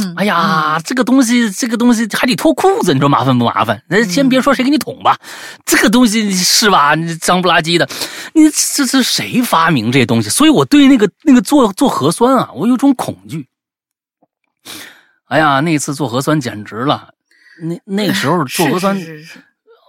[0.00, 3.82] 嗯哎呀，这个东西，这个东西还得脱裤子，你说麻烦不麻烦？
[3.88, 5.18] 那先别说谁给你捅吧，
[5.66, 6.94] 这个东西是吧？
[6.94, 7.88] 你脏不拉几的，
[8.32, 10.28] 你这是谁发明这些东西？
[10.30, 13.48] 所以我对那个那个做做核酸啊，我有种恐惧。
[15.26, 17.08] 哎呀，那次做核酸简直了，
[17.60, 19.44] 那那个时候 做核酸，是是是是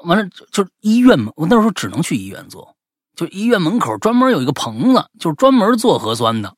[0.05, 2.75] 完了就就医院门，我那时候只能去医院做，
[3.15, 6.53] 就医院门口专门有一个棚子，就是专门做核酸的。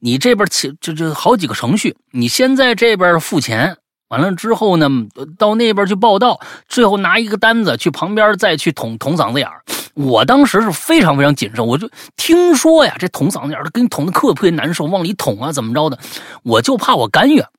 [0.00, 3.76] 你这边起就就好几个程序，你先在这边付钱，
[4.08, 9.62] 完了之后呢，呃到那边去报道，最后拿一个单子去旁边再去捅捅嗓子眼儿。
[9.94, 15.98] 我当时是非常非常谨慎，我就听说呀，这捅嗓子眼儿给你捅的特别难受，往里捅啊怎么着的，
[16.42, 17.40] 我就怕我干预。
[17.40, 17.50] 啊，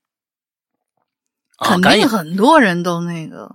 [1.60, 3.50] 肯干预定很多人都那个，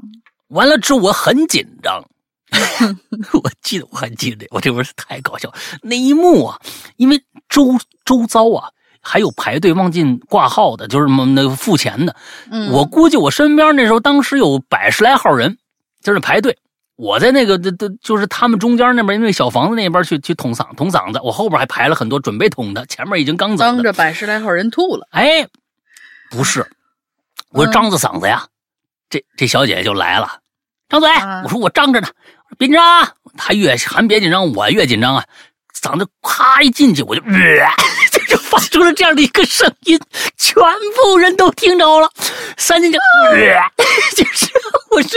[0.49, 2.03] 完了之后我很紧张，
[3.43, 5.53] 我记得我还记得，我这不是太搞笑。
[5.83, 6.61] 那一幕啊，
[6.97, 8.71] 因为周周遭啊
[9.01, 12.17] 还有排队忘进挂号的，就是么那个付钱的，
[12.51, 15.59] 嗯，我估计我身边那时候当时有百十来号人，
[16.03, 16.59] 就是排队。
[16.97, 23.71] 我在那个的的，就是他们中间那边因为小房子那边去去捅嗓捅嗓子，我后边还排了很多准备捅的，前面已经刚走的。
[23.71, 25.09] 当着百十来号人吐了。
[25.13, 25.49] 哎，
[26.31, 26.71] 不是，
[27.53, 28.47] 我说张着嗓子呀，
[29.09, 30.41] 这这小姐姐就来了，
[30.91, 31.41] 张嘴，啊。
[31.43, 32.09] 我说我张着呢，
[32.59, 35.25] 别紧张啊，他越喊别紧张，我越紧张啊，
[35.81, 37.33] 嗓子咔一进去我就，呃、
[38.11, 39.99] 这 就发出了这样的一个声音，
[40.37, 40.63] 全
[40.97, 42.11] 部人都听着了，
[42.57, 43.71] 三进去，呃、
[44.17, 44.51] 就是
[44.91, 45.09] 我是。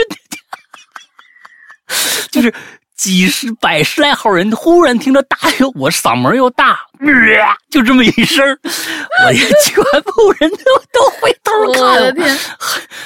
[2.32, 2.52] 就是
[2.96, 5.36] 几十百十来号人忽然听着大，
[5.74, 6.80] 我嗓门又大，
[7.70, 8.44] 就这么一声，
[9.26, 10.56] 我也 全部人都
[10.92, 12.00] 都回头看我。
[12.00, 12.38] 的天，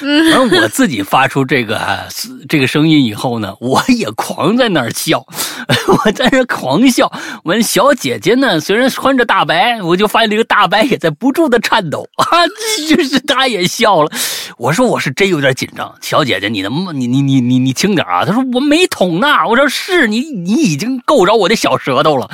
[0.01, 2.07] 反正我自己发出这个啊
[2.49, 5.25] 这个声音以后呢，我也狂在那儿笑，
[6.05, 7.11] 我在那儿狂笑。
[7.45, 12.45] 完，小姐姐呢，虽然穿着大白，我就发现这个大白也在不住的颤抖 啊，
[12.89, 14.11] 就是她也笑了。
[14.59, 18.25] 我说我是真有点紧张，小姐姐，你能不你你你你你轻点啊？
[18.27, 19.29] 她说我没捅呢。
[19.49, 22.29] 我说是你你已经够着我的小舌头了。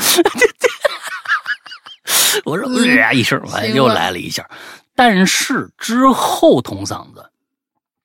[2.45, 4.49] 我说呃一声，完又来了一下，
[4.95, 7.25] 但是之后捅嗓子。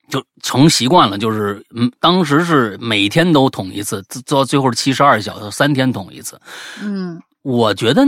[0.10, 6.42] 就成习惯了，就是嗯，当时是每天都捅一次，到最后是七十二小时，三天捅一次。
[6.82, 8.04] 嗯，我觉得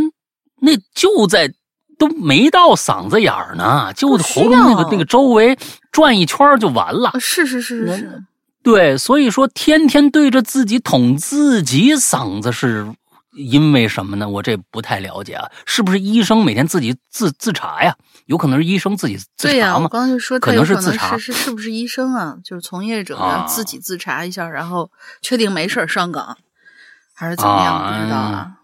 [0.60, 1.54] 那就在
[2.00, 5.56] 都没到嗓子眼儿呢，就喉咙那个那个周围
[5.92, 7.12] 转一圈就完了。
[7.20, 8.24] 是是是是是，
[8.64, 12.92] 对，所以说天天对着自己捅自己嗓子是
[13.34, 14.28] 因为什么呢？
[14.28, 17.96] 我这不太了解啊，是不是医生每天自己自自查呀？
[18.26, 19.84] 有可能是医生自己自对呀、查吗？
[19.84, 22.38] 我刚刚就说可能能是自查是是是不是医生啊？
[22.44, 26.38] 就是从业者自己自查一下，然后确定没事儿上岗，
[27.14, 27.76] 还是怎么样？
[27.76, 28.58] 啊不知道啊。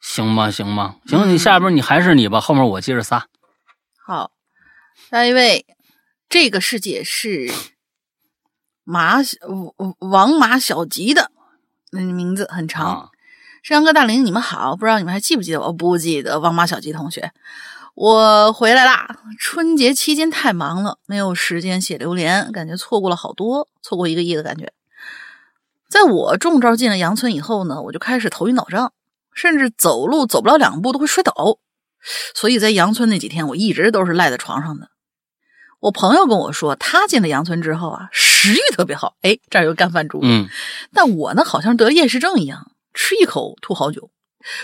[0.00, 3.26] 行吧，行吧，行，嗯你下边你还是你吧，后面我接着撒。
[4.02, 4.32] 好，
[5.10, 5.66] 下一位，
[6.26, 7.52] 这个世界是
[8.82, 9.18] 马
[9.98, 11.30] 王马小吉的，
[11.92, 13.09] 那，名字很长。
[13.60, 15.72] 啊，山羊哥、大林，你们好，不知道你们还记不记得我？
[15.72, 17.32] 不记得王马小吉同学，
[17.94, 19.16] 我回来啦。
[19.38, 24.72] 春节期间太忙了，没有时间写榴莲，感觉错过了好多，错过一个亿的感觉。
[25.88, 28.92] 在我中招进了羊村以后呢，我就开始头晕脑胀，
[29.34, 31.58] 甚至走路走不了两步都会摔倒。
[32.34, 34.88] 所以在羊村那几天，我一直都是赖在床上的。
[35.80, 39.14] 我朋友跟我说，他进了羊村之后啊，食欲特别好。
[39.22, 40.20] 哎，这儿有干饭猪。
[40.22, 40.48] 嗯，
[40.92, 44.10] 但我呢，好像得厌食症一样，吃一口吐好久，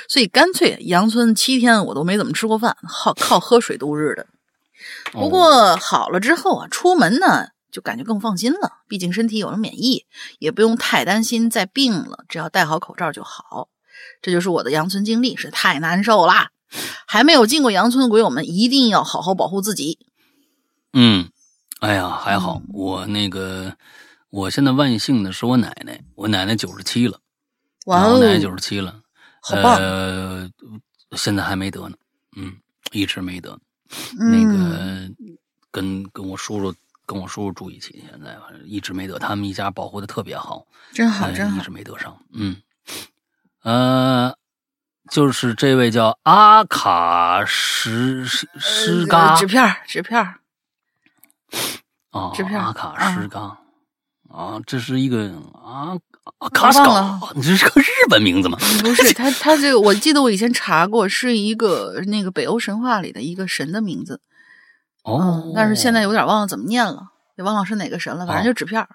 [0.08, 4.26] 所以干脆阳村七天我都没怎么吃过饭，靠靠喝水度日的。
[5.12, 10.04] 不哦过好了之后啊，出门呢就感觉更放心了，毕竟身体有了免疫，
[10.38, 13.68] 也不用太担心再病了，只要戴好口罩就好。
[14.20, 16.50] 这就是我的阳村经历，是太难受啦！
[17.06, 19.98] 还没有进过阳村的鬼友们，一定要好好保护自己。
[20.92, 21.30] 嗯，
[21.80, 23.76] 哎呀，还好嗯我那个，
[24.30, 27.20] 我现在万幸的是我奶奶，我奶奶九十七了，
[27.86, 29.00] 哇哦啊我，奶奶九十七了，
[29.40, 30.48] 好棒呃，
[31.16, 31.96] 现在还没得呢，
[32.36, 32.56] 嗯，
[32.92, 33.58] 一直没得。
[34.18, 35.08] 嗯那个
[35.70, 36.74] 跟跟我叔叔
[37.06, 41.70] 跟我叔叔住一起，现在反正一直没得，他们一家保护的特别好，真好，哎真好一直。
[41.70, 42.20] 没得上。
[42.32, 42.56] 嗯，
[43.62, 44.36] 呃，
[45.08, 50.40] 就是这位叫阿卡什什什呃嘎纸片儿，纸片儿，
[52.10, 53.56] 啊，纸片阿卡啊什嘎
[54.28, 55.98] 啊，这是一个啊阿
[56.52, 58.58] 卡什忘嘎，你这是个日本名字吗？
[58.82, 64.20] 不是他， 他这个我记得我以前查过，是一个那个北欧神话里的一个神的名字。
[65.02, 68.88] 哦嗯，，但是现在有点忘了怎么念了，也忘了是哪个神了，反正哦就纸片儿。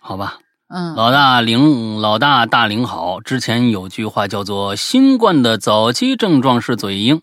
[0.00, 0.38] 好吧。
[0.72, 7.22] 嗯，老大领老大大领好，之前有句话叫做“新冠的早期症状是嘴硬”，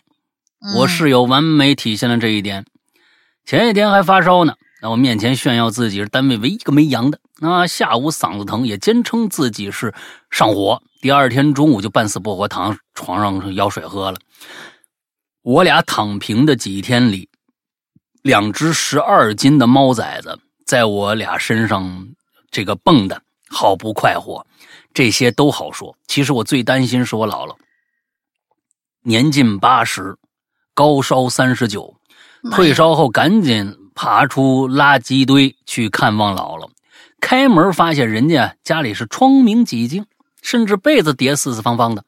[0.76, 2.66] 我嗯室友完美体现了这一点。
[3.46, 4.52] 前一天还发烧呢，
[4.82, 7.18] 在我面前炫耀自己是单位唯一一个没阳的。
[7.40, 9.94] 那下午嗓子疼，也坚称自己是
[10.30, 10.82] 上火。
[11.00, 14.18] 第二天中午就半死不活躺床上舀水喝了。
[15.42, 17.28] 我俩躺平的几天里，
[18.22, 22.08] 两只十二斤的猫崽子在我俩身上
[22.50, 24.44] 这个蹦的好不快活。
[24.92, 27.54] 这些都好说，其实我最担心是我姥姥，
[29.02, 30.16] 年近八十，
[30.74, 31.94] 高烧三十九，
[32.50, 36.68] 退烧后赶紧爬出垃圾堆去看望姥姥。
[37.20, 40.06] 开门发现人家家里是窗明几净，
[40.42, 42.04] 甚至被子叠四四方方的，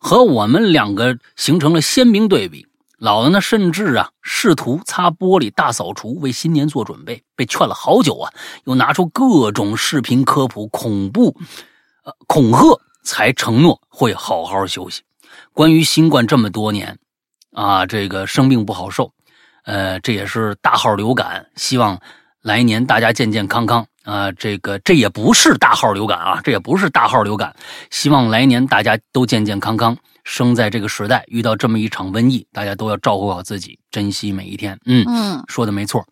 [0.00, 2.66] 和我们两个形成了鲜明对比。
[2.98, 8.32] 姥姥呢，甚至啊试图擦玻璃、大扫除，为新年做准备，被劝了好久啊，
[8.64, 11.36] 又拿出各种视频科普、恐怖、
[12.04, 15.02] 呃恐吓，才承诺会好好休息。
[15.52, 16.98] 关于新冠这么多年，
[17.52, 19.12] 啊，这个生病不好受，
[19.64, 22.00] 呃，这也是大号流感，希望
[22.40, 27.54] 来年大家健健康康啊，这个这也不是大号流感啊，这也不是大号流感。
[27.90, 29.98] 希望来年大家都健健康康。
[30.24, 34.76] 生在这个时代，遇到这么一场瘟疫，大家都要照顾好自己，珍惜每一天。
[34.84, 36.04] 嗯嗯，说的没错。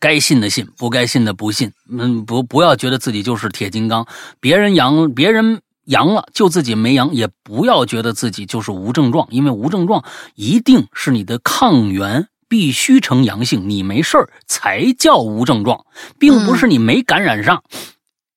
[0.00, 1.72] 该信的信，不该信的不信。
[1.90, 4.06] 嗯，不不要觉得自己就是铁金刚，
[4.40, 10.02] 别人阳别人阳了，就自己没阳，也不要觉得自己就是无症状，因为无症状
[10.34, 15.84] 一定是你的抗原必须呈阳性，你没事儿才叫无症状，
[16.18, 17.62] 并不是你没感染上。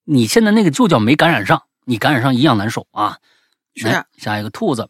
[0.05, 3.17] 你现在那个就叫没感染上，你感染上一样难受啊。
[3.75, 4.87] 是来下一个兔子，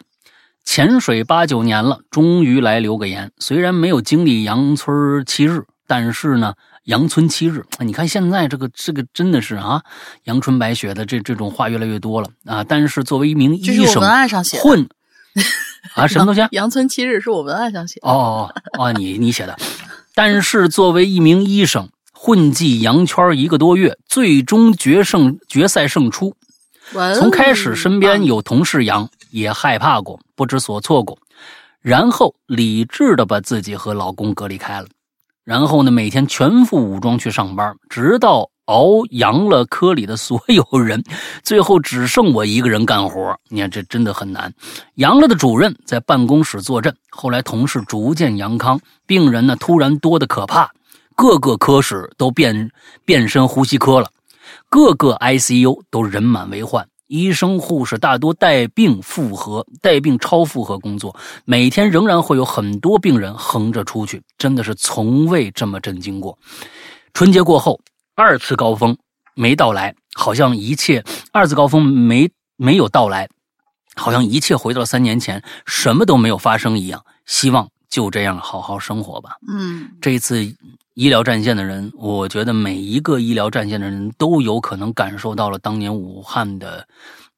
[0.63, 3.31] 潜水八九年了，终于来留个言。
[3.37, 6.53] 虽然没有经历阳春七日，但是呢，
[6.85, 9.83] 阳春七日，你看现在这个这个真的是啊，
[10.23, 12.63] 阳春白雪的这这种话越来越多了啊。
[12.63, 14.87] 但是作为一名医生，这是我文案上写混
[15.95, 16.47] 啊什么东西啊？
[16.51, 18.07] 阳春七日是我文案上写的。
[18.07, 19.57] 哦哦哦，你你写的。
[20.13, 26.35] 但是作为一名医生，混迹洋圈一个多月，最终决胜决赛胜出。
[27.15, 31.19] 从开始身边有同事阳，也害怕过，不知所措过，
[31.81, 34.87] 然后理智的把自己和老公隔离开了，
[35.43, 41.03] 然后呢，每天全副武装去上班，直到熬阳了科里的所有人，
[41.43, 43.35] 最后只剩我一个人干活。
[43.49, 44.53] 你看这真的很难。
[44.95, 50.69] 阳了的主任在办公室坐镇，后来同事逐渐阳康，病人呢突然多的可怕，
[51.15, 52.69] 各个科室都变
[53.03, 54.07] 变身呼吸科了。
[54.69, 66.37] 各个 ICU 都人满为患，医生护士大多带病复合、带病超负荷工作，每天仍然会有很多病人横着出去，真的是从未这么震惊过。
[67.15, 67.79] 春节过后，
[68.19, 68.97] 二次高峰
[69.33, 71.01] 没到来，好像一切
[71.31, 73.29] 二次高峰没没有到来，
[73.95, 77.01] 好像一切回到了三年前，什么都没有发生一样。
[77.25, 79.37] 希望就这样好好生活吧。
[79.47, 80.43] 嗯这一次
[80.95, 86.85] 医疗战线的人，我觉得每一个医疗战线的人都有可能感受到了当年武汉的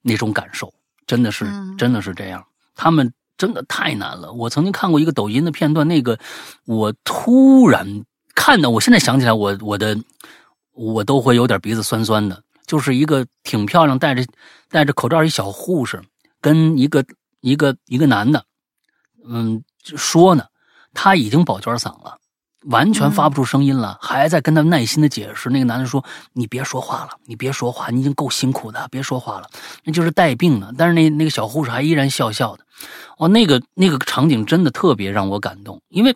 [0.02, 0.74] 那种感受，
[1.06, 2.44] 真的是，嗯真的是这样。
[2.76, 4.34] 他们真的太难了。
[4.34, 6.18] 我曾经看过一个抖音的片段，那个
[6.66, 8.04] 我突然
[8.34, 9.96] 看到，我现在想起来，我我的
[10.74, 12.44] 我都会有点鼻子酸酸的。
[12.66, 14.26] 就是一个挺漂亮、戴着
[14.70, 16.02] 戴着口罩一小护士，
[16.40, 17.04] 跟一个
[17.42, 18.46] 一个一个男的，
[19.28, 20.46] 嗯，说呢，
[20.94, 22.18] 他已经保全嗓了。
[22.66, 25.50] 完全发不出声音了，还在跟他耐心的解释。
[25.50, 29.50] 那个男的说：“你别说话了，你别说话，你已经够辛苦的，别说话了。”
[29.84, 32.64] 那就是带病的，但是那那个小护士还依然笑笑的。
[33.18, 36.16] 哦，那个那个场景真的特别让我感动，因为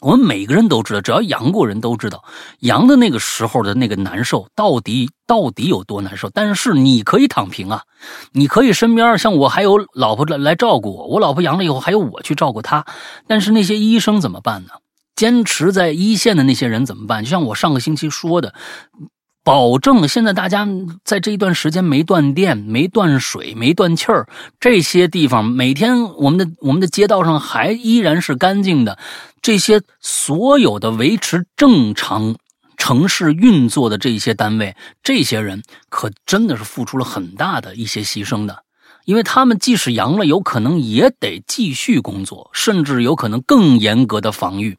[0.00, 2.24] 我们每个人都知道，只要阳过人都知道，
[2.60, 6.30] 阳的那个时候的那个难受到底到底有多难受。
[6.30, 7.82] 但是你可以躺平啊，
[8.32, 12.84] 你可以身边像我还有老婆来照顾我，我老婆阳了以后还有我去照顾她。
[13.26, 14.70] 但是那些医生怎么办呢？
[15.16, 17.24] 坚持在一线的那些人怎么办？
[17.24, 18.54] 就像我上个星期说的，
[19.48, 20.68] 保证现在大家
[21.04, 24.28] 在这一段时间没断电、没断水、没断气儿，
[24.60, 28.98] 这些地方每天我们的我们的街道上还依然是干净的。
[29.40, 32.36] 这些所有的维持正常
[32.76, 38.64] 城市运作的这些单位，这些人可真的是付出了很大的一些牺牲的。
[39.06, 44.76] 因为他们即使阳了，有可能也得继续工作，甚至有可能更严格的防御。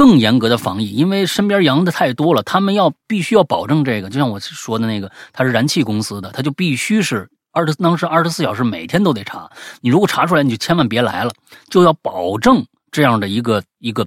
[0.00, 4.08] 更严格的防疫，因为身边阳的太多了，他们要必须要保证这个。
[4.08, 9.50] 就像我说的那个，他是燃气公司的，他就必须是二十当时二十四小时每天都得查。
[9.82, 11.34] 你如果查出来，你就千万别来了，
[11.68, 14.06] 就要保证这样的一个一个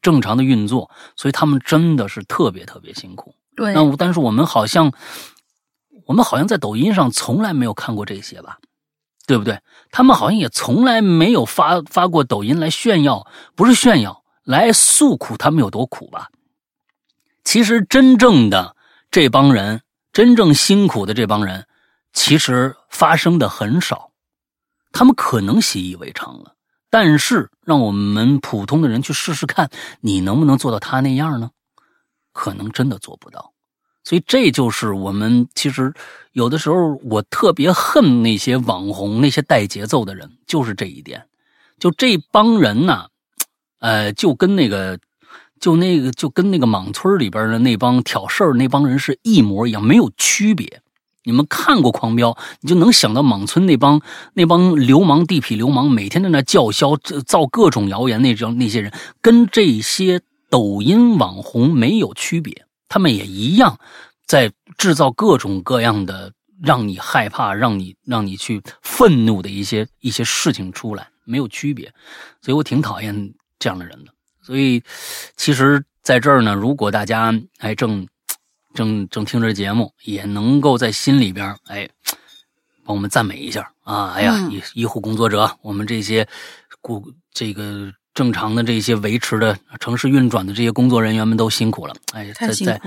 [0.00, 0.90] 正常的运作。
[1.14, 3.34] 所以他们真的是特别特别辛苦。
[3.54, 4.90] 对，那但是我们好像，
[6.06, 8.56] 我们好像在抖音上从来没有看过这些吧，
[9.26, 9.60] 对不对？
[9.90, 14.22] 他们好像也从来没有发发过抖音来炫耀，不是炫耀。
[14.48, 16.30] 来诉苦，他们有多苦吧？
[17.44, 18.74] 其实真正的
[19.10, 21.66] 这帮人，真正辛苦的这帮人，
[22.14, 24.10] 其实发生的很少。
[24.90, 26.54] 他们可能习以为常了，
[26.88, 29.68] 但是让我们普通的人去试试看，
[30.00, 31.50] 你能不能做到他那样呢？
[32.32, 33.52] 可能真的做不到。
[34.02, 35.92] 所以这就是我们其实
[36.32, 41.28] 有的时候，我特别恨那些网红、那些带节奏的人，就是这一点。
[41.78, 43.08] 就这帮人呐、
[43.78, 44.98] 呃，就跟那个，
[45.60, 50.80] 就那个，就跟那个莽村里边的那帮挑事儿那帮人是一模一样，没有区别。
[51.24, 54.00] 你们看过《狂飙》，你就能想到莽村那帮
[54.32, 62.64] 那帮流氓、地痞流氓，每天在那叫嚣、造各种谣言，那种那些人，跟这些抖音网红没有区别。
[62.88, 63.78] 他们也一样，
[64.26, 71.92] 在制造各种各样的让你害怕、让你让你去愤怒的一些一些事情出来，没有区别。
[72.40, 74.12] 所以我挺讨厌这样的人的。
[74.42, 74.82] 所以，
[75.36, 78.06] 其实在这儿呢，如果大家哎正
[78.74, 81.88] 正正听着节目，也能够在心里边哎，
[82.84, 84.12] 帮我们赞美一下啊！
[84.12, 86.26] 哎呀，嗯医医护工作者，我们这些
[86.80, 91.94] 顾这个正常的这些维持的城市运转的这些工作人员们都辛苦了。
[92.12, 92.80] 哎，太在在。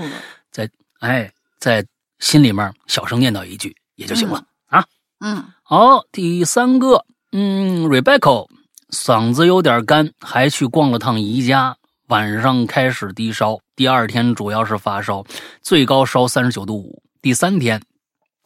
[0.50, 0.70] 在
[1.00, 1.84] 哎，在
[2.18, 4.84] 心里面小声念叨一句也就行了啊。
[5.20, 8.46] 嗯好，第三个，嗯，Rebecca
[8.92, 11.74] 嗓子有点干，还去逛了趟宜家，
[12.08, 15.24] 晚上开始低烧，第二天主要是发烧，
[15.62, 17.82] 最高烧三十九度五，第三天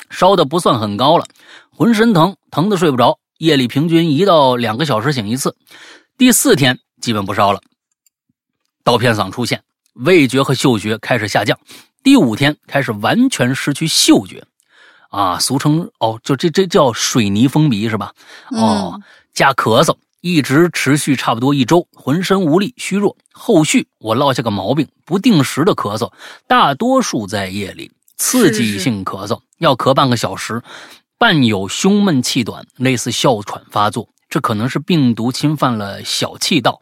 [0.08, 1.26] 烧的不算很高了，
[1.72, 5.56] 浑身疼，疼的睡不着，夜里平均一到两个小时醒一次，
[6.16, 7.60] 第四天基本不烧了，
[8.84, 11.58] 刀片嗓出现，味觉和嗅觉开始下降，
[12.04, 14.46] 第五天开始完全失去嗅觉。
[15.08, 18.12] 啊，俗称哦，就这这叫水泥封鼻是吧？
[18.50, 19.00] 哦，
[19.32, 23.16] 加咳嗽，一直持续差不多一周，浑身无力、虚弱。
[23.32, 26.12] 后续我落下个毛病，不定时的咳嗽，
[26.46, 30.62] 大多数在夜里，刺激性咳嗽，要咳半个小时，
[31.18, 34.08] 伴有胸闷气短，类似哮喘发作。
[34.28, 36.80] 这可能是病毒侵犯了小气道。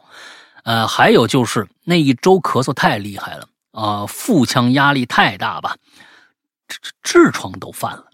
[0.63, 5.75] 呃，还有就是那一周咳嗽太厉害了啊、腹腔压力太大吧，
[7.03, 8.05] 痔疮都犯了。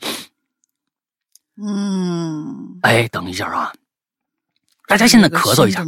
[1.63, 3.71] 嗯，哎，等一下啊，
[4.91, 5.85] 大家现在咳嗽一下。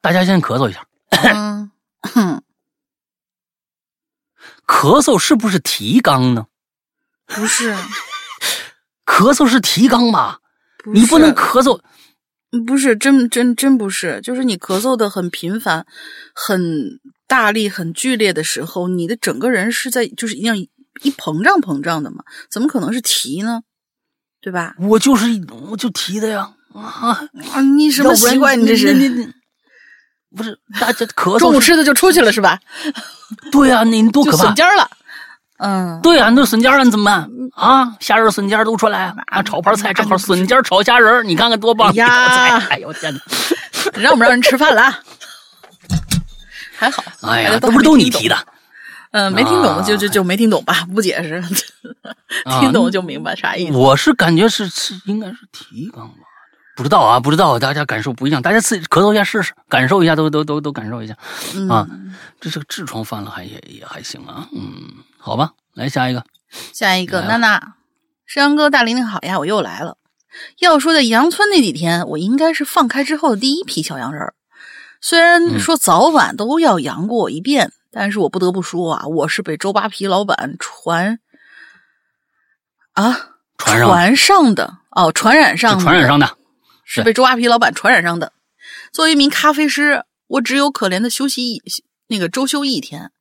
[0.00, 2.44] 大家现在咳嗽一下，嗯，哼
[4.64, 6.46] 咳嗽是不是提肛呢？
[7.26, 7.74] 不是，
[9.04, 10.38] 咳嗽是提肛吧？
[10.78, 11.80] 不你不能咳嗽，
[12.64, 15.84] 不是真真真不是，就是你咳嗽的很频繁、
[16.32, 20.70] 很大力、很剧烈的时候，你的整个人是在就是一样一
[21.16, 23.62] 膨胀膨胀的嘛，怎么可能是提呢？
[24.40, 24.76] 对吧？
[24.78, 25.26] 我就是
[25.70, 27.18] 我就提的呀啊！
[27.52, 28.58] 啊，你什么习惯？
[28.60, 29.28] 你这你是你
[30.36, 32.58] 不是大家咳嗽中午吃的就出去了是吧？
[33.52, 34.88] 对呀、你多就可怕损尖儿了。
[35.58, 37.94] 嗯，对呀、那笋尖儿了你怎么办啊？
[38.00, 39.42] 虾仁笋尖儿都出来啊！
[39.42, 41.90] 炒盘菜正好笋尖儿炒虾仁儿你看看多棒！
[41.90, 43.20] 哎呀哎呦天哪！
[44.00, 44.98] 让不让人吃饭了啊？
[46.76, 48.36] 还好，哎呀，大家这不是都你提的？
[49.12, 51.34] 嗯，没听懂就就啊就没听懂吧，不解释，
[52.44, 53.76] 啊听懂就明白啥意思。
[53.76, 56.24] 我是感觉是是应该是提纲吧，
[56.82, 61.16] 不知道啊，不知道，大家感受不一样，大家自己咳嗽一下试试，感受一下，都都都都感受一下。
[61.54, 61.68] 嗯。
[61.68, 61.86] 啊。
[62.40, 64.82] 这这个痔疮犯了还也也还行啊，嗯，
[65.16, 66.24] 好吧，来下一个，
[66.72, 67.74] 下一个娜娜，
[68.26, 69.96] 山羊哥大玲玲好呀，我又来了。
[70.58, 74.34] 要说在阳村那几天，我应该是放开之后的第一批小洋人儿。
[75.00, 75.60] 虽然嗯。
[75.60, 81.20] 说早晚都要阳过一遍，但是我不得不说啊，我是被周扒皮老板传
[82.94, 83.16] 啊？
[83.56, 84.78] 传上传上的。
[84.90, 85.84] 哦，传染上的。
[85.84, 86.36] 传染上的，
[86.94, 88.34] 是被周扒皮老板传染上的。
[88.92, 91.62] 作为一名咖啡师，我只有可怜的休息一
[92.06, 93.12] 那个周休一天，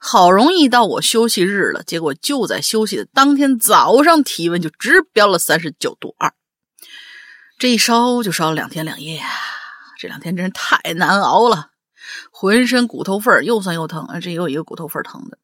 [0.00, 6.34] 好容易到我休息日了，结果就在休息的当天早上，体温就直飙了三十九度二，
[7.58, 9.28] 这一烧就烧了两天两夜呀，
[10.00, 11.68] 这两天真是太难熬了，
[12.32, 15.38] 浑身骨头缝儿又酸又疼，啊，这也有一个骨头缝儿疼的。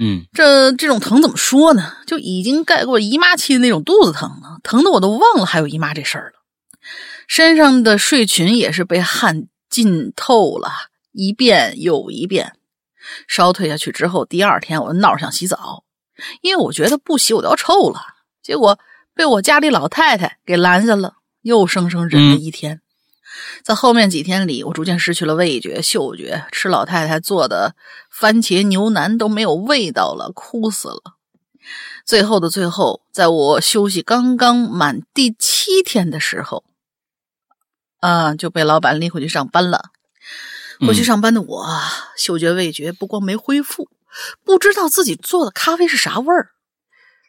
[0.00, 1.92] 嗯，这这种疼怎么说呢？
[2.08, 6.37] 就已经盖过姨妈期的那种肚子疼了，疼的我都忘了还有姨妈这事儿了。
[7.28, 10.70] 身上的睡裙也是被汗浸透了，
[11.12, 12.54] 一遍又一遍。
[13.28, 15.84] 烧退下去之后，第二天我闹着想洗澡，
[16.40, 18.00] 因为我觉得不洗我都要臭了。
[18.42, 18.78] 结果
[19.14, 22.80] 被我家里老太太给拦下了，又生生忍了一天。
[23.62, 27.76] 在后面几天里，我逐渐失去了味觉、嗅觉，吃老太太做的
[28.10, 31.02] 番茄牛腩都没有味道了，哭死了。
[32.06, 36.64] 最后的最后，在我休息刚刚满第七天的时候，
[38.00, 39.90] 啊，就被老板拎回去上班了。
[40.86, 41.82] 回去嗯上班的我啊，
[42.16, 43.88] 嗅觉味觉不光没恢复，
[44.44, 46.50] 不知道自己做的咖啡是啥味儿。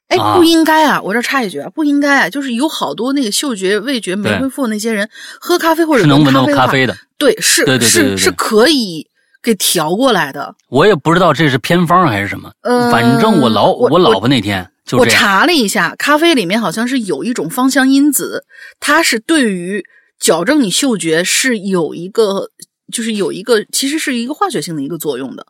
[0.09, 0.99] 哎，啊不应该啊！
[1.01, 2.29] 我这插一句啊，不应该啊！
[2.29, 5.07] 就是有好多那个嗅觉味觉没恢复的那些人，
[5.39, 9.07] 喝咖啡或者是能闻到咖啡的对，是是是可以
[9.41, 10.55] 给调过来的。
[10.69, 18.45] 我也不知道这是偏方还是什么，呃反正我老我我老婆那天就我，查了一下，咖啡里面好像是有一种芳香因子，
[18.79, 19.85] 它是对于
[20.19, 22.51] 矫正你嗅觉是有一个，
[22.91, 25.45] 就是有一个，其实是一个化学性的一个作用的，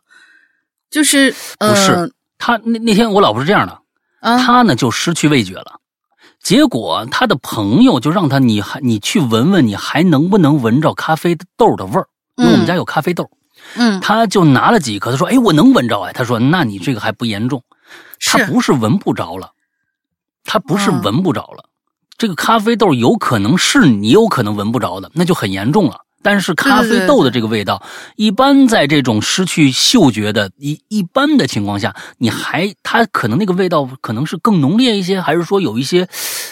[0.90, 3.80] 就是呃，不是他那那天我老婆是这样的，
[4.20, 5.80] 啊，他呢就失去味觉了。
[6.42, 12.08] 结果他的朋友就让他，你还你去闻闻，你还能不能闻着咖啡豆的味儿？
[12.36, 13.30] 因为我们家有咖啡豆，
[13.74, 17.62] 嗯，他就拿了几颗，他说：“哎，我能闻着哎。”他说：“那你这个还不严重，
[18.24, 19.52] 他不是闻不着了，
[20.44, 21.68] 他不是嗯闻不着了，
[22.20, 26.04] 这个咖啡豆有可能是你有可能闻不着的，那就很严重了。
[26.22, 27.82] 但是咖啡豆的这个味道，
[28.14, 36.06] 一般在这种失去嗅觉的一一般的情况下，你还它可能那个味道可能是更浓烈一些，还是说有一些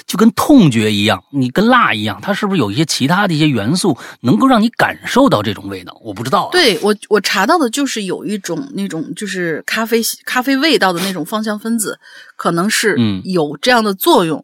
[0.06, 5.94] 就跟痛觉一样，你跟辣一样，它是不是有一些其他的一些元素能够让你感受到这种味道？
[6.02, 6.48] 我不知道、啊。
[6.50, 11.98] 对我我查到的就是有一种那种就是咖啡咖啡味道的那种芳香分子，
[12.36, 14.42] 可能是嗯有这样的作用，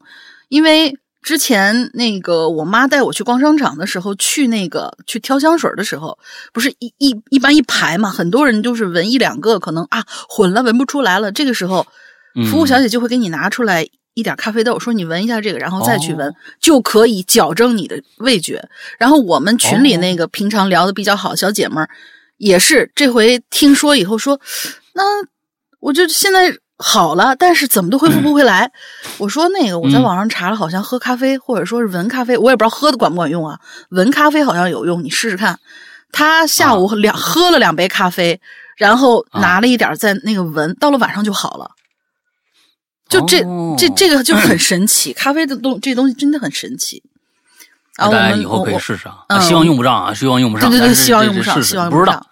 [0.51, 0.99] 因为。
[1.25, 6.19] 之前那个我妈带我去逛商场的时候，去那个去挑香水的时候，
[6.53, 11.33] 不是一一一般一排嘛，很多人就是闻一两个，可能啊混了闻不出来了。
[11.33, 11.87] 这个时候，
[12.37, 18.63] 嗯服务小姐就会给你拿出来一点咖啡豆，说你闻一下这个，然后再去闻，哦就可以矫正你的味觉。
[18.99, 21.89] 然后我们群里哦那个平常聊的比较好小姐们儿，
[22.37, 24.39] 也是这回听说以后说，
[24.93, 25.03] 那
[25.81, 28.71] 我就现在好了，但是怎么都恢复不回来。
[29.19, 33.59] 我说那个我在嗯网上查了，好像喝咖啡或者说是闻咖啡，我也不知道喝的管不管用啊。
[33.91, 35.59] 闻咖啡好像有用，你试试看。
[36.11, 38.41] 他下午两、喝了两杯咖啡，
[38.77, 41.71] 然后拿了一点在那个闻，到了晚上就好了。
[43.09, 47.03] 就这、哦这这个就很神奇， 咖啡的东这东西真的很神奇。
[47.97, 50.69] 大家以后可以我试试啊，嗯希望用不上啊，希望用不上。
[50.69, 52.17] 对对对，希望用不上，希望用不上不知道。。
[52.17, 52.27] 啊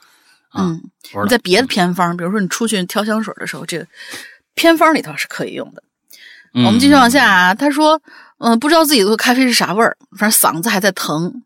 [0.54, 0.82] 嗯，
[1.24, 3.86] 你在别的偏方，比如说你出去挑香水的时候，这个
[4.54, 5.82] 偏方里头是可以用的。
[6.54, 8.02] 嗯我们继续往下啊，他说，
[8.38, 11.42] 嗯、不知道自己的咖啡是啥味儿，反正嗓子还在疼，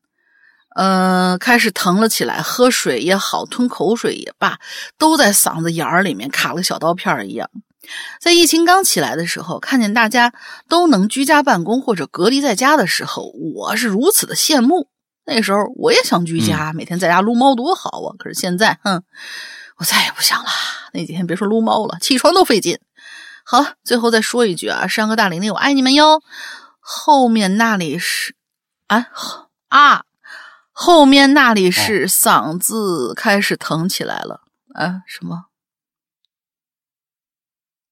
[0.75, 4.59] 呃，开始疼了起来，喝水也好，吞口水也罢，
[4.99, 7.49] 都在嗓子眼儿里面卡了个小刀片儿一样。
[8.21, 10.33] 在疫情刚起来的时候，看见大家
[10.69, 14.89] 都能居家办公或者隔离在家的时候，我是如此的羡慕。
[15.25, 18.15] 那时候我也想居家，每天在家撸猫多好啊！
[18.19, 19.05] 可是现在，哼，
[19.77, 20.49] 我再也不想了。
[20.93, 22.77] 那几天别说撸猫了，起床都费劲。
[23.49, 26.21] 好了，最后再说一句啊，山哥大玲玲，我爱你们哟。
[26.81, 28.35] 后面那里是
[28.89, 29.07] 啊
[29.69, 30.05] 啊，
[30.73, 34.41] 后面那里是嗓子开始疼起来了
[34.75, 35.03] 啊？
[35.07, 35.45] 什么？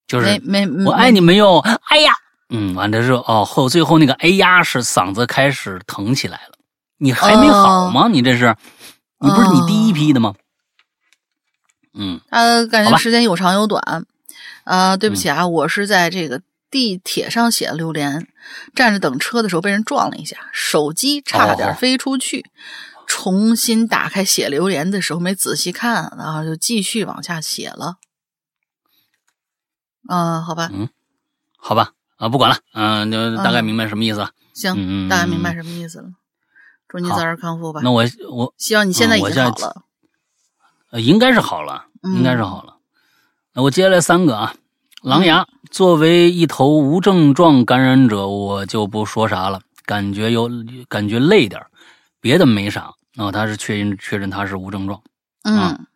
[0.08, 2.14] 就是没没，我爱你们哟，哎呀，
[2.48, 6.58] 嗯，完了是哦后最后那个哎呀是嗓子开始疼起来了，
[6.98, 8.08] 你还没好吗？
[8.08, 8.56] 你这是，
[9.20, 10.34] 你不是你第一批的吗？
[11.94, 14.04] 嗯，呃感觉时间有长有短。
[14.64, 18.26] 啊，对不起啊，我是在这个地铁上写的榴莲，
[18.74, 22.44] 站着等车的时候被人撞了一下，手机差点哦飞出去。
[23.06, 27.98] 重新打开写榴莲的时候没仔细看，然后就继续往下写了。
[30.08, 30.88] 啊，好吧，嗯
[31.56, 34.30] 好吧，啊，不管了，嗯、就大概嗯明白什么意思了。
[34.54, 36.08] 行，嗯大概明白什么意思了。
[36.88, 37.82] 祝你早日康复吧。
[37.84, 39.82] 那我我希望你现在已经好了。
[40.90, 42.72] 呃应该是好了，嗯应该是好了。
[42.72, 42.73] 那
[43.56, 44.54] 我接下来三个啊，
[45.02, 50.50] 狼牙作为一头无症状感染者，我就不说啥了，感觉有
[50.88, 51.62] 感觉累点
[52.20, 52.92] 别的没啥。
[53.14, 55.00] 那、他是确认确认他是无症状。
[55.44, 55.86] 嗯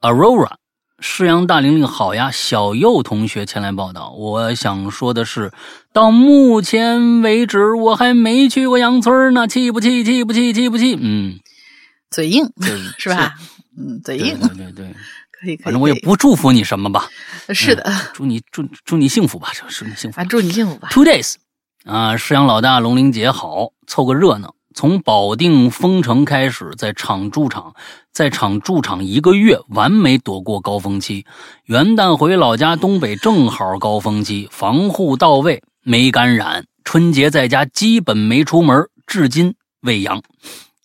[0.00, 0.52] Aurora，
[1.00, 4.10] 世阳大玲玲好呀，小右同学前来报道。
[4.10, 5.52] 我想说的是，
[5.92, 10.04] 到目前为止我还没去过羊村呢，气不气？
[10.04, 10.52] 气不气？
[10.52, 10.96] 气不气？
[11.00, 11.40] 嗯，
[12.08, 13.34] 嘴硬这是吧？
[13.76, 14.94] 嗯，嘴对硬，对对对，
[15.44, 15.64] 可以可以。
[15.64, 17.08] 反正我也不祝福你什么吧。
[17.50, 20.24] 是的祝你祝祝你幸福吧，祝你幸福啊，。
[20.24, 20.88] 祝你幸福吧。
[20.90, 21.34] Two days，
[21.84, 24.54] 啊，世阳老大龙玲姐好，凑个热闹。
[24.74, 27.74] 从保定封城开始，在厂驻厂，
[28.12, 31.24] 在厂驻厂一个月，完美躲过高峰期。
[31.66, 36.64] 元旦回老家东北，正好高峰期，防护到位，没感染。
[36.82, 40.20] 春节在家基本没出门，至今未阳。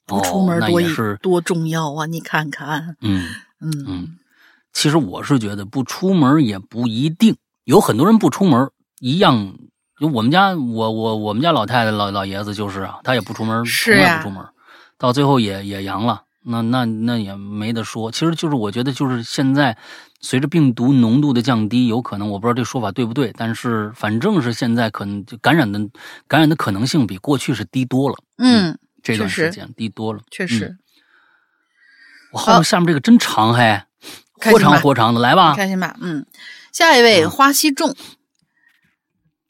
[0.06, 2.06] 不出门多是，多重要啊！
[2.06, 3.26] 你看看，嗯。
[3.62, 4.08] 嗯嗯，
[4.74, 8.70] 其实我是觉得不出门也不一定，有很多人不出门
[9.00, 9.56] 一样。
[10.00, 14.46] 就我们家，我我我们家老太太老老爷子就是啊，他也不出门，从来不出门，
[14.98, 16.24] 到最后也也阳了。
[16.42, 18.10] 那那那也没得说。
[18.10, 19.78] 其实就是我觉得就是现在
[20.22, 25.78] 随着病毒浓度的降低，有可能我不知道这说法对不对，但是反正是现在可能就感染的
[26.30, 28.16] 感染的可能性比过去是低多了。
[28.38, 30.78] 嗯，这段时间低多了，确实。
[32.32, 33.82] 我后面下面这个真长嘿，
[34.40, 35.56] 活开心吧长活长的，来吧。
[35.56, 36.26] 开心吧，嗯。
[36.72, 37.96] 下一位嗯花溪众，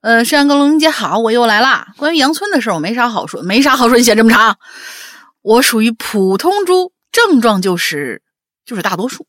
[0.01, 1.93] 呃，山哥龙姐好，我又来啦。
[1.97, 4.57] 关于杨村的事，我没啥好说，没啥好说，你写这么长。
[5.41, 8.21] 我属于普通猪，症状就是
[8.65, 9.27] 就是大多数。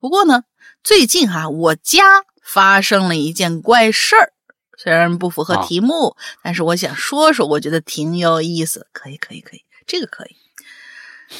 [0.00, 0.42] 不过呢，
[0.82, 4.32] 最近哈、我家发生了一件怪事儿，
[4.76, 10.36] 虽然不符合啊题目，但是我想说说，我觉得挺有意思，可以，可以，可以，这个可以。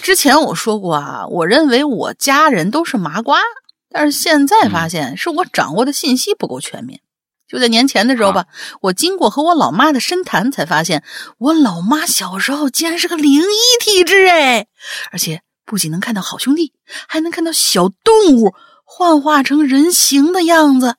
[0.01, 3.41] 之前我说过啊，我认为我家人都是麻瓜，
[3.91, 7.01] 但是现在发现是我掌握的信息不够全面。
[7.47, 8.47] 就在年前的时候吧，
[8.81, 11.05] 我经过和我老妈的深谈，才发现
[11.37, 14.67] 我老妈小时候竟然是个灵异体质哎！
[15.11, 16.73] 而且不仅能看到好兄弟，
[17.07, 18.55] 还能看到小动物
[18.85, 20.97] 幻化成人形的样子。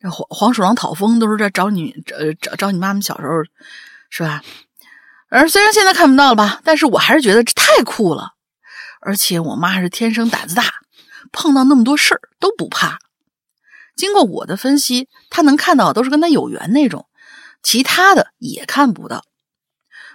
[0.00, 3.32] 这黄黄鼠狼讨风都是这找你找找找你妈妈小时候
[4.08, 4.42] 是吧？
[5.28, 8.32] 而虽然现在看不到了吧，但是我还是觉得这太酷了。
[9.00, 10.64] 而且我妈是天生胆子大，
[11.32, 12.98] 碰到那么多事儿都不怕。
[13.96, 17.06] 经过我的分析，她能看到都是跟她有缘那种，
[17.62, 19.24] 其他的也看不到。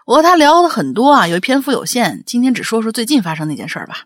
[0.05, 4.05] 我和他聊了很多啊，由于篇幅有限，今天只说说最近发生那件事儿吧。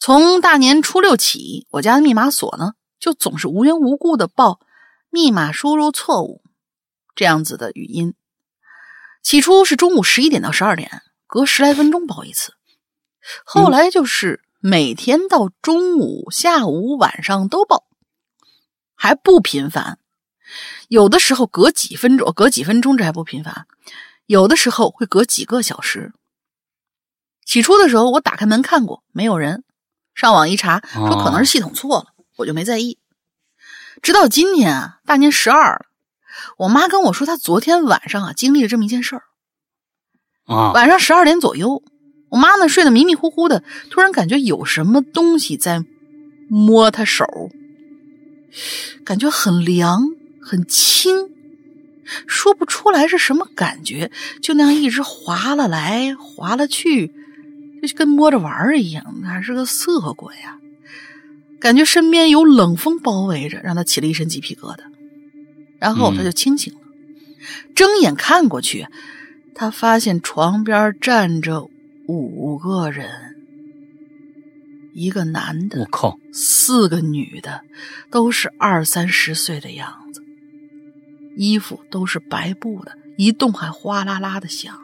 [0.00, 4.60] 从大年初六起，我家的密码锁呢，就总是无缘无故的报
[5.10, 6.42] 密码输入错误
[7.14, 8.14] 这样子的语音。
[9.28, 12.54] 起初是中午十一点到十二点，隔十来分钟报一次，
[13.44, 17.84] 后来就是每天到中午、下午、晚上都报。
[18.94, 19.98] 还不频繁，
[20.88, 23.66] 有的时候隔几分钟，隔几分钟这还不频繁，
[24.24, 26.14] 有的时候会隔几个小时。
[27.44, 29.62] 起初的时候，我打开门看过，没有人。
[30.14, 32.98] 上网一查，说可能是系统错了，我就没在意。
[34.00, 35.84] 直到今天啊，大年十二了，
[36.56, 39.22] 我妈跟我说，她昨天晚上啊经历了这么一件事儿。
[40.46, 41.82] 啊，晚上十二点左右，
[42.30, 45.84] 我妈呢睡得迷迷糊糊的，突然感觉有什么东西在
[46.48, 47.26] 摸她手。
[49.04, 50.02] 感觉很凉，
[50.40, 51.30] 很轻，
[52.26, 54.10] 说不出来是什么感觉，
[54.40, 57.08] 就那样一直划了来，划了去，
[57.82, 60.56] 就跟摸着玩儿一样，哪是个色鬼呀！
[61.60, 64.80] 感觉身边有冷风包围着，让他起了一身鸡皮疙瘩。
[65.78, 66.80] 然后他就清醒了，
[67.74, 68.86] 睁眼看过去，
[69.54, 71.68] 他发现床边站着
[72.06, 73.36] 五个人。
[74.94, 77.60] 一个男的，我靠，四个女的，
[78.10, 80.24] 都是二三十岁的样子，
[81.36, 84.76] 衣服都是白布的，一动还哗啦啦的响，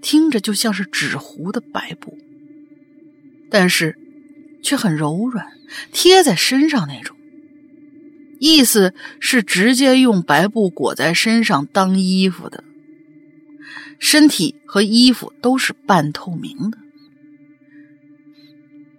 [0.00, 2.16] 听着就像是纸糊的白布，
[3.50, 3.98] 但是
[4.62, 5.46] 却很柔软，
[5.92, 7.14] 贴在身上那种。
[8.38, 12.62] 意思是直接用白布裹在身上当衣服的，
[13.98, 16.78] 身体和衣服都是半透明的。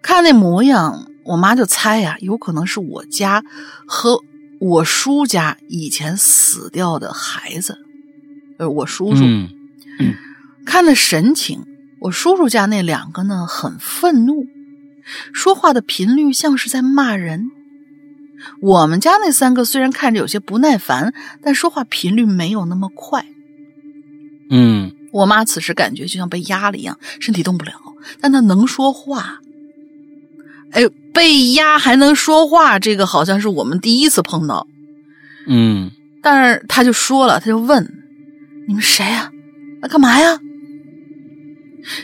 [0.01, 3.43] 看那模样，我妈就猜呀，有可能是我家
[3.85, 4.23] 和
[4.59, 7.77] 我叔家以前死掉的孩子，
[8.57, 9.23] 呃，我叔叔。
[9.23, 9.47] 嗯，
[10.65, 11.65] 看那神情，
[11.99, 14.45] 我叔叔家那两个呢，很愤怒，
[15.33, 17.51] 说话的频率像是在骂人。
[18.61, 23.25] 我们家那三个虽然看着有些不耐烦，但说话频率没有那么快。
[24.49, 27.73] 嗯，我妈此时感觉就像被压了一样，身体动不了，
[28.19, 29.39] 但她能说话。
[30.71, 34.67] 哎，被压还能说话，这个好像是我们第一次碰到。
[35.47, 35.91] 嗯，
[36.21, 37.91] 但是他就说了，他就问
[38.67, 39.31] ：“你们谁呀？
[39.81, 40.39] 来干嘛呀？”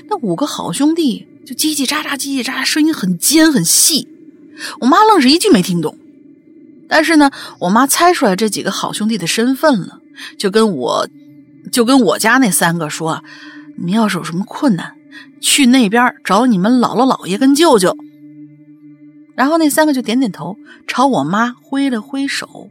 [0.09, 4.07] 那五个好兄弟就叽叽喳喳，叽叽喳喳，声音很尖很细。
[4.79, 5.95] 我妈愣是一句没听懂。
[6.87, 9.99] 但是呢，我妈猜出来这几个好兄弟的身份了，
[10.37, 11.07] 就跟我，
[11.71, 13.23] 就跟我家那三个说
[13.77, 14.93] ：“你要是有什么困难，
[15.41, 17.97] 去那边找你们姥姥姥爷跟舅舅。”
[19.35, 20.57] 然后那三个就点点头，
[20.87, 22.69] 朝我妈挥了挥手。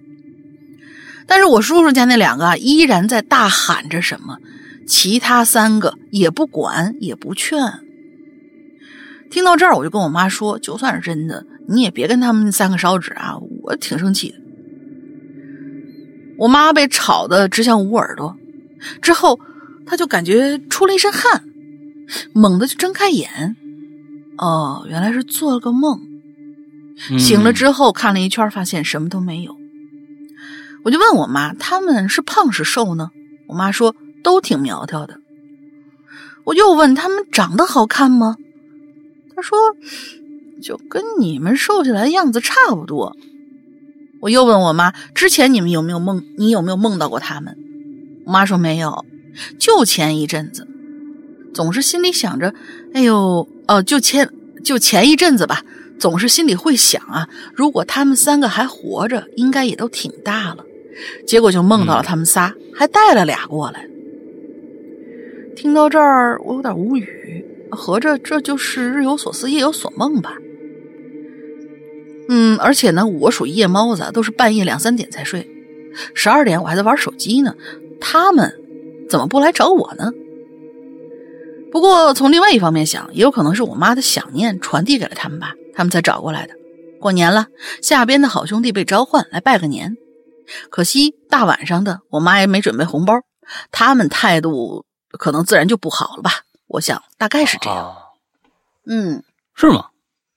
[1.26, 4.38] 但是我叔叔家那两个啊，依然在大喊着什么，
[4.86, 7.60] 其他三个也不管也不劝。
[9.30, 14.38] 听到这儿，我就跟我妈说：“就算是真的，你也别跟他们三个烧纸啊，我挺生气的。”
[16.38, 18.36] 我妈被吵得只想捂耳朵，
[19.00, 19.38] 之后
[19.86, 21.44] 她就感觉出了一身汗，
[22.32, 23.56] 猛地就睁开眼，
[24.38, 26.00] 哦，原来是做了个梦。
[27.18, 29.56] 醒了之后看了一圈，发现什么都没有。
[30.84, 33.10] 我就问我妈：“他们是胖是瘦呢？”
[33.48, 35.20] 我妈说：“都挺苗条的。”
[36.44, 38.36] 我又问他们长得好看吗？
[39.34, 39.58] 她说
[40.62, 43.16] ：“就跟你们瘦下来的样子差不多。”
[44.24, 46.24] 我又问我妈：“之前你们有没有梦？
[46.38, 47.58] 你有没有梦到过他们？”
[48.24, 49.04] 我妈说：“没有，
[49.58, 50.66] 就前一阵子，
[51.52, 52.54] 总是心里想着，
[52.94, 54.30] 哎呦，哦，就前
[54.64, 55.62] 就前一阵子吧。”
[56.00, 60.64] 总是心里会想啊，如果他们三个还活着，应该也都挺大了。
[61.26, 63.86] 结果就梦到了他们仨，还带了俩过来。
[65.54, 70.34] 听到这儿，我有点无语，合着这就是日有所思，夜有所梦吧？
[72.28, 75.48] 嗯，而且呢，我属于夜猫子，都是半夜两三点才睡，
[76.14, 77.54] 十二点我还在玩手机呢。
[78.00, 78.54] 他们
[79.08, 80.12] 怎么不来找我呢？
[81.70, 85.54] 不过从另外一方面想，也有可能是我妈的想念传递给了他们吧。
[85.74, 86.54] 他们才找过来的。
[87.00, 87.48] 过年了，
[87.82, 89.96] 下边的好兄弟被召唤来拜个年。
[90.70, 93.14] 可惜大晚上的，我妈也没准备红包，
[93.72, 94.86] 他们态度
[95.18, 96.30] 可能自然就不好了吧？
[96.68, 97.78] 我想大概是这样。
[97.78, 97.96] 啊
[98.86, 99.22] 嗯，
[99.54, 99.86] 是吗？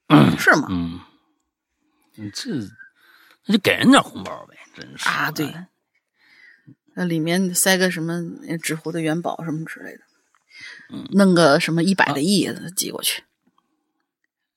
[0.10, 0.68] 嗯是吗？
[0.70, 1.00] 嗯，
[2.18, 2.52] 你这
[3.46, 5.54] 那就给人点红包呗，真是啊，对，
[6.96, 8.22] 那里面塞个什么
[8.62, 10.00] 纸糊的元宝什么之类的，
[10.92, 11.08] 嗯。
[11.12, 13.24] 弄个什么一百个亿寄过去。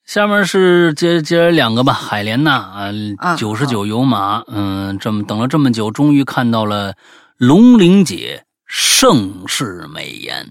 [0.04, 6.96] 下面是接接着两个吧，海莲娜啊啊，九十九油马，嗯，这么等了这么久，终于看到了
[7.36, 10.50] 龙玲姐盛世美颜，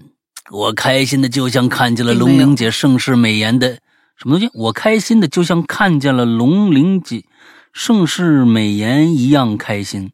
[0.50, 3.80] 我开心的就像看见了龙玲姐盛世美颜的
[4.20, 7.24] 什么东西，我开心的就像看见了龙鳞锦
[7.72, 10.12] 盛世美颜一样开心，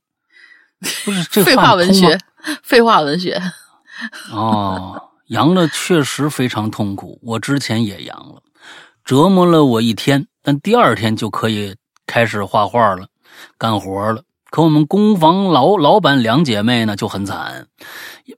[1.04, 2.16] 不是这 废话文学，
[2.62, 3.42] 废话文学。
[4.30, 8.42] 哦，阳了确实非常痛苦，我之前也阳了，
[9.04, 11.74] 折磨了我一天，但第二天就可以
[12.06, 13.08] 开始画画了，
[13.58, 14.22] 干活了。
[14.50, 17.66] 可我们工房老老板两姐妹呢就很惨，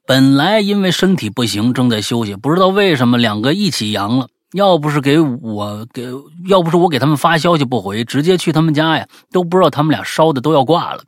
[0.07, 4.29] 本来因为身体不行正在休息，不知道为什么两个一起阳了。
[4.53, 6.09] 要不是给我给，
[6.47, 11.03] 要不是我给他们发消息不回，直接去他们家呀，都不知道他们俩烧的都要挂了。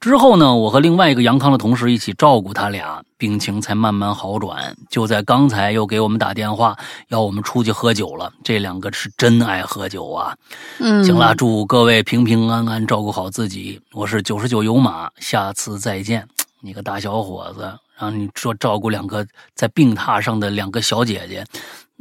[0.00, 4.74] 之后呢，我和另外一个杨康的同事一起照顾他俩，病情才慢慢好转。
[4.88, 6.74] 就在刚才，又给我们打电话，
[7.08, 8.32] 要我们出去喝酒了。
[8.42, 10.34] 这两个是真爱喝酒啊！
[10.78, 13.78] 嗯，行了，祝各位平平安安，照顾好自己。
[13.92, 16.26] 我是九十九油马，下次再见。
[16.62, 21.44] 你个大小伙子，让你说照顾两个在病榻上的两个小姐姐，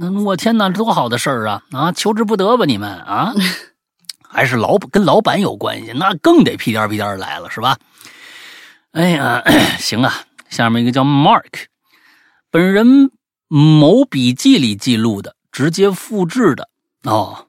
[0.01, 1.61] 那我天哪，多好的事儿啊！
[1.71, 3.33] 啊，求之不得吧你们啊！
[4.25, 7.77] 还是老跟老板有关系，那更得屁颠儿屁颠儿来了，是吧？
[8.93, 9.43] 哎呀，
[9.77, 10.13] 行啊，
[10.49, 11.65] 下面一个叫 Mark，
[12.49, 13.11] 本人
[13.49, 16.69] 某笔记里记录的，直接复制的
[17.03, 17.47] 哦。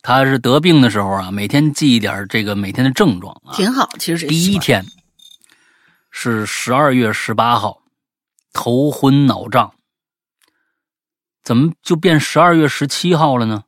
[0.00, 3.52] 他是得病的时候啊，每天记一点这个每天的症状啊。
[3.52, 3.90] 挺好。
[3.98, 4.86] 其实第一天
[6.10, 7.82] 是十二月十八号，
[8.54, 9.74] 头昏脑胀，
[11.44, 13.64] 怎么就变十二月十七号了呢？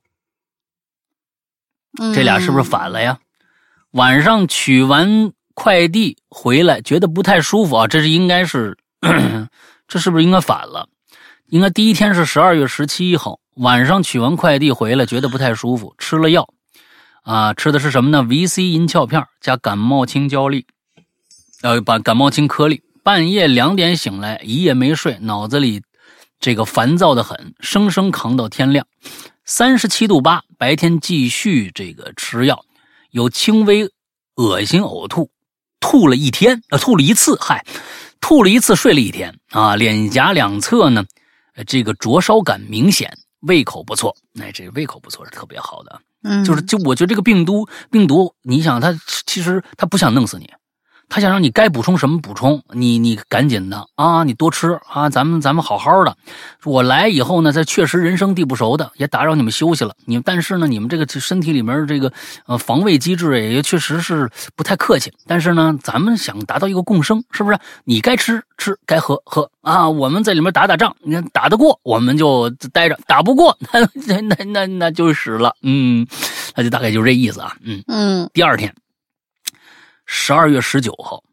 [2.14, 3.20] 这俩是不是反了呀？
[3.92, 8.76] 晚上取完快递回来，觉得不太舒服啊，这是应该是，
[9.86, 10.88] 这是不是应该反了？
[11.46, 16.48] 应该第一天是十二月十七号晚上取完快递回来，觉得不太舒服，吃了药，
[17.22, 20.66] 啊，吃的是什么呢？VC 银翘片加感冒清胶粒，
[21.62, 22.82] 呃，把感冒清颗粒。
[23.02, 25.82] 半夜两点醒来，一夜没睡，脑子里
[26.38, 28.86] 这个烦躁的很，生生扛到天亮。
[29.44, 32.64] 三十七度八，白天继续这个吃药，
[33.10, 33.88] 有轻微
[34.34, 35.30] 恶心呕吐，
[35.80, 37.64] 吐了一天，呃，吐了一次，嗨，
[38.20, 41.04] 吐了一次，睡了一天啊，脸颊两侧呢，
[41.54, 48.92] 呃这个灼烧感明显，胃口不错，哎，这胃口不错是特别好的，嗯，就是就我觉得这个病毒病毒，你想它
[49.26, 50.50] 其实它不想弄死你，
[51.08, 56.16] 他想让你该补充什么补充，你你赶紧的啊，你多吃啊，咱们咱们好好的。
[56.64, 59.94] 我来以后呢，这确实人生地不熟的，也打扰你们休息了。
[60.04, 62.12] 你但是呢，你们这个身体里面这个
[62.46, 65.12] 呃防卫机制也确实是不太客气。
[65.26, 67.58] 但是呢，咱们想达到一个共生，是不是？
[67.84, 69.88] 你该吃吃，该喝喝啊。
[69.88, 75.54] 我们在里面打打仗，你看打得过我们就待着，打不过那那那那那就死了。
[75.62, 76.06] 嗯，
[76.56, 77.54] 那就大概就是这意思啊。
[77.62, 77.82] 嗯。
[77.86, 78.74] 嗯第二天，
[80.06, 81.24] 十二月十九号，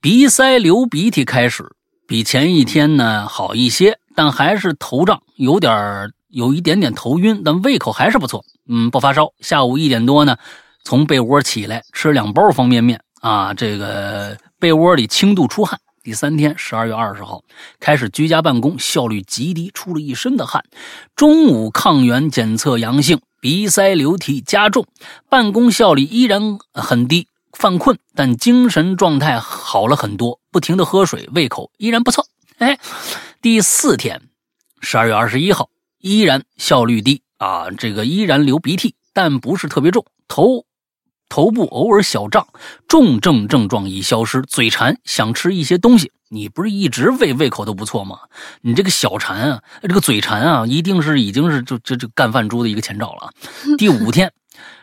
[0.00, 1.64] 鼻塞流鼻涕开始，
[2.06, 8.44] 比前一天呢好一些，但还是头胀，有点有一点点头晕，但胃口还是不错。
[8.68, 9.32] 嗯，不发烧。
[9.38, 10.36] 下午一点多呢，
[10.82, 15.78] 从被窝起来吃两包方便面啊，这个被窝里轻度出汗。
[16.02, 17.42] 第三天，十二月二十号
[17.78, 20.64] 开始居家办公，效率极低，出了一身的汗。
[21.14, 24.86] 中午抗原检测阳性，鼻塞流涕加重，
[25.30, 32.26] 办公效率依然很低，犯困，但精神状态好了很多，不停的喝水，胃口依然不错。
[32.58, 32.78] 哎，
[33.40, 34.20] 第四天，
[34.80, 35.70] 十二月二十一号，
[36.00, 40.64] 依然效率低啊，这个依然流鼻涕，但不是特别重，头
[41.28, 42.46] 头部偶尔小胀，
[42.86, 46.12] 重症症状已消失，嘴馋，想吃一些东西。
[46.28, 48.18] 你不是一直胃胃口都不错吗？
[48.60, 53.30] 你这个小馋啊，这个嘴馋啊，一定是已经是就这这干饭猪的一个前兆了。
[53.78, 54.32] 第五天，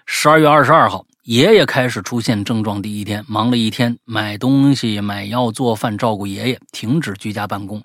[0.05, 2.81] 十二月二十二号，爷爷开始出现症状。
[2.81, 7.83] 第一天忙了一天，买东西、买药、做饭、照顾爷爷，停止居家办公。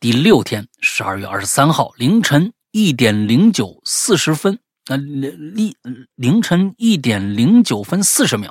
[0.00, 5.72] 第六天，十二月二十三号凌晨一点零九四十分，呃，凌
[6.16, 8.50] 凌晨一点零九分四十秒，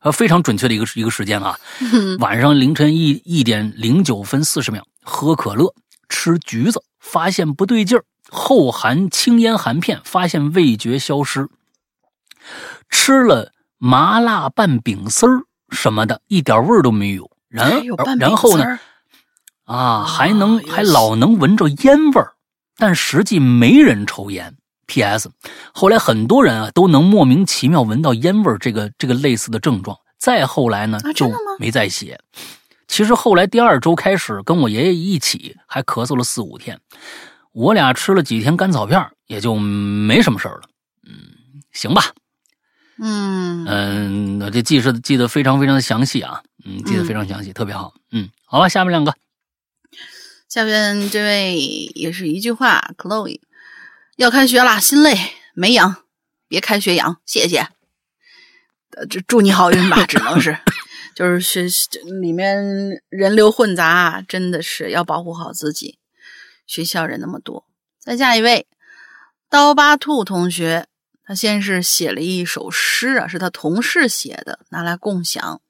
[0.00, 1.56] 呃，非常准确的一个一个时间啊。
[2.18, 5.72] 晚上凌晨一一点零九分四十秒，喝可乐，
[6.08, 11.48] 吃橘子，发现不对劲儿，后含青烟含片，发现味觉消失。
[12.90, 13.52] 吃了
[13.82, 17.30] 麻辣拌饼丝儿，什么的，一点味儿都没有。
[17.48, 18.78] 然有然后呢
[19.64, 22.34] 啊，还能有还老能闻着烟味儿，
[22.76, 24.54] 但实际没人抽烟。
[24.86, 25.30] P.S.
[25.72, 29.96] 后来很多人啊都能莫名其妙闻到烟味儿，这个这个类似的症状。
[30.18, 32.20] 再后来呢就没再写。
[32.86, 36.78] 其实后来第二周开始跟我爷爷一起，还咳嗽了四五天。
[37.52, 40.62] 我俩吃了几天甘草片，也就没什么事儿了。
[41.08, 41.14] 嗯，
[41.72, 42.02] 行吧。
[43.02, 46.42] 嗯嗯，我这记是记得非常非常的详细啊。
[46.64, 47.94] 嗯，记得非常详细，特别好。
[48.12, 49.14] 嗯，好吧，下面两个。
[50.48, 51.56] 下面这位
[51.94, 53.40] 也是一句话，Chloe
[54.16, 55.16] 要开学啦，心累
[55.54, 55.96] 没养，
[56.48, 57.68] 别开学养，谢谢。
[58.96, 60.58] 呃，这祝你好运吧，只能是，
[61.14, 65.98] 就是学这里面人流混杂，真的是要保护好自己。
[66.66, 67.64] 学校人那么多，
[67.98, 68.66] 再下一位，
[69.48, 70.86] 刀疤兔同学，
[71.30, 75.60] 他先是写了一首诗啊，是他同事写的，拿来共享。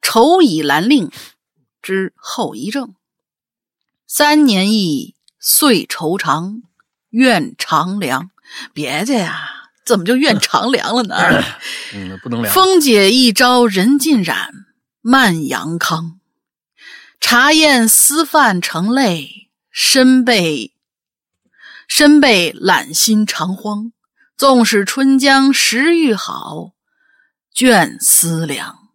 [0.00, 1.10] 愁以兰令
[1.82, 2.94] 之后遗症。
[4.06, 6.62] 三年忆，岁愁长，
[7.08, 8.30] 怨长凉。
[8.72, 9.50] 别介呀，
[9.84, 11.16] 怎么就怨长凉了呢？
[11.92, 12.54] 嗯，不能 凉。
[12.54, 14.54] 风解一朝人尽染，
[15.00, 16.20] 漫阳康。
[17.18, 20.72] 茶宴思饭成泪，身被
[21.88, 23.90] 身被懒心长荒。
[24.40, 26.72] 纵使春江时欲好，
[27.54, 28.88] 倦思量。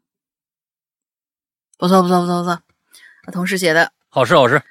[1.77, 2.63] 不错，不错，不错，不错。
[3.27, 3.91] 我同事写的。
[4.09, 4.63] 好事好事。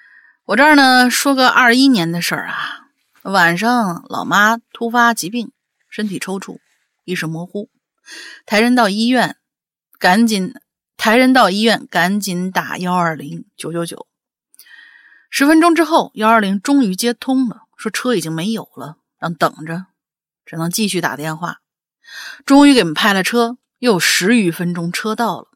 [0.46, 2.88] 我这儿呢，说个二一年的事儿啊。
[3.22, 5.52] 晚上，老妈突发疾病，
[5.88, 6.58] 身体抽搐，
[7.04, 7.70] 意识模糊，
[8.44, 9.36] 抬人到医院，
[10.00, 10.54] 赶紧
[10.96, 14.08] 抬人到医院，赶紧打幺二零九九九。
[15.30, 19.86] 十分钟之后，幺二零终于接通了，说车已经没有了，让等着，
[20.44, 21.60] 只能继续打电话。
[22.44, 25.48] 终于给我们派了车，又十余分钟，车到了。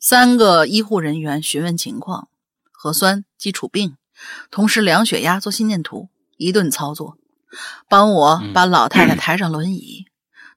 [0.00, 2.28] 三个医护人员询问情况。
[2.70, 3.96] 核酸、基础病，
[4.50, 7.16] 同时量血压、做心电图，一顿操作，
[7.88, 10.06] 帮我把老太太抬上轮椅，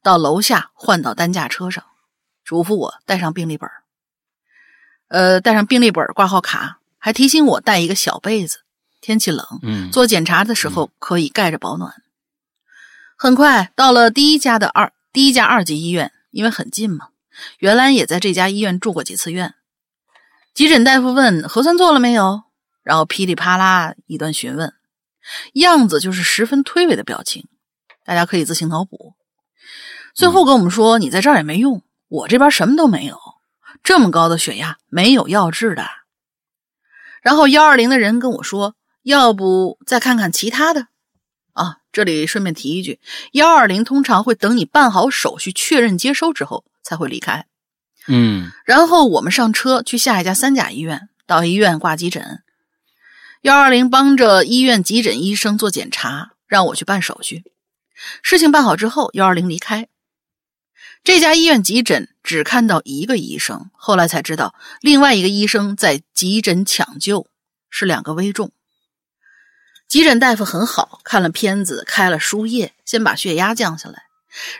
[0.01, 1.83] 到楼下换到担架车上，
[2.43, 3.69] 嘱咐我带上病历本
[5.07, 8.61] 呃，带上病历本、挂号卡，还提醒我带一个小被子，
[9.01, 11.93] 天气冷，嗯，做检查的时候可以盖着保暖。
[13.25, 17.07] 很快到了第一家的二第一家二级医院，因为很近嘛，
[17.57, 19.55] 原来也在这家医院住过几次院。
[20.53, 22.43] 急诊大夫问核酸做了没有，
[22.83, 24.75] 然后噼里啪啦一段询问，
[25.53, 27.47] 样子就是十分推诿的表情，
[28.05, 29.15] 大家可以自行脑补。
[30.13, 33.17] 最后跟我们说：“你在这儿也没用，我这边什么都没有，
[33.81, 35.83] 这么高的血压没有药治的。”
[37.23, 40.89] 然后幺二零的人跟我说：“要不再看看其他的？”
[41.55, 42.99] 啊，这里顺便提一句，
[43.31, 47.45] 幺二零通常会等你办好手续、确认接收之后才会离开。
[48.07, 52.43] 嗯然后我们上车去下一家三甲医院，到医院挂急诊。
[53.41, 57.43] 幺二零帮着医院急诊医生做检查，让我去办手续。
[58.21, 59.87] 事情办好之后，幺二零离开。
[61.03, 67.27] 这家医院急诊只看到一个医生，后来才知道另外一个医生在急诊抢救，
[67.69, 68.51] 是两个危重。
[69.87, 74.03] 急诊大夫很好，看了片子，开了输液，先把血压降下来，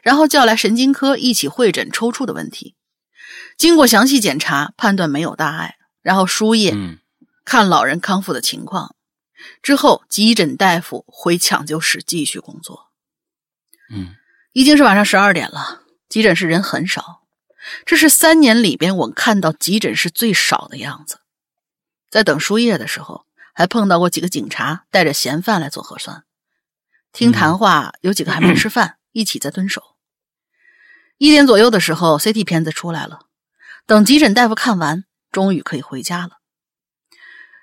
[0.03, 2.75] 然后叫来神经科一起会诊抽搐的问题。
[3.57, 6.99] 经过详细检查，判断没有大碍，然后输液，嗯
[7.43, 8.95] 看老人康复的情况。
[9.61, 12.91] 之后，急诊大夫回抢救室继续工作。
[13.91, 14.15] 嗯
[14.53, 17.23] 已经是晚上十二点了，急诊室人很少，
[17.85, 21.19] 这是三年里边我看到急诊室最少的样子。
[22.09, 23.25] 在等输液的时候，
[23.55, 26.25] 还碰到过几个警察带着嫌犯来做核酸。
[27.13, 29.81] 听谈话，有几个还没吃饭，一起在蹲守。
[31.17, 33.21] 一点左右的时候，CT 片子出来了，
[33.87, 36.31] 等急诊大夫看完，终于可以回家了。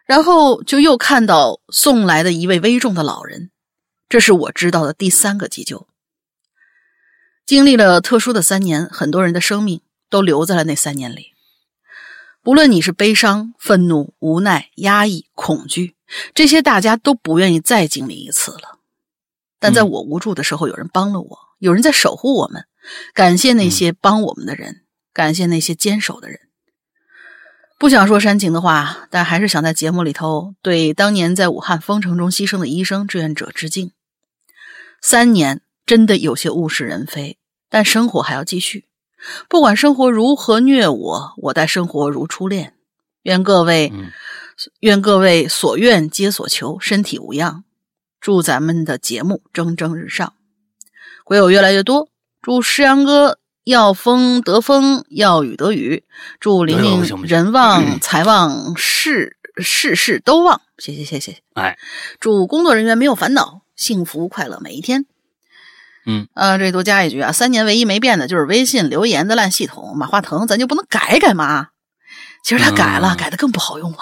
[0.06, 3.50] 然后就又看到送来的一位危重的老人，
[4.08, 5.86] 这是我知道的第三个急救。
[7.44, 11.31] 经历了特殊的三年，很多人的生命都留在了那三年里。
[12.42, 15.94] 不论你是悲伤、愤怒、无奈、压抑、恐惧，
[16.34, 18.80] 这些大家都不愿意再经历一次了。
[19.60, 22.66] 但在我无助的时候，有人帮了我，有人在守护我们。
[23.14, 24.82] 感谢那些帮我们的人，
[25.12, 26.40] 感谢那些坚守的人。
[27.78, 33.92] 不想说煽情的话，但还是想在节目里头对当年在武汉封城中牺牲的医生志愿者致敬。
[35.00, 37.38] 三年真的有些物是人非，
[37.70, 38.86] 但生活还要继续。
[39.48, 42.74] 不管生活如何虐我，我待生活如初恋。
[43.22, 44.10] 愿各位，嗯
[44.80, 47.64] 愿各位所愿皆所求，身体无恙。
[48.20, 50.34] 祝咱们的节目蒸蒸日上，
[51.24, 52.08] 鬼友越来越多。
[52.40, 56.04] 祝诗阳哥要风得风，要雨得雨。
[56.38, 60.60] 祝玲玲人旺财旺，事事事都旺。
[60.78, 61.38] 谢谢谢谢。
[61.54, 61.78] 哎，
[62.20, 65.06] 祝工作人员没有烦恼，幸福快乐每一天。
[66.04, 69.94] 嗯，呃，这多加一句啊，三年唯一没变的就是微信留言的烂系统。
[69.96, 71.68] 马化腾，咱就不能改改吗？
[72.44, 73.98] 其实他改了，嗯改的更不好用了。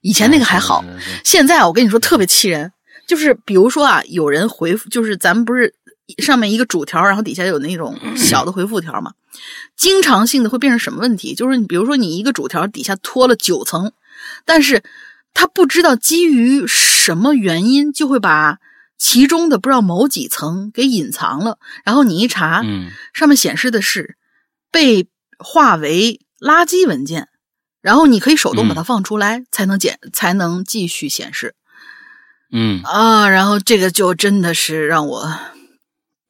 [0.00, 0.84] 以前那个还好，
[1.24, 2.72] 现在啊我跟你说特别气人，
[3.06, 5.74] 就是比如说啊，有人回复，就是咱们不是
[6.18, 9.12] 上面一个主条，然后底下有那种小的回复条嘛，
[9.76, 11.34] 经常性的会变成什么问题？
[11.34, 13.92] 就是你比如说你一个主条底下拖了九层，
[14.46, 14.82] 但是
[15.34, 18.58] 他不知道基于什么原因，就会把
[18.98, 22.90] 其中的不知道某几层给隐藏了，然后你一查，嗯。
[23.14, 24.16] 上面显示的是
[24.70, 25.06] 被
[25.38, 27.28] 划为垃圾文件，
[27.80, 31.54] 然后你可以手动把它放出来，才能检才能继续显示。
[32.50, 33.28] 嗯，啊。
[33.28, 35.32] 然后这个就真的是让我，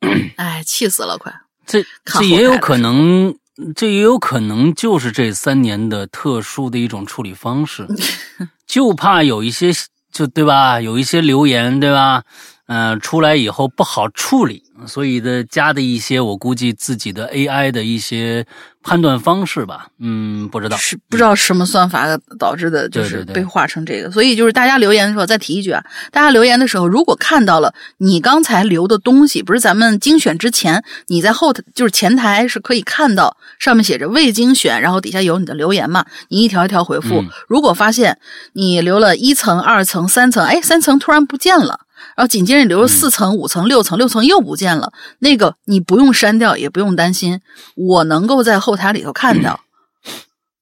[0.37, 1.33] 哎，气死了，快！
[1.67, 3.37] 这这也有可能，
[3.75, 7.87] 这也有可能就是这三年的特殊的一种处理方式，
[8.67, 9.71] 就怕有一些
[10.11, 12.25] 就对吧，有一些留言对吧，
[12.69, 18.47] 嗯、出来以后不好处理，所以的加的一些我估计自己的 AI 的一些
[18.83, 22.07] 判断方式吧，嗯，不知道，是不知道什么算法
[22.39, 24.11] 导致的，就是被画成这个。
[24.11, 25.83] 所以就是大家留言的时候，再提一句啊，
[26.13, 37.23] 大家留言的时候，如果看到了你刚才留的东西，不是咱们精选之前，你在后台就是前台是可以看到上面写着未精选，然后底下有你的留言嘛，你一条一条回复。
[37.23, 38.19] 嗯如果发现
[38.53, 41.81] 你留了一层、二层、三层，哎，三层突然不见了。
[42.17, 44.93] 然后紧接着你留了四层、五层、六层，六层又不见了。
[45.19, 47.41] 那个你不用删掉，也不用担心，
[47.75, 49.61] 我能够在后台里头看到。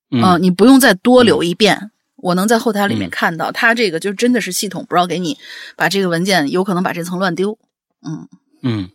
[0.08, 5.36] 嗯啊，你不用再多留一遍，我能在后台里面嗯看到，它这个就真的是系统不让给你
[5.74, 7.58] 把这个文件，有可能把这层乱丢。
[8.06, 8.28] 嗯
[8.62, 8.88] 嗯，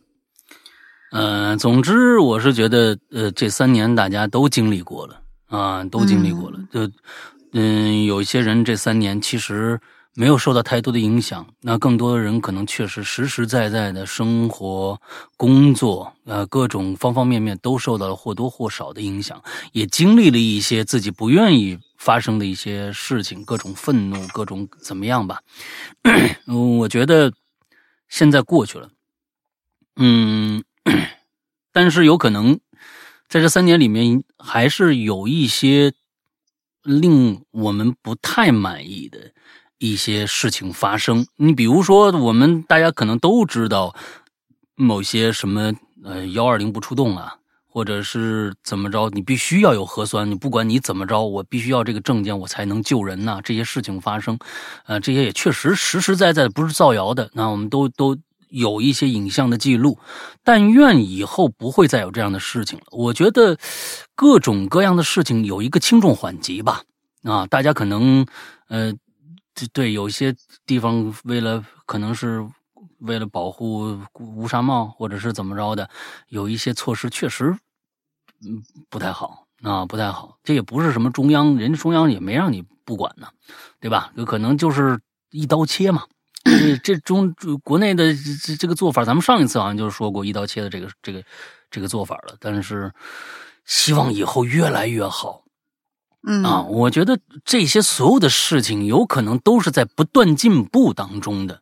[1.12, 6.58] 呃，总之我是觉得，呃，这三年大家都经历过了啊，都经历过了。
[6.72, 6.90] 就，
[7.52, 9.78] 嗯，有一些人这三年其实
[10.14, 15.00] 没有受到太多的影响，那更多的人可能确实实实在在的生活、
[15.38, 25.42] 工作，呃，各种方方面面都受到了或多或少的影响，也经历了一些自己不愿意发生的一些事情，各种愤怒，各种怎么样吧。
[26.80, 27.32] 我觉得
[28.10, 28.90] 现在过去了。
[29.96, 30.64] 嗯，
[31.72, 32.60] 但是有可能
[33.30, 35.94] 在这三年里面，还是有一些
[36.84, 39.32] 令我们不太满意的
[39.82, 41.26] 一些事情发生。
[41.36, 43.96] 你比如说，我们大家可能都知道
[44.76, 47.36] 某些什么呃幺二零不出动啊，
[47.68, 54.38] 或者是怎么着，你必须要有核酸，你不管你怎么着，我必须要这个证件，我才能救人呐、这些事情发生，
[54.86, 58.18] 呃，这些也确实实实在在的不是造谣的，那我们都都。
[58.54, 59.98] 有一些影像的记录，
[60.44, 62.86] 但愿以后不会再有这样的事情了。
[62.92, 63.58] 我觉得
[64.14, 66.82] 各种各样的事情有一个轻重缓急吧。
[67.24, 68.26] 啊，大家可能
[68.68, 68.94] 呃，
[69.68, 70.36] 对有些
[70.66, 72.48] 地方为了可能是
[73.00, 75.90] 为了保护乌纱帽，或者是怎么着的，
[76.30, 77.56] 有一些措施确实
[78.46, 80.38] 嗯不太好啊，不太好。
[80.44, 83.28] 这也不是什么中央，人家中央也没让你不管呢，
[83.80, 84.12] 对吧？
[84.16, 85.00] 有可能就是
[85.32, 86.04] 一刀切嘛。
[86.44, 87.32] 这这中
[87.64, 88.12] 国内的
[88.44, 91.24] 这这个做法，咱们上一次好像就是说过一刀切的这个这个
[91.70, 92.92] 这个做法了，但是
[93.66, 95.41] 希望以后越来越好
[96.26, 96.62] 嗯啊！
[96.64, 101.62] 我觉得这些所有的事情有可能都是在不断进步当中的，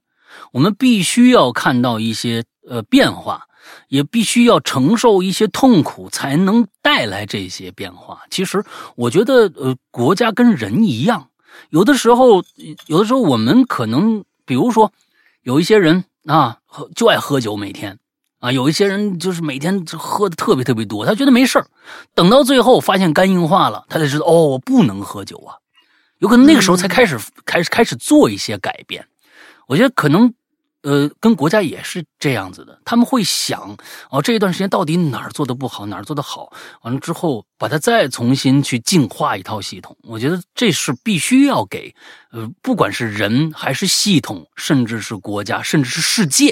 [0.51, 3.47] 我们必须要看到一些呃变化，
[3.87, 8.21] 也必须要承受一些痛苦，才能带来这些变化。
[8.29, 8.63] 其实
[8.95, 11.29] 我觉得呃，国家跟人一样，
[11.69, 12.43] 有的时候
[12.87, 14.23] 有的时候我们可能。
[14.49, 14.91] 比如说，
[15.43, 16.57] 有一些人啊，
[16.95, 17.99] 就爱喝酒，每天
[18.39, 21.67] 啊，有一些人就是每天喝的特别特别多，他觉得没事儿，
[22.15, 25.55] 等到最后发现肝硬化了，他才知道哦，我不能喝酒啊，
[26.19, 29.05] 有可能那个时候才开始、开始开始做一些改变。
[29.67, 30.33] 我觉得可能
[30.81, 33.77] 呃，跟国家也是这样子的，他们会想
[34.09, 36.53] 哦，这一段时间到底哪儿做的不好，哪儿做的好，
[36.83, 39.97] 完了之后把它再重新去净化一套系统。
[40.03, 41.93] 我觉得这是必须要给，
[42.31, 46.48] 呃，不管是人还是系统，甚至是国家，甚至是世界。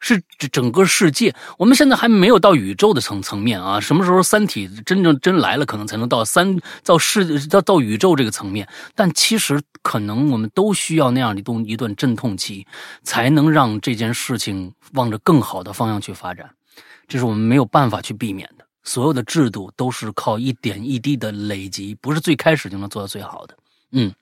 [0.00, 3.80] 是这整个世界，我们现在还没有到宇宙的层层面啊！
[3.80, 8.68] 什么时候三体真正真来了，可能才能到三到世到到宇宙这个层面。
[8.94, 12.66] 但其实可能我们都需要那样一段一段阵痛期，
[13.02, 16.48] 才能让这件事情往着更好的方向去发展。
[17.08, 18.64] 这是我们没有办法去避免的。
[18.84, 23.56] 所有的制度都是靠一点一滴的累积，不是最开始就能做到最好的。
[23.92, 24.14] 嗯。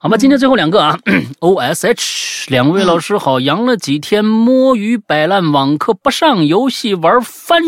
[0.00, 0.96] 好吧，今天最后两个啊，
[1.40, 7.60] O S H，两位老师好，阳了几天，摸鱼摆烂，网课不上，游戏玩翻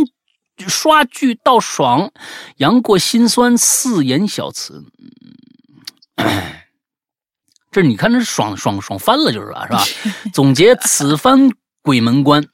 [0.69, 2.13] 刷剧到爽，
[2.59, 4.85] 杨过心酸四言小词。
[6.19, 6.27] 嗯
[7.73, 9.85] 这你看，这爽爽爽翻了，就是了，是吧？
[10.33, 11.51] 总结此番
[11.83, 12.45] 鬼门关，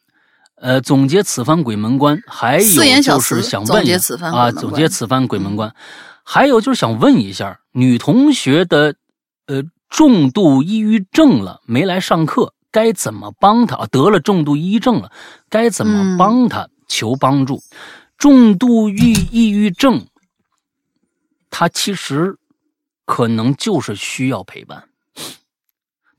[0.57, 5.71] 呃，总结此番鬼门关，还有就是想问一下啊，总结此番鬼门关，
[6.25, 8.95] 还有就是想问一下，女同学的
[9.47, 13.77] 呃重度抑郁症了，没来上课，该怎么帮他？
[13.77, 15.11] 啊得了重度抑郁症了，
[15.49, 16.69] 该怎么帮他？
[16.89, 17.63] 求帮助。
[18.19, 20.07] 重度抑抑郁症，
[21.51, 22.39] 他其实
[23.05, 24.89] 可能就是需要陪伴，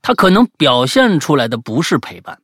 [0.00, 2.40] 他可能表现出来的不是陪伴，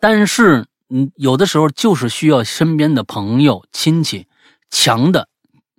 [0.00, 4.26] 但是嗯，有的时候就是需要身边的朋友、亲戚
[4.70, 5.28] 强的，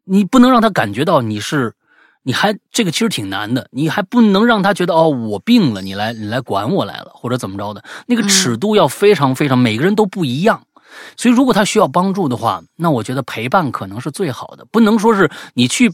[0.04, 1.76] 你不能让他感觉到你是，
[2.24, 10.66] 你还这个其实挺难的，你还不能让他觉得哦，我病了，你来你来管我来了，或者怎么着的，那个尺度要非常非常，每个人都不一样。
[11.18, 14.66] 所以，如果他需要帮助的话，那我觉得陪伴可能是最好的。
[14.72, 15.92] 不能说是你去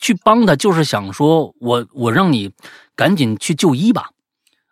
[0.00, 2.50] 去帮他，就是想说我我让你
[2.96, 4.10] 赶紧去就医吧，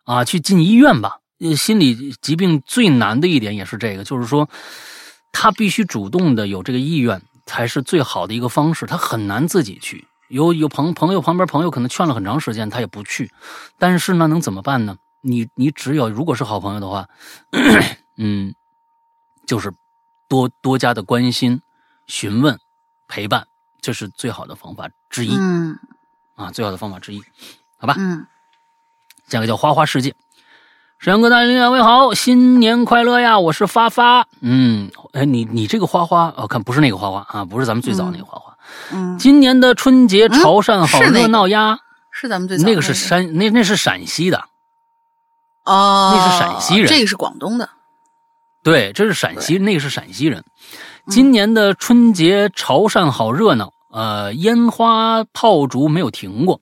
[0.05, 1.19] 啊，去进医院吧。
[1.39, 4.49] 呃，心理疾病最难的一点也是这个，就是说
[5.33, 8.87] 他必须主动的有这个意愿，才是最好的一个方式。
[8.87, 10.07] 他很难自己去。
[10.29, 13.31] 有有朋朋友旁边朋友可能劝了很长时间，他也不去。
[13.79, 14.97] 但是呢，能怎么办呢？
[15.21, 17.09] 你你只有如果是好朋友的话，
[18.17, 18.55] 嗯。
[19.47, 19.73] 就是
[20.27, 21.63] 多多加的关心、
[22.09, 22.59] 询问、
[23.07, 23.47] 陪伴，
[23.81, 25.79] 这是最好的方法之一、嗯
[26.35, 27.23] 啊，最好的方法之一，
[27.79, 27.95] 好吧？
[27.97, 28.27] 嗯，
[29.29, 30.17] 下个叫花花世界，
[30.99, 33.39] 沈阳哥大家两位好，新年快乐呀！
[33.39, 38.56] 我是发发，嗯，哎，你你这个花花，我、看不是那个花花啊，不是咱们最早那个花花。
[38.93, 41.79] 嗯，今年的春节潮汕好热闹呀，
[42.13, 42.95] 是咱们最早那个是个。
[42.95, 44.45] 山，那那是陕西的，
[45.65, 46.87] 哦，那是陕西人。
[46.87, 47.69] 这个是广东的。
[48.63, 50.43] 对，这是陕西，那个是陕西人。
[51.09, 56.61] 今年的春节潮汕好热闹，呃，烟花炮竹没有停过，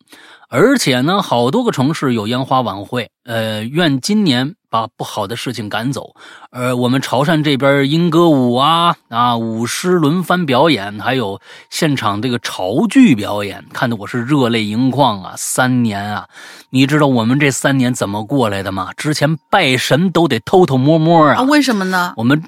[0.50, 3.10] 而且呢，好多个城市有烟花晚会。
[3.24, 6.16] 呃，愿今年把不好的事情赶走。
[6.50, 11.40] 呃，我们潮汕这边莺歌舞啊啊，舞狮轮番表演，还有
[11.70, 15.34] 现场这个潮剧表演，看得我是热泪盈眶啊！
[15.36, 16.26] 三年啊，
[16.70, 18.90] 你知道我们这三年怎么过来的吗？
[18.96, 21.42] 之前拜神都得偷偷摸摸啊，啊？
[21.42, 22.12] 为什么呢？
[22.16, 22.42] 我们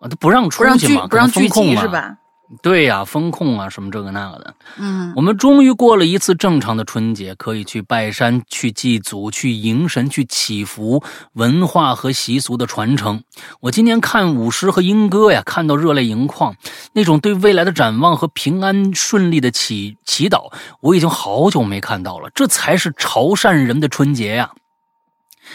[0.00, 1.88] 啊，他不让出不让聚去嘛，不让聚可能风控嘛集是？
[1.88, 2.16] 吧？
[2.62, 4.54] 对呀、风控啊，什么这个那个的。
[4.78, 11.02] 嗯我们终于过了一次正常的春节，可以去拜山、去祭祖、去迎神、去祈福，
[11.34, 13.22] 文化和习俗的传承。
[13.60, 16.54] 我今年看舞狮和莺歌呀，看到热泪盈眶，
[16.92, 22.30] 那种对未来的展望和平安顺利的祈祈祷，我已经好久没看到了。
[22.34, 24.50] 这才是潮汕人的春节呀！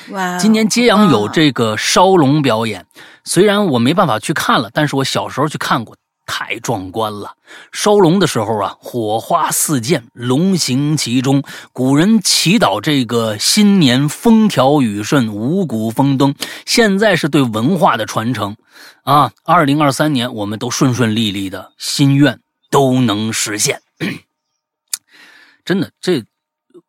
[0.09, 2.85] 哇，今年揭阳有这个烧龙表演，
[3.23, 5.95] 虽然我没办法去看了，但是我小时候去看过，
[6.25, 7.35] 太壮观了。
[7.71, 16.33] 烧龙的时候啊，火花四溅，龙行其中，古人祈祷这个新年风调雨顺、五谷丰登。
[16.65, 18.55] 现在是对文化的传承
[19.03, 19.31] 啊！
[19.43, 22.39] 二零二三年我们都顺顺利利的，心愿
[22.69, 23.81] 都能实现。
[25.63, 26.23] 真的，这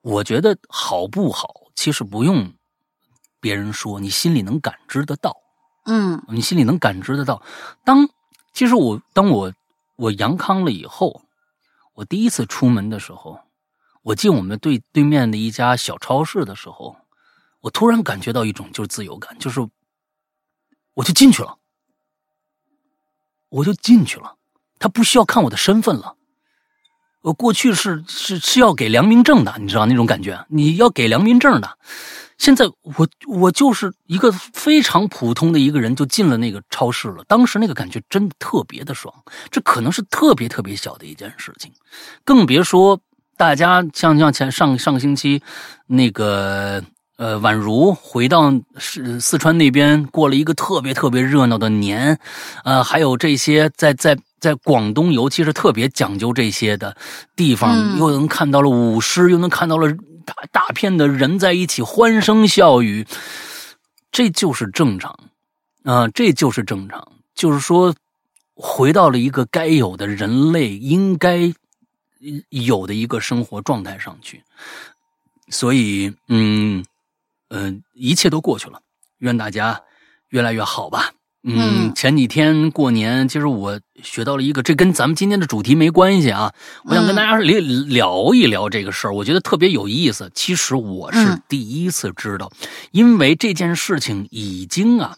[0.01, 2.53] 我觉得好不好，其实不用
[3.41, 5.37] 别人说，你心里能感知得到，
[5.87, 7.43] 嗯你心里能感知得到。
[7.85, 8.09] 当
[8.55, 9.53] 其实我当我
[9.97, 11.23] 我阳康了以后，
[11.93, 13.41] 我第一次出门的时候，
[14.03, 16.97] 我进我们对对面的一家小超市的时候，
[17.61, 19.61] 我突然感觉到一种就是自由感，就是
[20.95, 21.59] 我就进去了，
[23.49, 24.37] 我就进去了，
[24.79, 26.17] 他不需要看我的身份了。
[27.25, 31.79] 我过去是是是要给良民证的，你知道那种感觉，你要给良民证的。
[32.37, 37.25] 现在我我就是一个非常普通的一个人，就进了那个超市了。
[37.27, 39.15] 当时那个感觉真的特别的爽，
[39.51, 41.73] 这可能是特别特别小的一件事情，
[42.27, 43.01] 更别说
[43.39, 45.41] 大家像像前上上个星期
[45.87, 46.85] 那个
[47.17, 52.19] 呃宛如回到四四川那边过了一个特别特别热闹的年，
[52.65, 54.15] 呃，还有这些在在。
[54.45, 56.95] 在广东，尤其是特别讲究这些的
[57.35, 59.91] 地方，嗯又能看到了舞狮，又能看到了
[60.27, 63.07] 大大片的人在一起欢声笑语，
[64.13, 65.19] 这就是正常，
[65.85, 67.13] 啊、这就是正常。
[67.35, 67.95] 就是说，
[68.55, 71.51] 回到了一个该有的人类应该
[72.51, 74.43] 有的一个生活状态上去。
[75.49, 76.85] 所以，嗯，
[77.49, 78.81] 呃，一切都过去了，
[79.19, 79.81] 愿大家
[80.29, 81.13] 越来越好吧。
[81.47, 86.55] 嗯，嗯前几天过年，其实我学到了一个，这跟咱们今天的主题没关系啊。
[86.85, 90.31] 我想跟大家聊聊一聊这个事儿，我觉得特别有意思。
[90.35, 92.51] 其实我是嗯第一次知道，
[92.93, 95.17] 因为这件事情已经啊，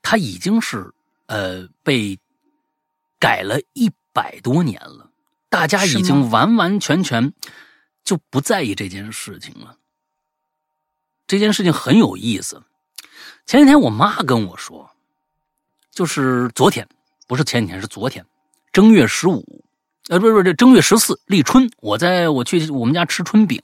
[0.00, 0.92] 它已经是
[1.26, 2.18] 呃被
[3.20, 5.10] 改了一百多年了，
[5.50, 7.34] 大家已经完完全全
[8.02, 9.76] 就不在意这件事情了。
[11.26, 12.62] 这件事情很有意思。
[13.44, 14.91] 前几天我妈跟我说，
[15.92, 16.88] 就是昨天，
[17.28, 18.24] 不是前几天，是昨天，
[18.72, 19.64] 正月十五，
[20.08, 23.60] 呃，不是不是，这正月十四立春，我在我去我们家吃春饼，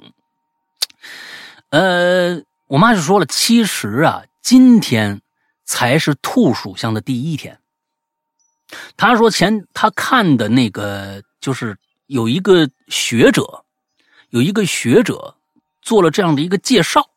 [1.70, 5.22] 呃，我妈就说了，其实啊，今天
[5.64, 7.58] 才是兔属相的第一天。
[8.98, 13.64] 她说前她看的那个就是有一个学者，
[14.28, 15.34] 有一个学者
[15.80, 17.08] 做了这样的一个介绍。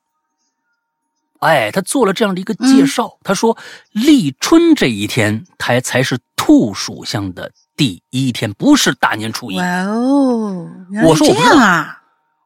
[1.41, 3.57] 哎，他做了这样的一个介绍，他说
[3.91, 9.57] 立春这一天才才是兔属相的第一天，不是大年初一。
[9.57, 10.67] 哇哦，
[11.03, 11.97] 我说我不知道样啊！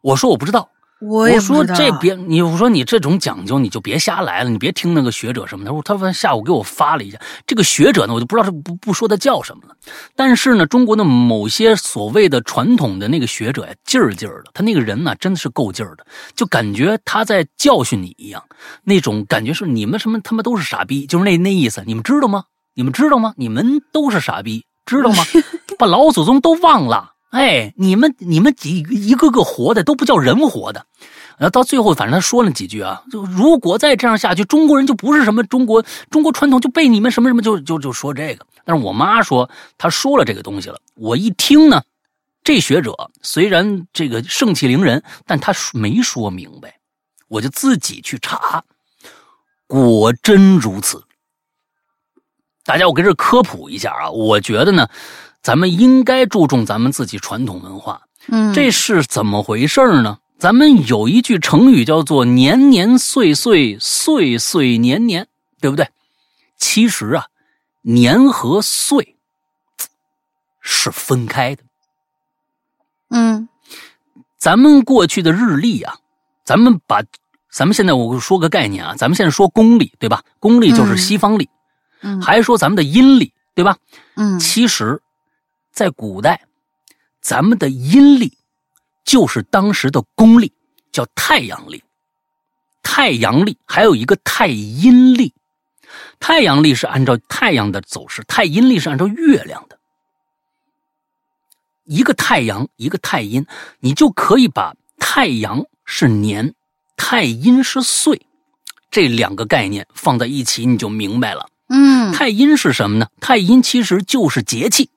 [0.02, 0.70] 我说我不知道，
[1.02, 5.72] 我说这别，你我说你这种讲究，你就别瞎来了，你别听那个学者什么的。
[5.72, 9.76] 他说他说下午给我发了一下，这个学者呢，我就不知道他不不说他叫什么了。
[10.16, 18.42] 但是呢，中国的某些所谓的传统的那个学者呀，劲儿劲儿的，他那个人呢，真的是够劲儿的，就感觉他在教训你一样，
[18.84, 22.46] 那种感觉是你们什么他妈都是傻逼，就是那那意思，你们知道吗？
[22.74, 23.34] 你们知道吗？
[23.38, 25.24] 你们都是傻逼，知道吗？
[25.78, 27.15] 把老祖宗都忘了。
[27.36, 30.86] 哎，你们你们几一个个活的都不叫人活的，
[31.38, 38.48] 然后到最后，反正他说了几句啊，就如果再这样下去，中国人就不是什么中国中国传统，就被你们什么什么就就就说这个。
[38.64, 41.84] 但是我妈说，她说了这个东西了，我一听呢，
[42.42, 46.80] 这学者虽然这个盛气凌人，但他没说明白，
[47.28, 48.64] 我就自己去查，
[49.68, 51.04] 果真如此。
[52.64, 54.88] 大家，我跟这科普一下啊，我觉得呢，
[55.46, 58.02] 咱们应该注重咱们自己传统文化。
[58.30, 60.18] 嗯，这是怎么回事呢？
[60.40, 65.28] 咱们有一句成语叫做“年年岁岁岁岁年年”，
[65.62, 65.88] 对不对？
[66.58, 67.28] 其实啊，
[67.84, 69.18] 年和岁
[70.62, 71.62] 是分开的。
[73.12, 73.48] 嗯
[74.40, 75.94] 咱们过去的日历啊，
[76.44, 77.04] 咱们把
[77.52, 80.24] 咱们现在我说个概念啊，咱们现在说公历，对吧？
[80.40, 81.48] 公历就是嗯西方历，
[82.02, 83.78] 嗯还说咱们的阴历，对吧？
[84.16, 85.00] 嗯其实，
[85.76, 86.42] 在古代，
[87.22, 88.38] 咱们的阴历
[89.04, 90.54] 就是当时的公历，
[90.94, 91.84] 叫太阳历。
[92.82, 95.34] 太阳历还有一个太阴历，
[96.18, 99.78] 太阳历是按照太阳的走势，太阴历是按照月亮的。
[101.84, 103.46] 一个太阳，一个太阴，
[103.80, 106.56] 你就可以把太阳是年，
[106.96, 108.26] 太阴是岁，
[108.90, 111.50] 这两个概念放在一起，你就明白了。
[111.68, 113.10] 嗯太阴是什么呢？
[113.20, 114.90] 太阴其实就是节气，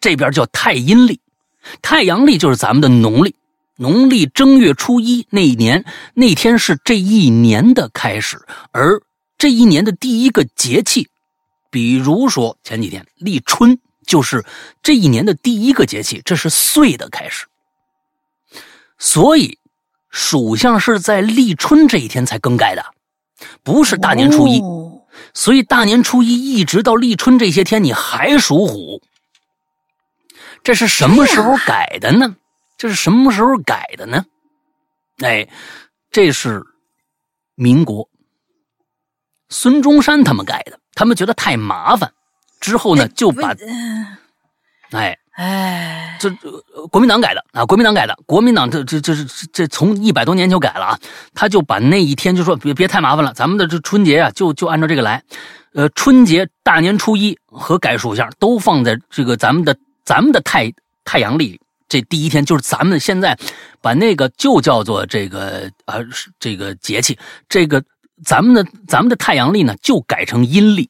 [0.00, 1.20] 这边叫太阴历，
[1.82, 3.34] 太阳历就是咱们的农历。
[3.76, 5.84] 农历正月初一那一年，
[6.14, 8.38] 那天是这一年的开始，
[8.72, 9.00] 而
[9.36, 11.08] 这一年的第一个节气，
[11.70, 14.44] 比如说前几天立春，就是
[14.82, 17.46] 这一年的第一个节气，这是岁的开始。
[18.98, 19.58] 所以，
[20.10, 22.84] 属相是在立春这一天才更改的，
[23.62, 24.60] 不是大年初一。
[24.60, 24.94] 哦
[25.34, 29.02] 所以大年初一一直到立春这些天，你还属虎。
[30.62, 32.36] 这是什么时候改的呢？
[32.76, 34.24] 这是什么时候改的呢？
[35.18, 35.48] 哎，
[36.10, 36.62] 这是
[37.56, 38.08] 民国
[39.48, 42.12] 孙中山他们改的，他们觉得太麻烦，
[42.60, 43.54] 之后呢就把
[44.90, 46.30] 哎哎，这
[46.90, 50.98] 国民党改的啊，国民党改的，国民党这这这这这从一百多年就改了啊，
[51.34, 55.24] 他就把那一天就说别别太麻烦了，咱们的这春节啊就就按照这个来，
[55.74, 59.76] 呃，春节大年初一和改属相都放在这个咱们的
[60.08, 60.72] 咱们的太
[61.04, 63.38] 太阳历这第一天，就是咱们现在
[63.82, 65.96] 把那个就叫做这个啊
[66.40, 67.84] 这个节气，这个
[68.24, 70.88] 咱们的咱们的太阳历呢就改成阴历。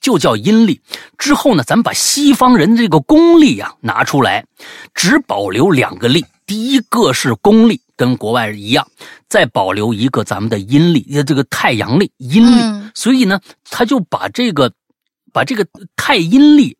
[0.00, 0.80] 就叫阴历。
[1.18, 4.46] 之后呢，咱们把西方人这个公历啊拿出来，
[4.94, 8.88] 只保留两个历，第一个是公历，跟国外一样，
[9.28, 12.62] 再保留一个咱们的阴历，呃，这个太阳历、阴历。
[12.62, 13.38] 嗯所以呢，
[13.68, 14.72] 他就把这个
[15.34, 15.66] 把这个
[15.96, 16.78] 太阴历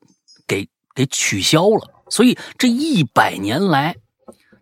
[1.01, 2.05] 给取消了。
[2.11, 3.97] 所以这一百年来，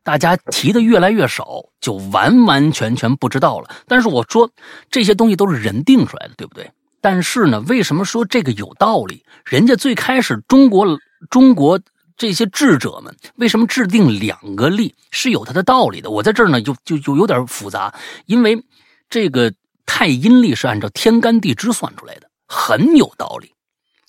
[0.04, 3.68] 大家提的越来越少，就完完全全不知道了。
[3.88, 4.48] 但是我说
[4.88, 6.70] 这些东西都是人定出来的，对不对？
[7.00, 9.24] 但是呢，为什么说这个有道理？
[9.44, 10.86] 人家最开始中国
[11.30, 11.80] 中国
[12.16, 16.10] 这些智者们为什么制定两个历是有它的道理的？
[16.10, 17.92] 我在这儿呢就就就有点复杂，
[18.26, 18.62] 因为
[19.08, 19.52] 这个
[19.86, 23.52] 太阴历是按照天干地支算出来的，很有道理。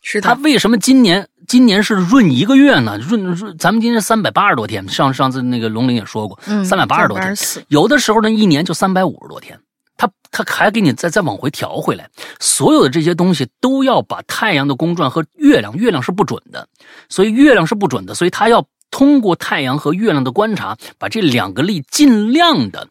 [0.01, 2.99] 是的，他为什么今年今年是闰一个月呢？
[2.99, 7.35] 闰闰，咱们今年三百八十多天，上上次那个龙玲也说过，嗯三百八十多天，
[7.67, 9.59] 有的时候呢一年就三百五十多天。
[9.97, 12.09] 他他还给你再再往回调回来。
[12.39, 16.65] 所有的这些东西都要把太阳的公转和月亮，月亮是不准的，
[17.09, 22.87] 所以月亮是不准的，所以他要通过太阳和月亮的观察，把这两个力尽量的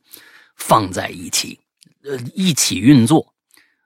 [0.55, 1.59] 放在一起，
[2.05, 3.33] 呃，一起运作。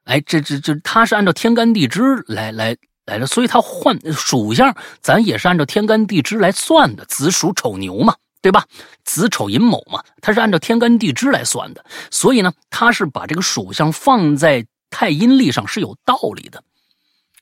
[0.02, 2.76] 哎，这这这，他是按照天干地支来来
[3.06, 7.04] 来了，所以他换属相，咱也是按照天干地支来算的。
[7.06, 8.64] 子鼠丑牛嘛，对吧？
[9.04, 11.84] 子丑寅卯嘛，他是按照天干地支来算的。
[12.10, 16.62] 所以呢，他是把这个属相放在太阴历上是有道理的。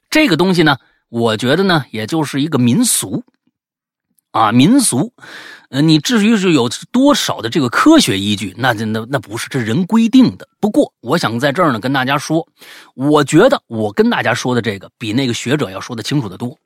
[0.08, 0.78] 这个东西呢，
[1.08, 3.22] 我觉得呢，也就是一个民俗
[4.30, 5.12] 啊，民俗。
[5.70, 10.48] 呃，你至于是有多少的这个科学依据，那那那不是这人规定的。
[10.58, 12.44] 不过，我想在这儿呢跟大家说，
[12.94, 16.58] 我觉得我跟大家说的这个比那个学者要说的清楚的多。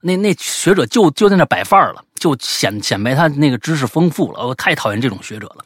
[0.00, 4.46] 那那学者就就在那摆范儿了，就显显摆他那个知识丰富了。
[4.46, 5.64] 我太讨厌这种学者了。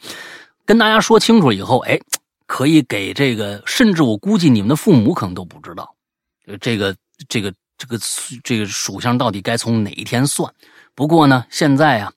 [0.64, 2.00] 跟大家说清楚以后，哎，
[2.46, 5.94] 可以给这个，甚至我估计你们的父母可能都不知道，
[6.60, 6.96] 这个
[7.28, 8.00] 这个这个
[8.42, 10.50] 这个属相到底该从哪一天算。
[10.94, 12.12] 不过呢，现在啊。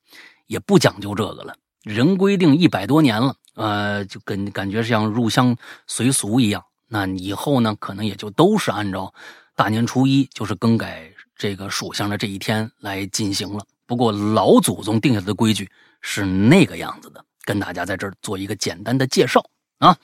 [0.47, 6.63] 也不讲究这个了，人规定一百多年了，呃，就跟感觉像入乡随俗一样。
[6.87, 9.13] 那以后呢，可能也就都是按照
[9.57, 13.65] 大年初一就是更改这个属相的这一天来进行了。
[13.85, 19.43] 不过老祖宗定下的规矩是那个样子的，跟大家在这儿做一个简单的介绍
[19.79, 19.97] 啊。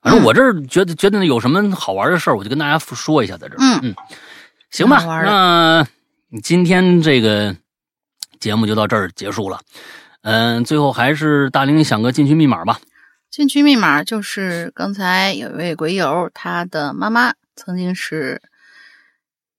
[0.00, 3.58] 反正我这儿觉得觉得有什么好玩的事儿，我就跟大家说一下，在这儿。
[3.60, 3.94] 嗯嗯，
[4.70, 5.86] 行吧，那
[6.42, 7.54] 今天这个。
[8.40, 9.60] 节目就到这儿结束了，
[10.22, 12.80] 嗯，最后还是大玲想个进群密码吧。
[13.30, 18.42] 进群密码就是刚才有一位鬼友，他的妈妈曾经是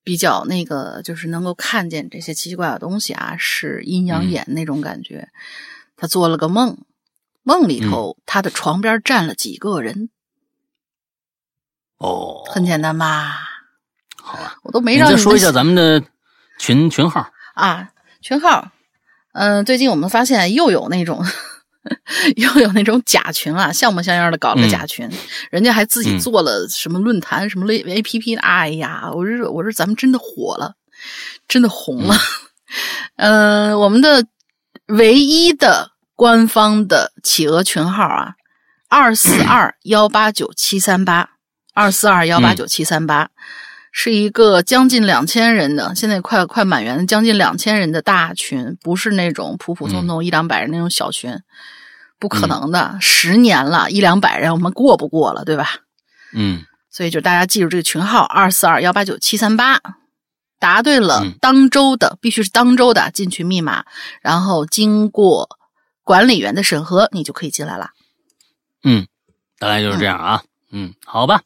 [0.04, 5.30] 比较那个，就是能够看见这些奇奇怪怪的东西啊，是阴阳眼那种感觉。
[5.96, 6.80] 他做了个梦，
[7.44, 10.10] 梦里头他的床边站了几个人。
[11.98, 13.40] 哦，很简单吧？
[14.22, 16.04] 好啊，我都没让你再说一下咱们的
[16.58, 17.90] 群群号啊。
[18.22, 18.72] 群号，
[19.34, 21.26] 嗯，最近我们发现又有那种
[22.38, 25.10] 又有那种假群啊，像模像样的搞了个假群，
[25.50, 28.42] 人家还自己做了什么论坛、什么类 A P P 的。
[28.42, 30.76] 哎呀，我说我说咱们真的火了，
[31.48, 32.16] 真的红了。
[33.16, 34.24] 嗯，我们的
[34.86, 38.36] 唯一的官方的企鹅群号啊，
[38.88, 41.32] 二四二幺八九七三八，
[41.74, 43.32] 二四二幺八九七三八。
[43.92, 51.38] 是一个将近两千人的，现在快快满员的将近两千人的大群，不是那种普普通通一两百人那种小群，
[52.18, 52.98] 不可能的。
[53.02, 55.82] 十年了，一两百人我们过不过了，对吧？
[56.34, 59.82] 嗯，所以就大家记住这个群号二四二幺八九七三八，
[60.58, 63.84] 答对了当周的必须是当周的进群密码，
[64.22, 65.50] 然后经过
[66.04, 67.90] 管理员的审核，你就可以进来了。
[68.84, 69.06] 嗯，
[69.60, 70.42] 大概就是这样啊。
[70.72, 71.42] 嗯，好吧。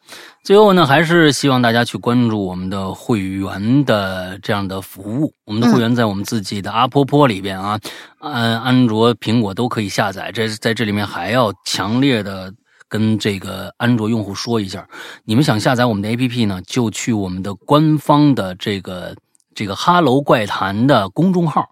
[0.46, 5.34] 最后呢，还是希望大家去关注我们的会员的这样的服务。
[5.44, 7.80] 我们的会员在我们自己的阿波波里边啊，
[8.20, 10.32] 安安卓、苹果都可以下载。
[10.32, 12.54] 这在这里面还要强烈的
[12.88, 14.88] 跟这个安卓用户说一下，
[15.24, 19.16] 你们想下载我们的 APP 呢，就去我们的官方的这个
[19.56, 21.68] 这个哈喽怪谈的公众号，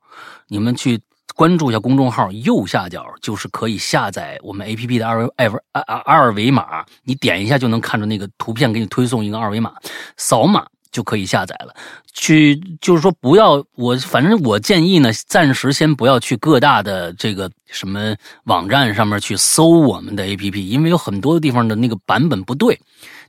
[0.47, 0.99] 你们去。
[1.35, 9.73] 关注一下公众号，右下角就是可以下载我们 A P P 的二维二维二二维码，你点一下就能看着那个图片，给你推送一个二维码，
[10.17, 11.73] 扫码就可以下载了。
[12.13, 22.79] 去就是说不要我，反正我建议呢，暂时先不要去各大的这个什么网站上面去搜我们的 A P P，因为有很多地方的那个版本不对。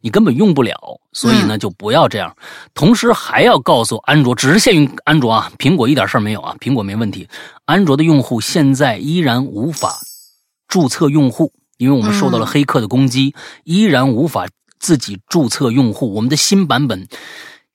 [0.05, 2.36] 你根本用不了，所以呢就不要这样。
[2.74, 7.26] 同时还要告诉安卓，只是限于安卓啊，苹果一点事儿没有啊，苹果没问题。
[7.64, 9.94] 安卓的用户现在依然无法
[10.68, 14.47] 注册用户，因为我们受到了黑客的攻击，依然无法
[14.78, 16.12] 自己注册用户。
[16.12, 17.09] 我们的新版本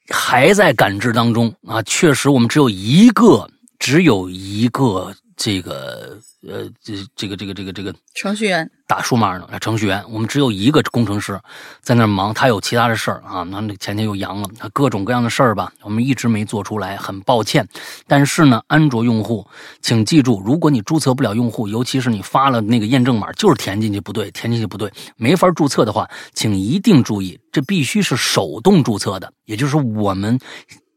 [0.08, 3.50] 还在赶制当中啊，确实我们只有一个，
[3.80, 6.20] 只有一个这个。
[6.48, 9.46] 呃，这这个这个这个这个程序员打数码呢？
[9.60, 11.38] 程序员，我们只有一个工程师
[11.82, 13.44] 在那忙，他有其他的事儿啊。
[13.44, 17.68] 那前天又阳了，各种各样的事儿吧，我们一直没做出来，很抱歉。
[18.08, 19.46] 但是呢，安卓用户，
[19.82, 30.40] 请记住，如果你注册不了用户，尤其是你发了那个验证码，就是填进去不对，填进去不对，没法注册的话，请一定注意，这必须是手动注册的，也就是我们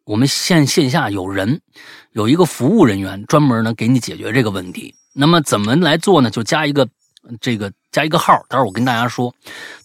[0.04, 1.60] 我们线线下有人
[2.12, 4.94] 有一个服务人员专门呢给你解决这个问题。
[5.14, 6.30] 那么怎么来做呢？
[6.30, 6.88] 就加一个
[7.40, 9.34] 这个加一个号，待会儿我跟大家说。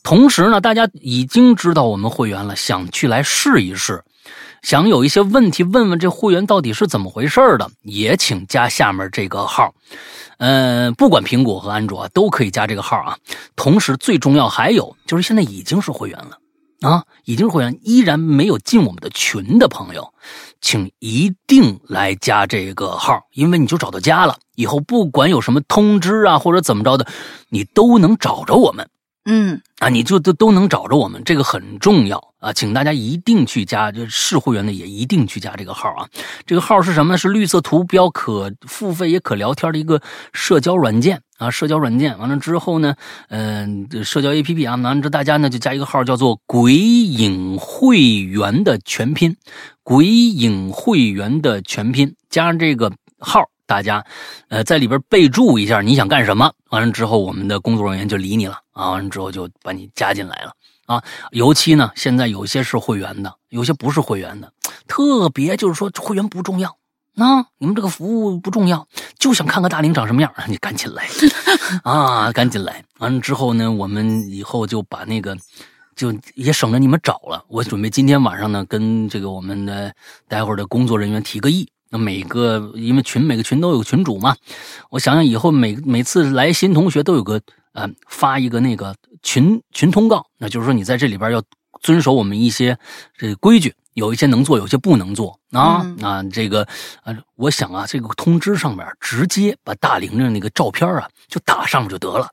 [0.04, 4.02] 同时呢，大家已经知道我们会员了，想去来试一试，
[4.62, 9.74] 想有一些问题问问这会员到底是怎么回事的，也请加下面这个号。
[10.38, 13.18] 嗯，不管苹果和安卓啊，都可以加这个号啊。
[13.56, 16.38] 同时，最重要还有就是现在已经是会员了
[16.82, 20.14] 啊，已经是会员，依然没有进我们的群的朋友，
[20.62, 24.38] 请一定来加这个号，因为你就找到家了。
[24.56, 27.08] 以后不管有什么通知啊，或者怎么着的，
[27.50, 28.88] 你都能找着我们。
[29.26, 36.08] 嗯，啊，你就都都能找着我们，这个很重要啊，请大家一定去加，就是会员的也一定去加这个号啊。
[36.46, 37.18] 这个号是什么呢？
[37.18, 40.02] 是绿色图标，可付费也可聊天的一个
[40.34, 42.18] 社交软件啊，社交软件。
[42.20, 42.96] 完了之后呢，
[43.30, 49.36] 嗯、社交 APP 啊，完了之后大家呢就加一个号，叫做“鬼影会员”的全拼
[49.84, 53.44] ，“鬼影会员”的全拼，加上这个号。
[53.66, 54.02] 大家，
[54.48, 60.54] 呃，在里边备注一下你想干什么，完了之后我们的工作人员就理你了啊，完了之后就把你加进来了
[60.88, 61.04] 啊。
[61.30, 64.52] 尤其呢，现在有些是会员的，有些不是会员的，
[64.88, 66.76] 特别就是说会员不重要，
[67.18, 68.88] 啊，你们这个服务不重要，
[69.20, 71.08] 就想看看大龄长什么样，你赶紧来
[71.86, 72.84] 啊，赶紧来。
[72.98, 75.38] 完了之后呢，我们以后就把那个。
[75.98, 77.44] 就也省着你们找了。
[77.48, 79.92] 我准备今天晚上呢，跟这个我们的
[80.28, 81.68] 待会儿的工作人员提个议。
[81.90, 84.36] 那每个因为群每个群都有群主嘛，
[84.92, 87.42] 我想想以后每每次来新同学都有个
[87.74, 91.42] 呃发一个那个群群通告，那就是说你在这里边要
[91.82, 92.78] 遵守我们一些
[93.18, 96.24] 这个规矩，有一些能做，有些不能做啊、嗯啊。
[96.32, 96.68] 这个
[97.04, 102.28] 啊，我想啊，这个通知上面直接把大玲玲那个照片啊就打上面就得了。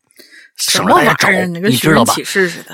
[0.57, 1.15] 什么玩意儿？
[1.19, 1.29] 找
[1.69, 2.15] 你知道吧。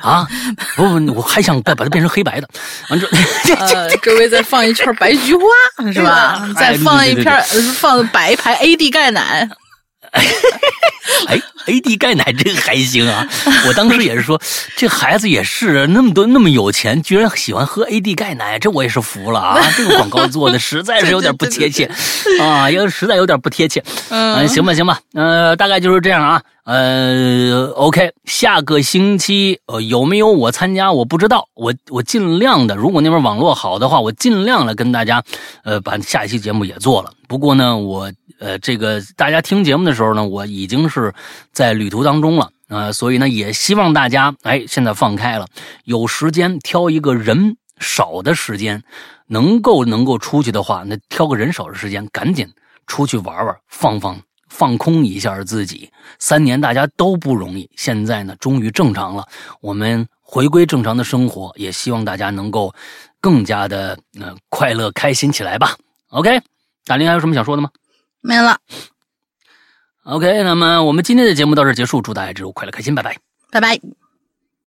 [0.02, 0.28] 啊，
[0.76, 2.46] 不不，我还想再把它变成黑白的，
[2.90, 3.06] 完这
[3.56, 5.42] 呃，周围再放一圈白菊花，
[5.90, 6.42] 是吧？
[6.44, 9.48] 哎再放一片，呃放摆一排 AD 钙奶。
[11.28, 13.26] 哎，AD 钙奶这个还行啊！
[13.66, 14.40] 我当时也是说，
[14.76, 19.60] 这孩子也是那么多那么有钱，居然喜欢喝 AD 钙奶，这我也是服了啊！
[19.76, 21.90] 这个广告做的实在是有点不贴切
[22.40, 23.82] 啊，要实在有点不贴切。
[24.08, 26.42] 嗯，嗯，行吧，行吧，呃，大概就是这样啊。
[26.64, 35.22] 呃，OK，下个星期呃有没有我参加我不知道，我我尽量的，如果那边网络好的话，我尽量的跟大家
[35.64, 37.12] 呃把下一期节目也做了。
[37.26, 41.12] 不过呢，我呃这个大家听节目的时候呢，我已经是
[41.52, 42.50] 在旅途当中了。
[42.68, 45.48] 呃，所以呢，也希望大家，哎，现在放开了，
[45.84, 48.84] 有时间挑一个人少的时间，
[49.26, 52.48] 能够能够出去的话，那挑个人少的时间，赶紧
[52.86, 54.20] 出去玩玩，放放
[54.50, 55.90] 放空一下自己。
[56.18, 59.26] 三年大家都不容易，现在呢，终于正常了，
[59.62, 62.74] 我们回归正常的生活，也希望大家能够
[63.20, 65.74] 更加的呃快乐开心起来吧。
[66.08, 66.42] OK，
[66.84, 67.70] 大林还有什么想说的吗
[68.20, 68.58] 没了
[70.02, 73.16] ，？OK，那么我们今天的节目到这结束，祝大家周快乐开心，拜拜。
[73.50, 73.80] 拜拜。